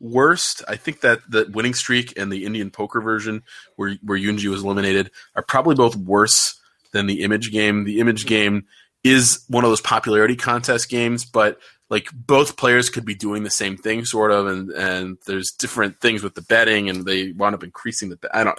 [0.00, 0.62] worst.
[0.66, 3.42] I think that the winning streak and the Indian poker version,
[3.76, 6.58] where where Yunji was eliminated, are probably both worse
[6.92, 7.84] than the image game.
[7.84, 8.64] The image game
[9.04, 11.58] is one of those popularity contest games, but
[11.90, 16.00] like both players could be doing the same thing, sort of, and and there's different
[16.00, 18.18] things with the betting, and they wound up increasing the.
[18.32, 18.58] I don't.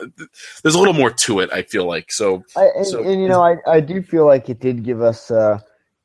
[0.62, 1.52] There's a little more to it.
[1.52, 2.44] I feel like so.
[2.56, 5.32] I, and, So- and you know, I, I do feel like it did give us.
[5.32, 5.60] Uh,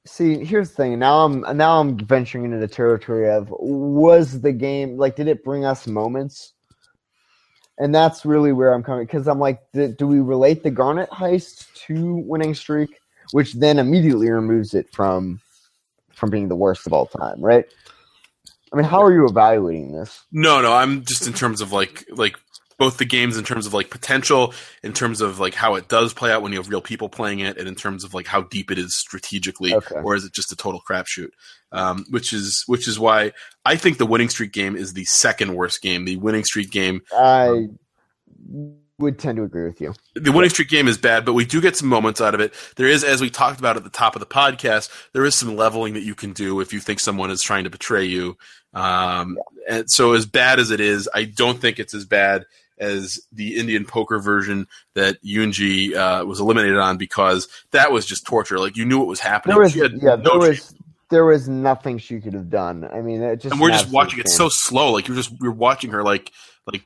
[0.07, 0.99] see, here's the thing.
[0.99, 5.45] Now I'm now I'm venturing into the territory of was the game like did it
[5.45, 6.55] bring us moments?
[7.79, 11.11] And that's really where I'm coming because I'm like, do, do we relate the Garnet
[11.11, 12.99] heist to winning streak,
[13.31, 15.41] which then immediately removes it from
[16.13, 17.65] from being the worst of all time, right?
[18.73, 20.25] I mean, how are you evaluating this?
[20.33, 22.37] No, no, I'm just in terms of like like
[22.79, 26.15] both the games in terms of like potential, in terms of like how it does
[26.15, 28.43] play out when you have real people playing it, and in terms of like how
[28.43, 29.97] deep it is strategically, Okay.
[29.97, 31.31] or is it just a total crapshoot?
[31.73, 33.33] Um, which is which is why
[33.65, 36.05] I think the winning streak game is the second worst game.
[36.07, 37.67] The winning streak game I
[38.99, 39.95] would tend to agree with you.
[40.15, 42.53] the winning streak game is bad, but we do get some moments out of it.
[42.77, 45.55] There is, as we talked about at the top of the podcast, there is some
[45.57, 48.37] leveling that you can do if you think someone is trying to betray you.
[48.75, 49.39] Um,
[49.69, 52.45] and so, as bad as it is, I don't think it's as bad
[52.81, 58.27] as the Indian poker version that Yunji uh, was eliminated on because that was just
[58.27, 58.59] torture.
[58.59, 59.55] Like you knew what was happening.
[59.55, 60.73] There was yeah, no there chance.
[60.73, 60.75] was
[61.11, 62.85] there was nothing she could have done.
[62.85, 64.37] I mean, it just and we're just watching it shame.
[64.37, 64.93] so slow.
[64.93, 66.33] Like you're just we're watching her like
[66.67, 66.85] like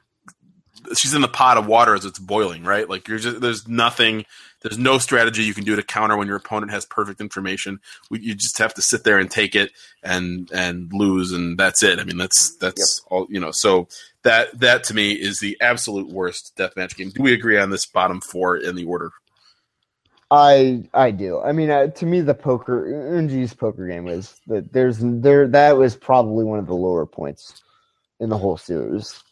[0.97, 2.89] she's in the pot of water as it's boiling, right?
[2.89, 4.24] Like you're just there's nothing,
[4.62, 7.81] there's no strategy you can do to counter when your opponent has perfect information.
[8.10, 11.82] We, you just have to sit there and take it and and lose, and that's
[11.82, 11.98] it.
[11.98, 13.51] I mean, that's that's all you know.
[13.51, 13.89] So
[14.24, 17.10] that that to me is the absolute worst deathmatch game.
[17.10, 19.12] Do we agree on this bottom four in the order?
[20.30, 21.40] I I do.
[21.40, 25.76] I mean, uh, to me, the poker Yunji's poker game was that there's there that
[25.76, 27.62] was probably one of the lower points
[28.18, 29.22] in the whole series.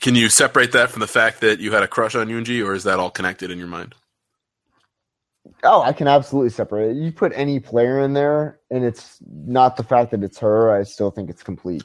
[0.00, 2.74] Can you separate that from the fact that you had a crush on Yunji, or
[2.74, 3.94] is that all connected in your mind?
[5.64, 6.96] Oh, I can absolutely separate it.
[6.96, 10.72] You put any player in there, and it's not the fact that it's her.
[10.72, 11.84] I still think it's complete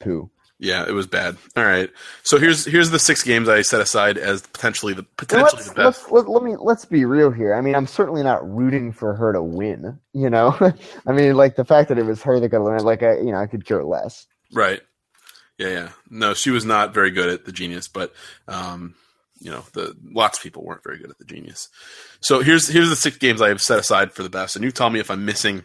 [0.00, 0.30] poo.
[0.58, 1.36] Yeah, it was bad.
[1.54, 1.90] All right.
[2.22, 6.10] So here's here's the six games I set aside as potentially the potentially the best.
[6.10, 7.52] let's let, let me let's be real here.
[7.54, 9.98] I mean, I'm certainly not rooting for her to win.
[10.14, 10.56] You know,
[11.06, 13.32] I mean, like the fact that it was her that got eliminated, like I, you
[13.32, 14.26] know, I could care less.
[14.52, 14.80] Right.
[15.58, 15.88] Yeah, yeah.
[16.10, 18.14] No, she was not very good at the genius, but
[18.48, 18.94] um,
[19.38, 21.68] you know, the lots of people weren't very good at the genius.
[22.20, 24.70] So here's here's the six games I have set aside for the best, and you
[24.70, 25.64] tell me if I'm missing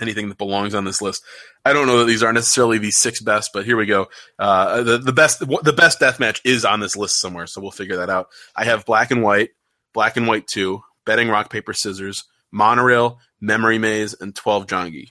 [0.00, 1.22] anything that belongs on this list.
[1.64, 4.08] I don't know that these are necessarily the six best, but here we go.
[4.38, 7.70] Uh, the the best the best death match is on this list somewhere, so we'll
[7.70, 8.28] figure that out.
[8.56, 9.50] I have black and white,
[9.92, 15.08] black and white two, betting rock paper scissors, monorail, memory maze, and twelve Jangi.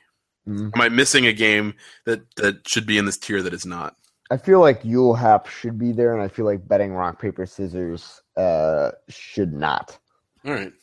[0.48, 0.72] Mhm.
[0.74, 1.74] Am I missing a game
[2.06, 3.96] that that should be in this tier that is not?
[4.30, 7.46] I feel like Gyul Hap should be there, and I feel like betting rock paper
[7.46, 9.98] scissors uh, should not.
[10.46, 10.74] All right.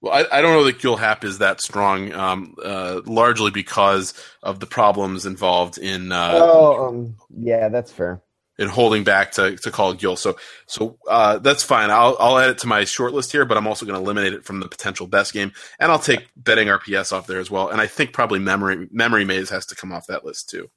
[0.00, 4.14] Well, I, I don't know that Gyul Hap is that strong, um, uh, largely because
[4.42, 8.22] of the problems involved in uh, oh, um, yeah, that's fair.
[8.58, 10.16] in holding back to, to call Gyul.
[10.16, 10.36] So
[10.66, 11.90] so uh, that's fine.
[11.90, 14.32] I'll I'll add it to my short list here, but I'm also going to eliminate
[14.32, 17.68] it from the potential best game, and I'll take betting RPS off there as well.
[17.68, 20.70] And I think probably memory memory maze has to come off that list too.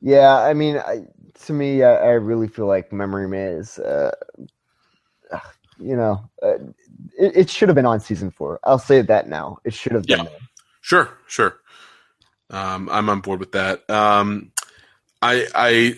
[0.00, 1.06] Yeah, I mean, I,
[1.44, 4.12] to me, I, I really feel like Memory Maze, uh,
[5.78, 6.54] you know, uh,
[7.18, 8.58] it, it should have been on season four.
[8.64, 9.58] I'll say that now.
[9.64, 10.24] It should have been Yeah.
[10.24, 10.38] there.
[10.80, 11.60] Sure, sure.
[12.50, 13.88] Um, I'm on board with that.
[13.90, 14.52] Um,
[15.20, 15.94] I, I,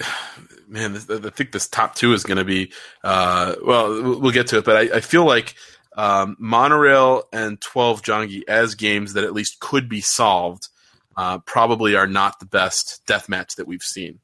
[0.66, 2.72] man, this, I think this top two is going to be.
[3.04, 5.54] Uh, well, we'll get to it, but I, I feel like
[5.96, 10.68] um, monorail and Twelve Jangi as games that at least could be solved
[11.16, 14.20] uh, probably are not the best death match that we've seen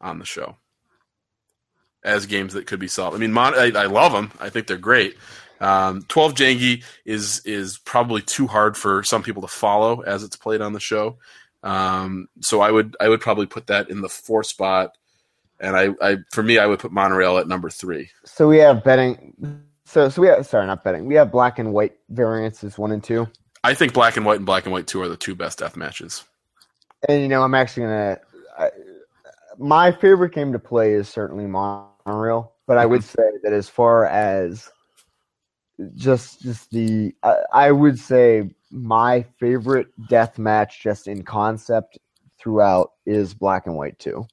[0.00, 0.56] on the show.
[2.04, 3.16] As games that could be solved.
[3.16, 4.30] I mean, Mon- I, I love them.
[4.38, 5.16] I think they're great.
[5.60, 10.36] Um, Twelve Jangi is is probably too hard for some people to follow as it's
[10.36, 11.16] played on the show.
[11.62, 14.98] Um, so I would I would probably put that in the four spot,
[15.58, 18.10] and I, I for me I would put monorail at number three.
[18.24, 19.62] So we have betting.
[19.86, 21.06] So so we have sorry, not betting.
[21.06, 23.28] We have black and white variances one and two.
[23.64, 25.74] I think Black and White and Black and White Two are the two best death
[25.74, 26.22] matches.
[27.08, 28.20] And you know, I'm actually gonna.
[28.58, 28.70] I,
[29.58, 33.04] my favorite game to play is certainly Monorail, but I would Mm-hmm.
[33.04, 34.70] say that as far as
[35.96, 41.98] just just the, I, I would say my favorite death match, just in concept
[42.38, 44.26] throughout, is Black and White Two.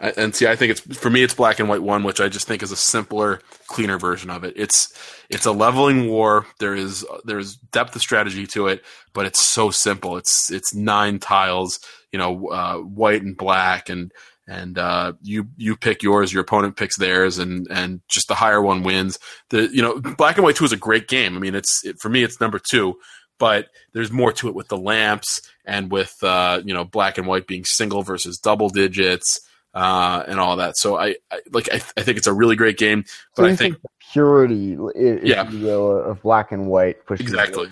[0.00, 2.46] And see, I think it's for me, it's Black and White One, which I just
[2.46, 4.52] think is a simpler, cleaner version of it.
[4.56, 4.92] It's
[5.30, 6.46] it's a leveling war.
[6.60, 8.84] There is there's depth of strategy to it,
[9.14, 10.18] but it's so simple.
[10.18, 11.80] It's it's nine tiles,
[12.12, 14.12] you know, uh, white and black, and
[14.52, 18.60] and uh, you you pick yours, your opponent picks theirs, and and just the higher
[18.60, 19.18] one wins.
[19.50, 21.36] The you know, Black and White Two is a great game.
[21.36, 22.94] I mean, it's it, for me, it's number two.
[23.38, 27.26] But there's more to it with the lamps and with uh, you know black and
[27.26, 29.40] white being single versus double digits
[29.74, 30.76] uh, and all that.
[30.76, 33.04] So I, I like I, I think it's a really great game,
[33.34, 35.50] but So I think the purity, if Yeah.
[35.50, 37.68] you will, of Black and White pushes exactly.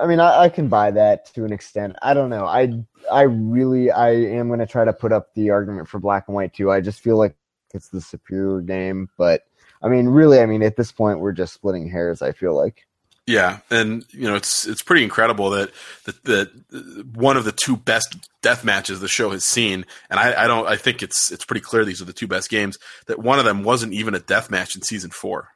[0.00, 1.96] I mean, I, I can buy that to an extent.
[2.02, 2.46] I don't know.
[2.46, 2.72] I
[3.10, 6.34] I really I am going to try to put up the argument for Black and
[6.34, 6.70] White too.
[6.70, 7.34] I just feel like
[7.74, 9.42] it's the superior game, but
[9.82, 12.22] I mean, really, I mean, at this point, we're just splitting hairs.
[12.22, 12.86] I feel like.
[13.26, 15.72] Yeah, and you know it's it's pretty incredible that
[16.04, 20.44] that, that one of the two best death matches the show has seen, and I,
[20.44, 22.78] I don't I think it's it's pretty clear these are the two best games.
[23.06, 25.48] That one of them wasn't even a death match in season four.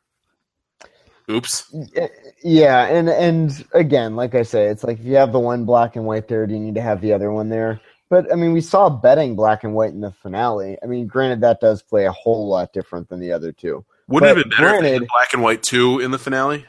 [1.30, 1.74] Oops.
[2.42, 5.96] Yeah, and and again, like I say, it's like if you have the one black
[5.96, 7.80] and white there, do you need to have the other one there?
[8.08, 10.76] But I mean, we saw betting black and white in the finale.
[10.82, 13.84] I mean, granted, that does play a whole lot different than the other two.
[14.08, 16.18] Wouldn't it But have been better if granted- had black and white two in the
[16.18, 16.64] finale?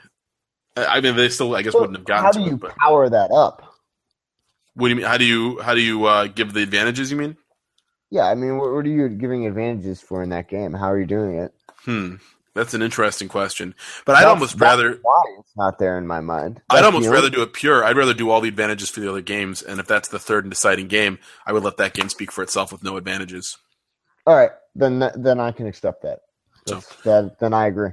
[0.78, 2.60] I mean, they still I guess wouldn't have gotten How to do you it.
[2.62, 3.64] But power that up?
[4.76, 5.06] what do you mean?
[5.06, 7.10] How do you how do you uh, give the advantages?
[7.12, 7.36] You mean?
[8.10, 10.74] Yeah, I mean, what, what are you giving advantages for in that game?
[10.74, 11.54] How are you doing it?
[11.86, 12.16] Hmm.
[12.54, 13.76] That's an interesting question.
[14.06, 16.62] But I'd That's- almost rather why it's not there in my mind.
[16.70, 17.84] I'd almost rather do it pure.
[17.84, 20.44] I'd rather do all the advantages for the other games, and if that's the third
[20.44, 23.58] and deciding game, I would let that game speak for itself with no advantages.
[24.28, 26.20] All right, then then I can accept that.
[26.68, 27.92] That's, that then I agree.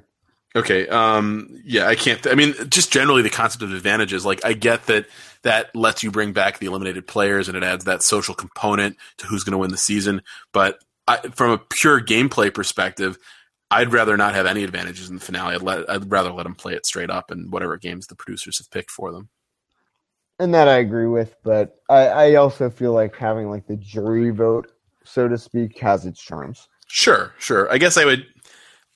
[0.57, 0.89] Okay.
[0.89, 1.61] Um.
[1.65, 1.87] Yeah.
[1.87, 2.27] I can't.
[2.27, 4.27] I mean, just generally the concept of advantages.
[4.27, 5.07] Like, I get that
[5.43, 9.27] that lets you bring back the eliminated players, and it adds that social component to
[9.27, 10.23] who's going to win the season.
[10.53, 13.19] But I, from a pure gameplay perspective,
[13.71, 15.55] I'd rather not have any advantages in the finale.
[15.55, 15.89] I'd let.
[15.91, 18.91] I'd rather let them play it straight up and whatever games the producers have picked
[18.91, 19.29] for them.
[20.39, 24.31] And that I agree with, but I, I also feel like having like the jury
[24.31, 24.71] vote,
[25.05, 26.69] so to speak, has its charms.
[26.87, 27.71] Sure, sure.
[27.73, 28.25] I guess I would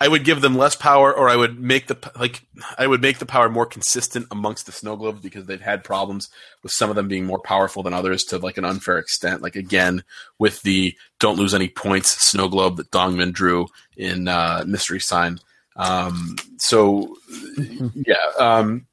[0.03, 2.43] I would give them less power or I would make the like
[2.77, 6.29] I would make the power more consistent amongst the snow globes because they've had problems
[6.65, 9.43] with some of them being more powerful than others to like an unfair extent.
[9.43, 10.03] Like again,
[10.41, 15.39] with the don't lose any points snow globe that Dongmin drew in uh, Mystery Sign.
[15.77, 17.15] Um, so
[17.95, 18.27] yeah.
[18.41, 18.87] Um,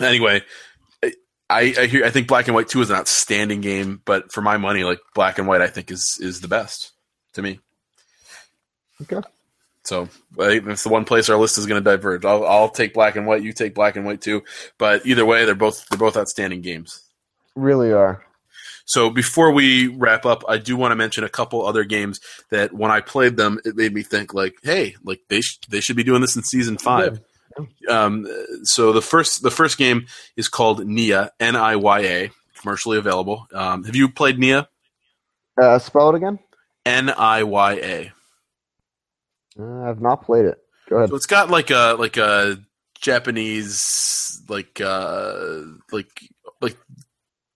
[0.00, 0.42] anyway,
[1.48, 4.42] I, I hear I think Black and White Two is an outstanding game, but for
[4.42, 6.90] my money, like Black and White, I think is is the best
[7.34, 7.60] to me.
[9.02, 9.22] Okay.
[9.88, 10.06] So
[10.38, 12.26] I think that's the one place our list is going to diverge.
[12.26, 13.42] I'll, I'll take black and white.
[13.42, 14.44] You take black and white too.
[14.76, 17.00] But either way, they're both they're both outstanding games.
[17.56, 18.22] Really are.
[18.84, 22.20] So before we wrap up, I do want to mention a couple other games
[22.50, 25.80] that when I played them, it made me think like, hey, like they sh- they
[25.80, 27.20] should be doing this in season five.
[27.88, 28.26] Um,
[28.64, 33.46] so the first the first game is called Niya N I Y A, commercially available.
[33.54, 34.66] Um, have you played Niya
[35.60, 36.38] Uh, spell it again.
[36.84, 38.12] N I Y A?
[39.58, 40.58] Uh, I've not played it.
[40.88, 41.10] Go ahead.
[41.10, 42.58] So it's got like a like a
[43.00, 45.62] Japanese like uh
[45.92, 46.08] like
[46.60, 46.76] like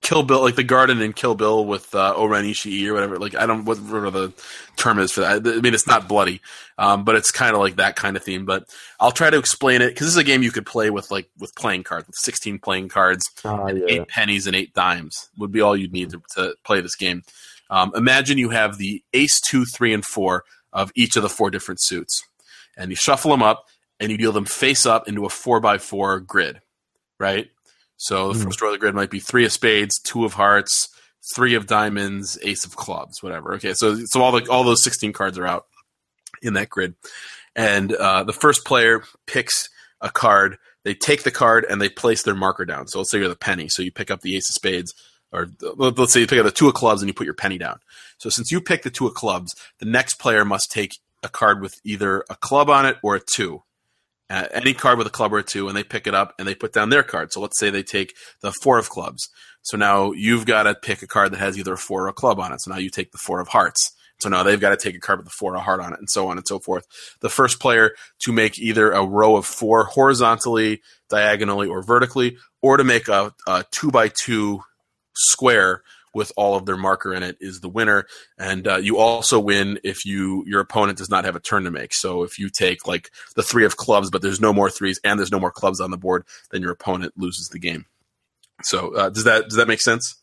[0.02, 3.18] Kill Bill like the garden in Kill Bill with uh, O-Ren Ishii or whatever.
[3.18, 4.32] Like I don't what whatever the
[4.76, 5.46] term is for that.
[5.46, 6.40] I mean it's not bloody,
[6.76, 8.44] um, but it's kind of like that kind of theme.
[8.44, 11.10] But I'll try to explain it because this is a game you could play with
[11.10, 13.84] like with playing cards with sixteen playing cards and yeah.
[13.88, 17.22] eight pennies and eight dimes would be all you'd need to, to play this game.
[17.70, 21.50] Um, imagine you have the ace, two, three, and four of each of the four
[21.50, 22.22] different suits,
[22.76, 23.66] and you shuffle them up
[24.00, 26.60] and you deal them face up into a four by four grid,
[27.20, 27.50] right?
[27.96, 28.44] So the Mhm.
[28.44, 30.88] first row of the grid might be three of spades, two of hearts,
[31.34, 33.54] three of diamonds, ace of clubs, whatever.
[33.54, 35.66] Okay, so so all the all those sixteen cards are out
[36.40, 36.94] in that grid,
[37.54, 39.68] and uh, the first player picks
[40.00, 40.58] a card.
[40.84, 42.88] They take the card and they place their marker down.
[42.88, 43.68] So let's say you're the penny.
[43.68, 44.92] So you pick up the ace of spades,
[45.30, 47.34] or let- let's say you pick up the two of clubs and you put your
[47.34, 47.78] penny down.
[48.22, 50.92] So since you pick the two of clubs, the next player must take
[51.24, 53.64] a card with either a club on it or a two.
[54.30, 56.46] Uh, any card with a club or a two, and they pick it up and
[56.46, 57.32] they put down their card.
[57.32, 59.28] So let's say they take the four of clubs.
[59.62, 62.12] So now you've got to pick a card that has either a four or a
[62.12, 62.60] club on it.
[62.60, 65.00] So now you take the four of hearts, So now they've got to take a
[65.00, 66.86] card with the four, a heart on it, and so on and so forth.
[67.22, 72.76] The first player to make either a row of four horizontally, diagonally, or vertically, or
[72.76, 74.62] to make a, a two by two
[75.14, 75.82] square
[76.14, 78.06] with all of their marker in it is the winner.
[78.38, 81.70] And uh, you also win if you your opponent does not have a turn to
[81.70, 81.94] make.
[81.94, 85.18] So if you take like the three of clubs, but there's no more threes and
[85.18, 87.86] there's no more clubs on the board, then your opponent loses the game.
[88.62, 90.16] So uh, does that does that make sense?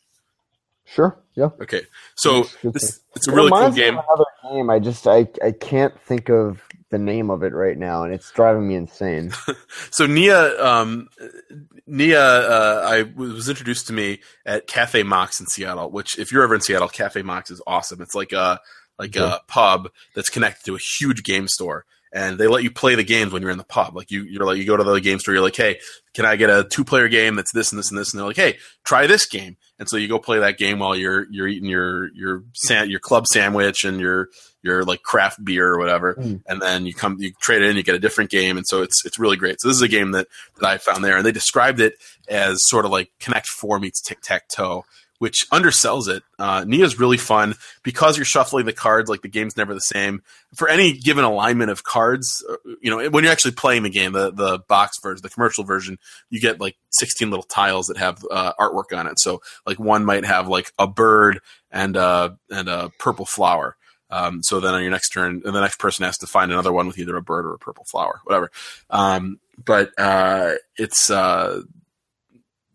[0.94, 1.20] Sure.
[1.36, 1.50] Yeah.
[1.62, 1.84] Okay.
[2.16, 3.94] So this, it's a It really cool game.
[3.98, 4.70] Another game.
[4.70, 8.32] I just I I can't think of the name of it right now, and it's
[8.32, 9.32] driving me insane.
[9.92, 11.08] So Niya, um,
[11.88, 12.16] Niya,
[12.50, 15.90] uh, I was introduced to me at Cafe Mox in Seattle.
[15.92, 18.02] Which, if you're ever in Seattle, Cafe Mox is awesome.
[18.02, 18.60] It's like a
[18.98, 22.96] like a pub that's connected to a huge game store, and they let you play
[22.96, 23.96] the games when you're in the pub.
[23.96, 25.80] Like you, you're like you go to the game store, you're like, hey,
[26.14, 28.14] can I get a two player game that's this and this and this?
[28.14, 29.58] And they're like, hey, try this game.
[29.80, 33.00] And so you go play that game while you're you're eating your your san- your
[33.00, 34.28] club sandwich and your
[34.62, 36.42] your like craft beer or whatever, Mm.
[36.48, 38.82] and then you come you trade it in, you get a different game, and so
[38.82, 39.62] it's it's really great.
[39.62, 40.28] So this is a game that
[40.60, 41.94] that I found there, and they described it
[42.28, 44.84] as sort of like Connect Four meets Tic Tac Toe,
[45.20, 46.24] which undersells it.
[46.40, 49.10] Uh, Niya's really fun because you're shuffling the cards.
[49.10, 50.24] Like the game's never the same
[50.56, 52.44] for any given alignment of cards.
[52.50, 55.64] uh, You know, when you're actually playing the game, the the box version, the commercial
[55.64, 56.00] version,
[56.30, 59.20] you get like 16 little tiles that have uh, artwork on it.
[59.20, 61.40] So like one might have like a bird
[61.72, 63.76] and uh and a purple flower.
[64.12, 66.88] Um, so then on your next turn, the next person has to find another one
[66.88, 68.50] with either a bird or a purple flower, whatever.
[68.90, 71.62] Um, but uh, it's uh,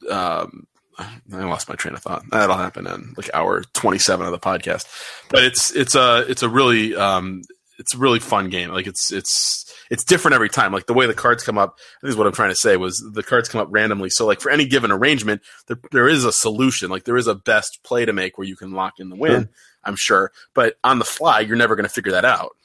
[0.08, 0.66] um,
[0.98, 2.24] I lost my train of thought.
[2.30, 4.86] That'll happen in like hour twenty seven of the podcast.
[5.28, 7.42] But it's it's a it's a really um,
[7.78, 8.70] it's a really fun game.
[8.70, 10.72] Like it's it's it's different every time.
[10.72, 11.78] Like the way the cards come up.
[12.02, 14.10] This is what I'm trying to say was the cards come up randomly.
[14.10, 16.90] So like for any given arrangement, there, there is a solution.
[16.90, 19.48] Like there is a best play to make where you can lock in the win.
[19.84, 22.56] I'm sure, but on the fly, you're never going to figure that out.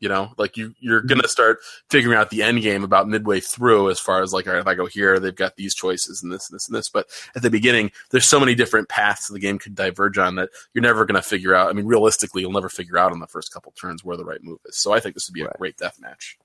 [0.00, 1.58] You know, like you you're going to start
[1.90, 4.66] figuring out the end game about midway through, as far as like, all right, if
[4.66, 6.88] I go here, they've got these choices and this and this and this.
[6.88, 7.06] But
[7.36, 10.80] at the beginning, there's so many different paths the game could diverge on that you're
[10.82, 11.68] never going to figure out.
[11.68, 14.42] I mean, realistically, you'll never figure out on the first couple turns where the right
[14.42, 14.78] move is.
[14.78, 15.58] So I think this would be a Right.
[15.58, 16.38] great death match.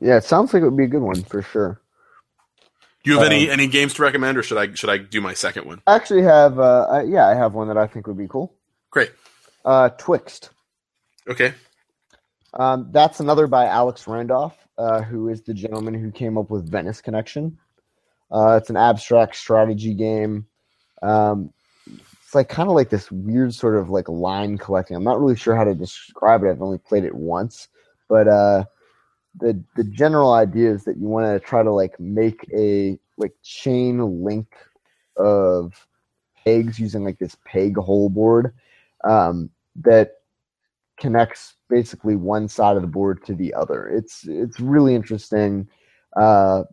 [0.00, 1.80] Yeah, it sounds like it would be a good one for sure.
[3.02, 5.20] Do you have Um, any any games to recommend, or should I should I do
[5.20, 5.82] my second one?
[5.86, 8.54] I actually have uh yeah I have one that I think would be cool.
[8.90, 9.10] Great.
[9.64, 10.50] Uh, Twixt.
[11.28, 11.54] Okay.
[12.54, 16.70] Um, that's another by Alex Randolph, uh, who is the gentleman who came up with
[16.70, 17.58] Venice Connection.
[18.30, 20.46] Uh, it's an abstract strategy game.
[21.02, 21.52] Um,
[21.86, 24.96] it's like kind of like this weird sort of like line collecting.
[24.96, 26.50] I'm not really sure how to describe it.
[26.50, 27.68] I've only played it once,
[28.08, 28.64] but uh,
[29.38, 33.32] the the general idea is that you want to try to like make a like
[33.42, 34.54] chain link
[35.16, 35.86] of
[36.44, 38.54] pegs using like this peg hole board
[39.04, 40.16] um, that
[40.98, 43.88] connects basically one side of the board to the other.
[43.88, 45.68] It's it's really interesting.
[46.16, 46.64] Uh,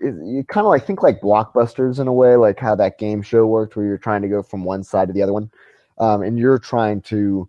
[0.00, 3.22] it, you kind of like think like blockbusters in a way, like how that game
[3.22, 5.50] show worked, where you're trying to go from one side to the other one,
[5.98, 7.48] um, and you're trying to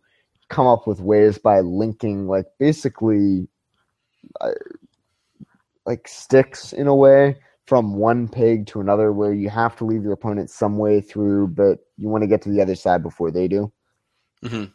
[0.49, 3.47] come up with ways by linking like basically
[4.41, 4.51] uh,
[5.85, 10.03] like sticks in a way from one peg to another, where you have to leave
[10.03, 13.31] your opponent some way through, but you want to get to the other side before
[13.31, 13.71] they do.
[14.43, 14.65] hmm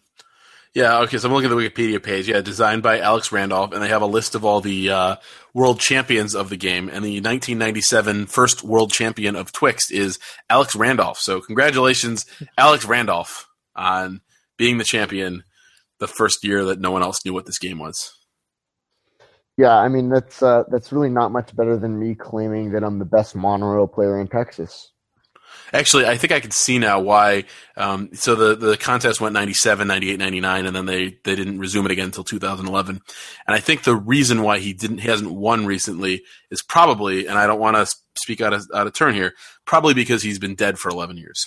[0.76, 2.28] Yeah, okay, so I'm looking at the Wikipedia page.
[2.28, 5.16] Yeah, designed by Alex Randolph, and they have a list of all the uh,
[5.55, 6.90] world champions of the game.
[6.90, 10.18] And the 1997 first world champion of Twixt is
[10.50, 11.18] Alex Randolph.
[11.18, 12.26] So, congratulations,
[12.58, 14.20] Alex Randolph, on
[14.58, 15.44] being the champion
[15.98, 18.12] the first year that no one else knew what this game was.
[19.56, 22.98] Yeah, I mean that's uh, that's really not much better than me claiming that I'm
[22.98, 24.92] the best monorail player in Texas.
[25.73, 27.44] Actually, I think I can see now why.
[27.76, 31.86] Um, so the, the contest went 97, 98, 99, and then they, they didn't resume
[31.86, 33.01] it again until 2011.
[33.47, 37.39] And I think the reason why he didn't he hasn't won recently is probably, and
[37.39, 40.55] I don't want to speak out of, out of turn here, probably because he's been
[40.55, 41.47] dead for 11 years.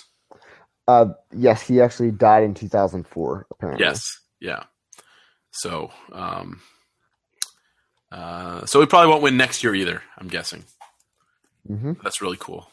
[0.86, 3.46] Uh, yes, he actually died in 2004.
[3.50, 4.64] Apparently, Yes, yeah.
[5.52, 6.60] So, um,
[8.12, 10.02] uh, so he probably won't win next year either.
[10.18, 10.64] I'm guessing.
[11.66, 12.68] hmm That's really cool.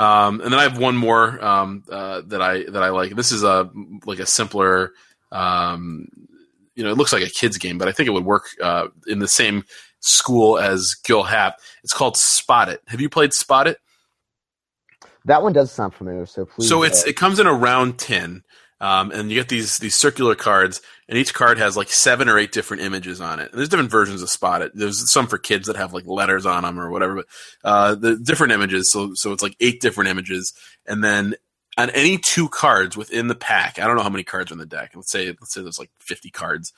[0.00, 3.14] Um, and then I have one more um, uh, that I that I like.
[3.14, 3.70] This is a
[4.06, 4.92] like a simpler,
[5.30, 6.08] um,
[6.74, 8.88] you know, it looks like a kids game, but I think it would work uh,
[9.06, 9.64] in the same
[10.00, 11.58] school as Gyul Hap.
[11.84, 12.80] It's called Spot It.
[12.86, 13.76] Have you played Spot It?
[15.26, 16.24] That one does sound familiar.
[16.24, 16.66] So please.
[16.66, 18.42] So it's uh, it comes in a round tin,
[18.80, 22.38] um, and you get these these circular cards, and each card has like seven or
[22.38, 23.50] eight different images on it.
[23.50, 24.72] And there's different versions of Spot It.
[24.74, 27.26] There's some for kids that have like letters on them or whatever, but
[27.64, 28.90] uh, the different images.
[28.90, 30.52] So so it's like eight different images,
[30.86, 31.34] and then
[31.78, 34.58] on any two cards within the pack, I don't know how many cards are in
[34.58, 34.92] the deck.
[34.94, 36.72] Let's say let's say there's like 50 cards.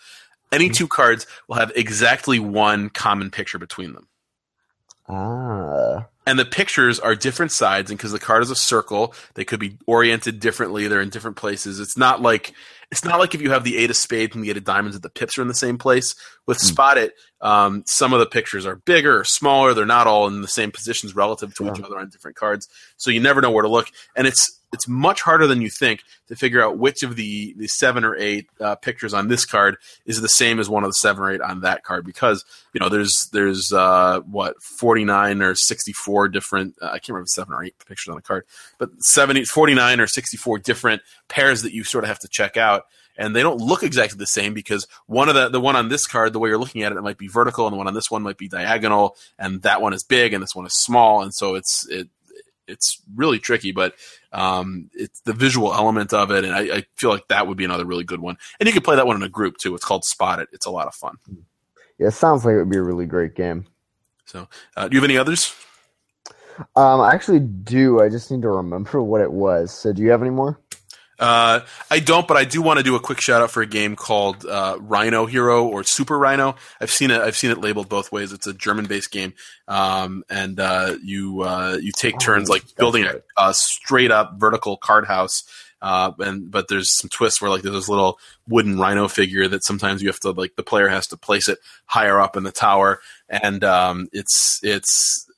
[0.52, 0.74] Any Mm-hmm.
[0.74, 4.08] two cards will have exactly one common picture between them.
[5.08, 6.08] Ah.
[6.24, 9.58] And the pictures are different sides, and because the card is a circle, they could
[9.58, 10.86] be oriented differently.
[10.86, 11.80] They're in different places.
[11.80, 12.52] It's not like
[12.92, 14.94] it's not like if you have the eight of spades and the eight of diamonds,
[14.96, 16.14] that the pips are in the same place.
[16.46, 16.66] With Hmm.
[16.66, 19.74] Spot It, um, some of the pictures are bigger or smaller.
[19.74, 23.10] They're not all in the same positions relative to each other on different cards, so
[23.10, 23.88] you never know where to look.
[24.14, 27.66] And it's it's much harder than you think to figure out which of the the
[27.66, 29.76] seven or eight uh, pictures on this card
[30.06, 32.80] is the same as one of the seven or eight on that card because you
[32.80, 37.62] know there's there's uh, what 49 or 64 different uh, I can't remember seven or
[37.62, 38.44] eight pictures on a card
[38.78, 42.84] but 70 49 or 64 different pairs that you sort of have to check out.
[43.18, 46.06] And they don't look exactly the same because one of the the one on this
[46.06, 47.92] card the way you're looking at it it might be vertical and the one on
[47.92, 51.20] this one might be diagonal and that one is big and this one is small.
[51.22, 52.08] And so it's it
[52.66, 53.94] it's really tricky but
[54.32, 57.64] um, it's the visual element of it and I, I feel like that would be
[57.64, 59.84] another really good one and you can play that one in a group too it's
[59.84, 61.16] called spot it it's a lot of fun
[61.98, 63.66] Yeah, it sounds like it would be a really great game.
[64.26, 65.54] so uh, do you have any others
[66.76, 68.00] Um, I actually do.
[68.02, 69.72] I just need to remember what it was.
[69.72, 70.60] So, do you have any more?
[71.22, 73.66] Uh, I don't, but I do want to do a quick shout out for a
[73.66, 76.56] game called uh, Rhino Hero or Super Rhino.
[76.80, 77.20] I've seen it.
[77.20, 78.32] I've seen it labeled both ways.
[78.32, 79.34] It's a German-based game,
[79.68, 84.76] um, and uh, you uh, you take turns Oh, like building a, a straight-up vertical
[84.76, 85.44] card house.
[85.80, 88.18] Uh, and but there's some twists where like there's this little
[88.48, 91.58] wooden rhino figure that sometimes you have to like the player has to place it
[91.86, 95.28] higher up in the tower, and um, it's it's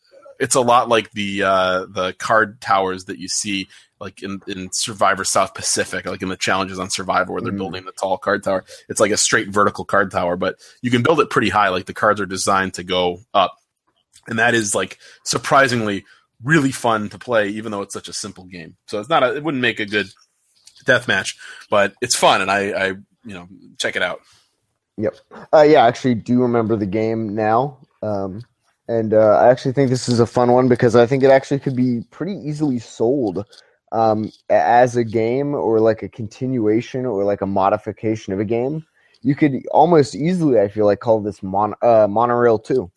[0.40, 3.68] it's a lot like the uh, the card towers that you see
[4.04, 7.58] like in, in Survivor South Pacific, like in the challenges on Survivor where they're Mhm.
[7.58, 8.64] building the tall card tower.
[8.88, 11.70] It's like a straight vertical card tower, but you can build it pretty high.
[11.70, 13.56] Like the cards are designed to go up.
[14.28, 16.04] And that is like surprisingly
[16.42, 18.76] really fun to play, even though it's such a simple game.
[18.86, 20.08] So it's not a, it wouldn't make a good
[20.84, 21.36] death match,
[21.70, 22.86] but it's fun and I, I
[23.24, 24.20] you know, check it out.
[24.98, 25.16] Yep.
[25.52, 27.78] Uh, yeah, I actually do remember the game now.
[28.02, 28.42] Um,
[28.86, 31.60] and uh, I actually think this is a fun one because I think it actually
[31.60, 33.46] could be pretty easily sold
[33.94, 38.84] um, as a game or like a continuation or like a modification of a game.
[39.22, 42.90] You could almost easily, I feel like, call this mon- uh, Monorail 2.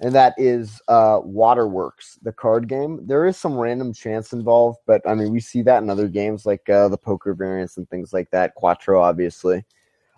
[0.00, 3.06] And that is uh, Waterworks, the card game.
[3.06, 6.46] There is some random chance involved, but I mean, we see that in other games
[6.46, 8.54] like uh, the poker variants and things like that.
[8.54, 9.64] Quattro, obviously.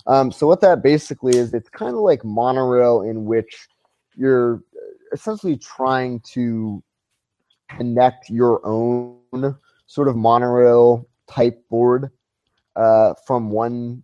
[0.06, 3.68] Um, so what that basically is, it's kind of like monorail in which
[4.14, 4.62] you're
[5.12, 6.82] essentially trying to
[7.76, 12.10] connect your own sort of monorail type board
[12.76, 14.02] uh, from one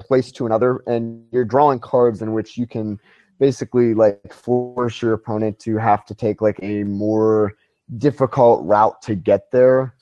[0.00, 2.98] place to another, and you're drawing cards in which you can
[3.38, 7.52] basically like force your opponent to have to take like a more
[7.98, 9.94] difficult route to get there,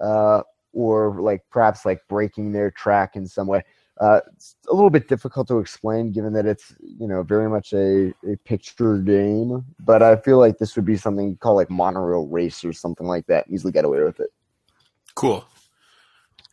[0.00, 3.62] uh, or like perhaps like breaking their track in some way.
[3.98, 7.72] Uh, it's a little bit difficult to explain given that it's you know very much
[7.72, 12.26] a, a picture game but i feel like this would be something called like monorail
[12.26, 14.28] race or something like that easily get away with it
[15.16, 15.44] Cool.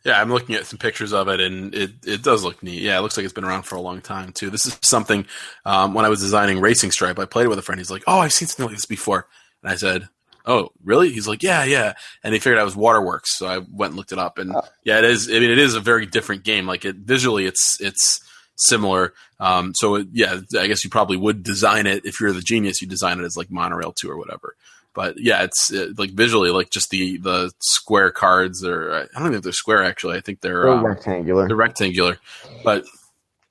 [0.04, 2.82] Yeah, I'm looking at some pictures of it, and it, it does look neat.
[2.82, 4.50] Yeah, it looks like it's been around for a long time too.
[4.50, 5.26] This is something
[5.64, 7.78] um, when I was designing Racing Stripe, I played it with a friend.
[7.78, 9.28] He's like, "Oh, I've seen something like this before,"
[9.62, 10.08] and I said,
[10.44, 13.58] "Oh, really?" He's like, "Yeah, yeah," and he figured out it was Waterworks, so I
[13.58, 14.62] went and looked it up, and Oh.
[14.84, 15.28] yeah, it is.
[15.28, 16.66] I mean, it is a very different game.
[16.66, 18.20] Like it visually, it's it's
[18.56, 19.12] similar.
[19.40, 22.80] Um, so it, yeah, I guess you probably would design it if you're the genius.
[22.80, 24.54] You design it as like Monorail Two or whatever.
[24.94, 29.32] But yeah, it's uh like visually like just the the square cards, or I don't
[29.32, 30.16] know if they're square actually.
[30.16, 32.18] I think they're They're um, rectangular they're rectangular,
[32.62, 32.84] but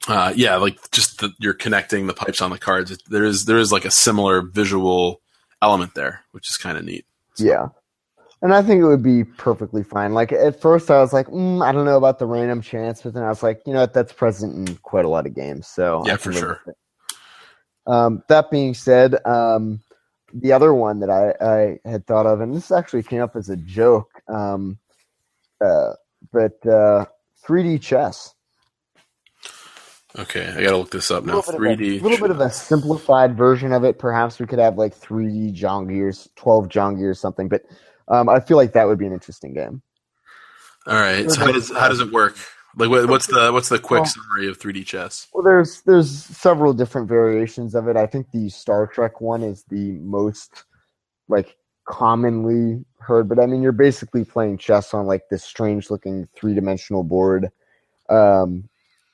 [0.07, 2.97] uh, yeah, like just the, you're connecting the pipes on the cards.
[3.09, 5.19] There is there is like a similar visual
[5.63, 7.05] element there, which is kind of neat.
[7.39, 7.67] yeah.
[8.43, 10.13] And i think it would be perfectly fine.
[10.13, 13.13] Like at first i was like mm, i don't know about the random chance but
[13.13, 13.93] then i was like you know what?
[13.93, 16.61] That's present in quite a lot of games so Yeah, for sure.
[17.87, 19.79] um, that being said um,
[20.33, 23.47] the other one that I, I had thought of and this actually came up as
[23.49, 24.77] a joke um,
[25.63, 25.93] uh,
[26.33, 27.05] but uh,
[27.47, 28.33] 3d chess
[30.17, 31.39] Okay, I gotta look this up now.
[31.39, 31.99] of 3D.
[31.99, 33.97] a, little bit of a simplified version of it.
[33.97, 37.47] Perhaps we could have like 3D John Gears, 12 John Gears, something.
[37.47, 37.63] But
[38.07, 39.81] um, I feel like that would be an interesting game.
[40.85, 41.29] All right.
[41.31, 42.37] So how does how does it work?
[42.75, 45.27] Like, what, what's the what's the quick summary of 3D chess?
[45.33, 47.97] Well, there's there's several different variations of it.
[47.97, 50.65] I think the Star Trek one is the most
[51.27, 53.29] like commonly heard.
[53.29, 57.51] But I mean, you're basically playing chess on like this strange looking three dimensional board,
[58.09, 58.67] um,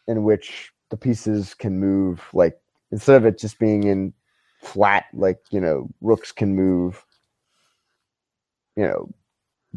[0.07, 2.59] in which the pieces can move like
[2.91, 4.13] instead of it just being in
[4.61, 7.03] flat, like you know, rooks can move,
[8.75, 9.09] you know,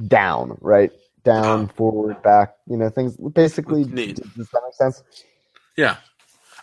[0.08, 0.90] down, right?
[1.24, 3.84] Down, forward, back, you know, things basically.
[3.84, 4.16] Neat.
[4.16, 5.02] Does, does that make sense?
[5.76, 5.96] Yeah,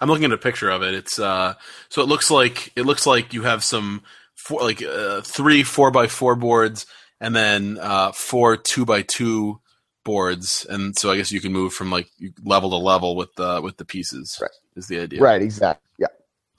[0.02, 0.94] I'm looking at a picture of it.
[0.94, 1.54] It's uh,
[1.90, 4.04] so it looks like it looks like you have some
[4.36, 6.86] four, like uh, three four by four boards,
[7.22, 9.62] and then uh, four two by two
[10.10, 12.10] boards, and so I guess you can move from like
[12.44, 14.40] level to level with the with the pieces.
[14.42, 14.50] Right.
[14.76, 15.22] Is the idea?
[15.22, 15.88] Right, exactly.
[16.00, 16.08] Yeah.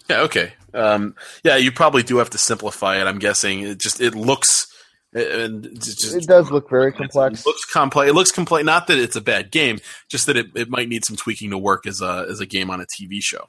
[0.08, 0.20] Yeah.
[0.20, 0.52] Okay.
[0.72, 3.08] Um, yeah, you probably do have to simplify it.
[3.08, 4.68] I'm guessing it just it looks.
[5.12, 7.40] And it's just, It does look very complex.
[7.40, 8.08] It looks complex.
[8.08, 8.64] It looks complex.
[8.64, 11.58] Not that it's a bad game, just that it, it might need some tweaking to
[11.58, 13.48] work as a as a game on a TV show.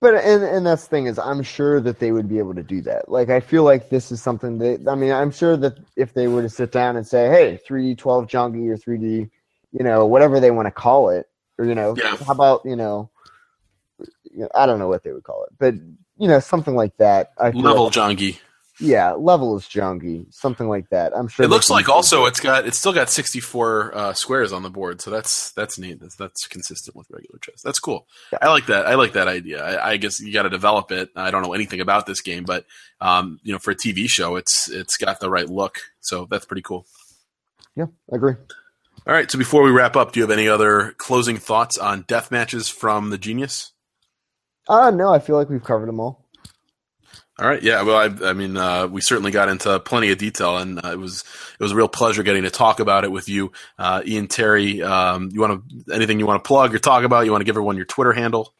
[0.00, 2.62] But and and that's the thing is I'm sure that they would be able to
[2.62, 3.08] do that.
[3.08, 6.26] Like I feel like this is something that I mean I'm sure that if they
[6.28, 9.30] were to sit down and say, hey, 3D 12 Jangi or 3D,
[9.72, 11.26] you know, whatever they want to call it,
[11.58, 12.16] or you know, Yeah.
[12.16, 13.10] how about you know,
[14.24, 15.74] you know, I don't know what they would call it, but
[16.18, 17.32] you know, something like that.
[17.38, 18.38] I Level like- Jangi.
[18.80, 21.12] yeah, level is Jangi, something like that.
[21.16, 24.62] I'm sure It looks like also it's got it's still got 64 uh, squares on
[24.62, 26.00] the board, so that's that's neat.
[26.00, 27.60] That's, that's consistent with regular chess.
[27.62, 28.06] That's cool.
[28.32, 28.38] Yeah.
[28.42, 28.86] I like that.
[28.86, 29.62] I like that idea.
[29.64, 31.10] I, I guess you got to develop it.
[31.16, 32.64] I don't know anything about this game, but
[33.00, 35.78] um, you know, for a TV show, it's it's got the right look.
[36.00, 36.86] So that's pretty cool.
[37.76, 38.34] yeah, I agree.
[39.06, 39.30] All right.
[39.30, 42.68] So before we wrap up, do you have any other closing thoughts on death matches
[42.68, 43.72] from the Genius?
[44.68, 46.22] Uh no, I feel like we've covered them all.
[47.38, 47.62] All right.
[47.62, 47.82] Yeah.
[47.82, 50.98] Well, I, I mean, uh, we certainly got into plenty of detail, and uh, it
[50.98, 51.24] was
[51.58, 54.82] it was a real pleasure getting to talk about it with you, uh, Ian Terry.
[54.82, 57.24] Um, you want to anything you want to plug or talk about?
[57.24, 58.54] You want to give everyone your Twitter handle?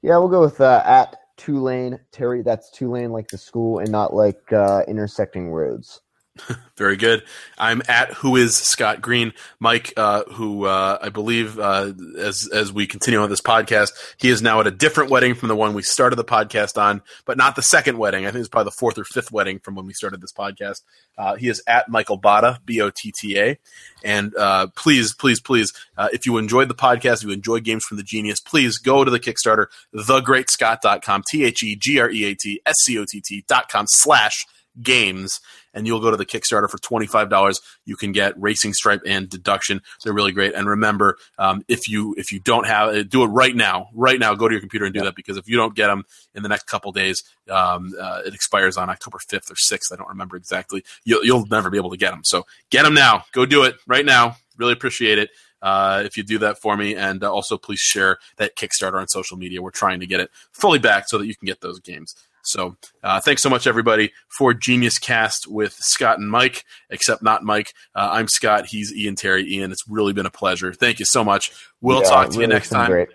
[0.00, 2.42] Yeah, we'll go with uh, at Tulane Terry.
[2.42, 6.00] That's Tulane like the school and not like uh, intersecting roads.
[6.76, 7.22] Very good.
[7.56, 12.72] I'm at who is Scott Green, Mike, uh, who uh, I believe uh, as as
[12.72, 15.74] we continue on this podcast, he is now at a different wedding from the one
[15.74, 18.26] we started the podcast on, but not the second wedding.
[18.26, 20.82] I think it's probably the fourth or fifth wedding from when we started this podcast.
[21.16, 23.58] Uh, he is at Michael Botta, B O T T A,
[24.04, 27.84] and uh, please, please, please, uh, if you enjoyed the podcast, if you enjoy games
[27.84, 32.24] from the Genius, please go to the Kickstarter, thegreatscott.com, T H E G R E
[32.24, 34.44] A T S C O T T dot com slash
[34.82, 35.40] games
[35.76, 37.60] and you'll go to the Kickstarter for $25.
[37.84, 39.82] You can get Racing Stripe and Deduction.
[40.02, 40.54] They're really great.
[40.54, 43.88] And remember, um, if you if you don't have it, do it right now.
[43.94, 46.04] Right now, go to your computer and do that because if you don't get them
[46.34, 49.92] in the next couple days, um, uh, it expires on October 5th or 6th.
[49.92, 50.82] I don't remember exactly.
[51.04, 52.24] You'll, you'll never be able to get them.
[52.24, 53.24] So get them now.
[53.32, 54.36] Go do it right now.
[54.56, 55.30] Really appreciate it.
[55.62, 59.08] Uh, if you do that for me, and uh, also please share that Kickstarter on
[59.08, 59.62] social media.
[59.62, 62.14] We're trying to get it fully back so that you can get those games.
[62.46, 67.42] So uh, thanks so much, everybody, for Genius Cast with Scott and Mike, except not
[67.42, 67.74] Mike.
[67.94, 68.66] Uh, I'm Scott.
[68.66, 69.44] He's Ian Terry.
[69.54, 70.72] Ian, it's really been a pleasure.
[70.72, 71.50] Thank you so much.
[71.80, 72.90] We'll Yeah, talk to you next time.
[72.90, 73.08] Great.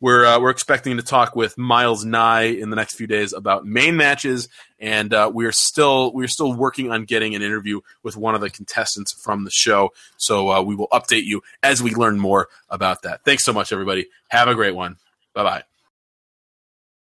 [0.00, 3.66] We're uh, we're expecting to talk with Miles Nye in the next few days about
[3.66, 7.80] main matches, and uh, we are still we are still working on getting an interview
[8.02, 9.90] with one of the contestants from the show.
[10.16, 13.24] So uh, we will update you as we learn more about that.
[13.26, 14.06] Thanks so much, everybody.
[14.28, 14.96] Have a great one.
[15.34, 15.64] Bye bye.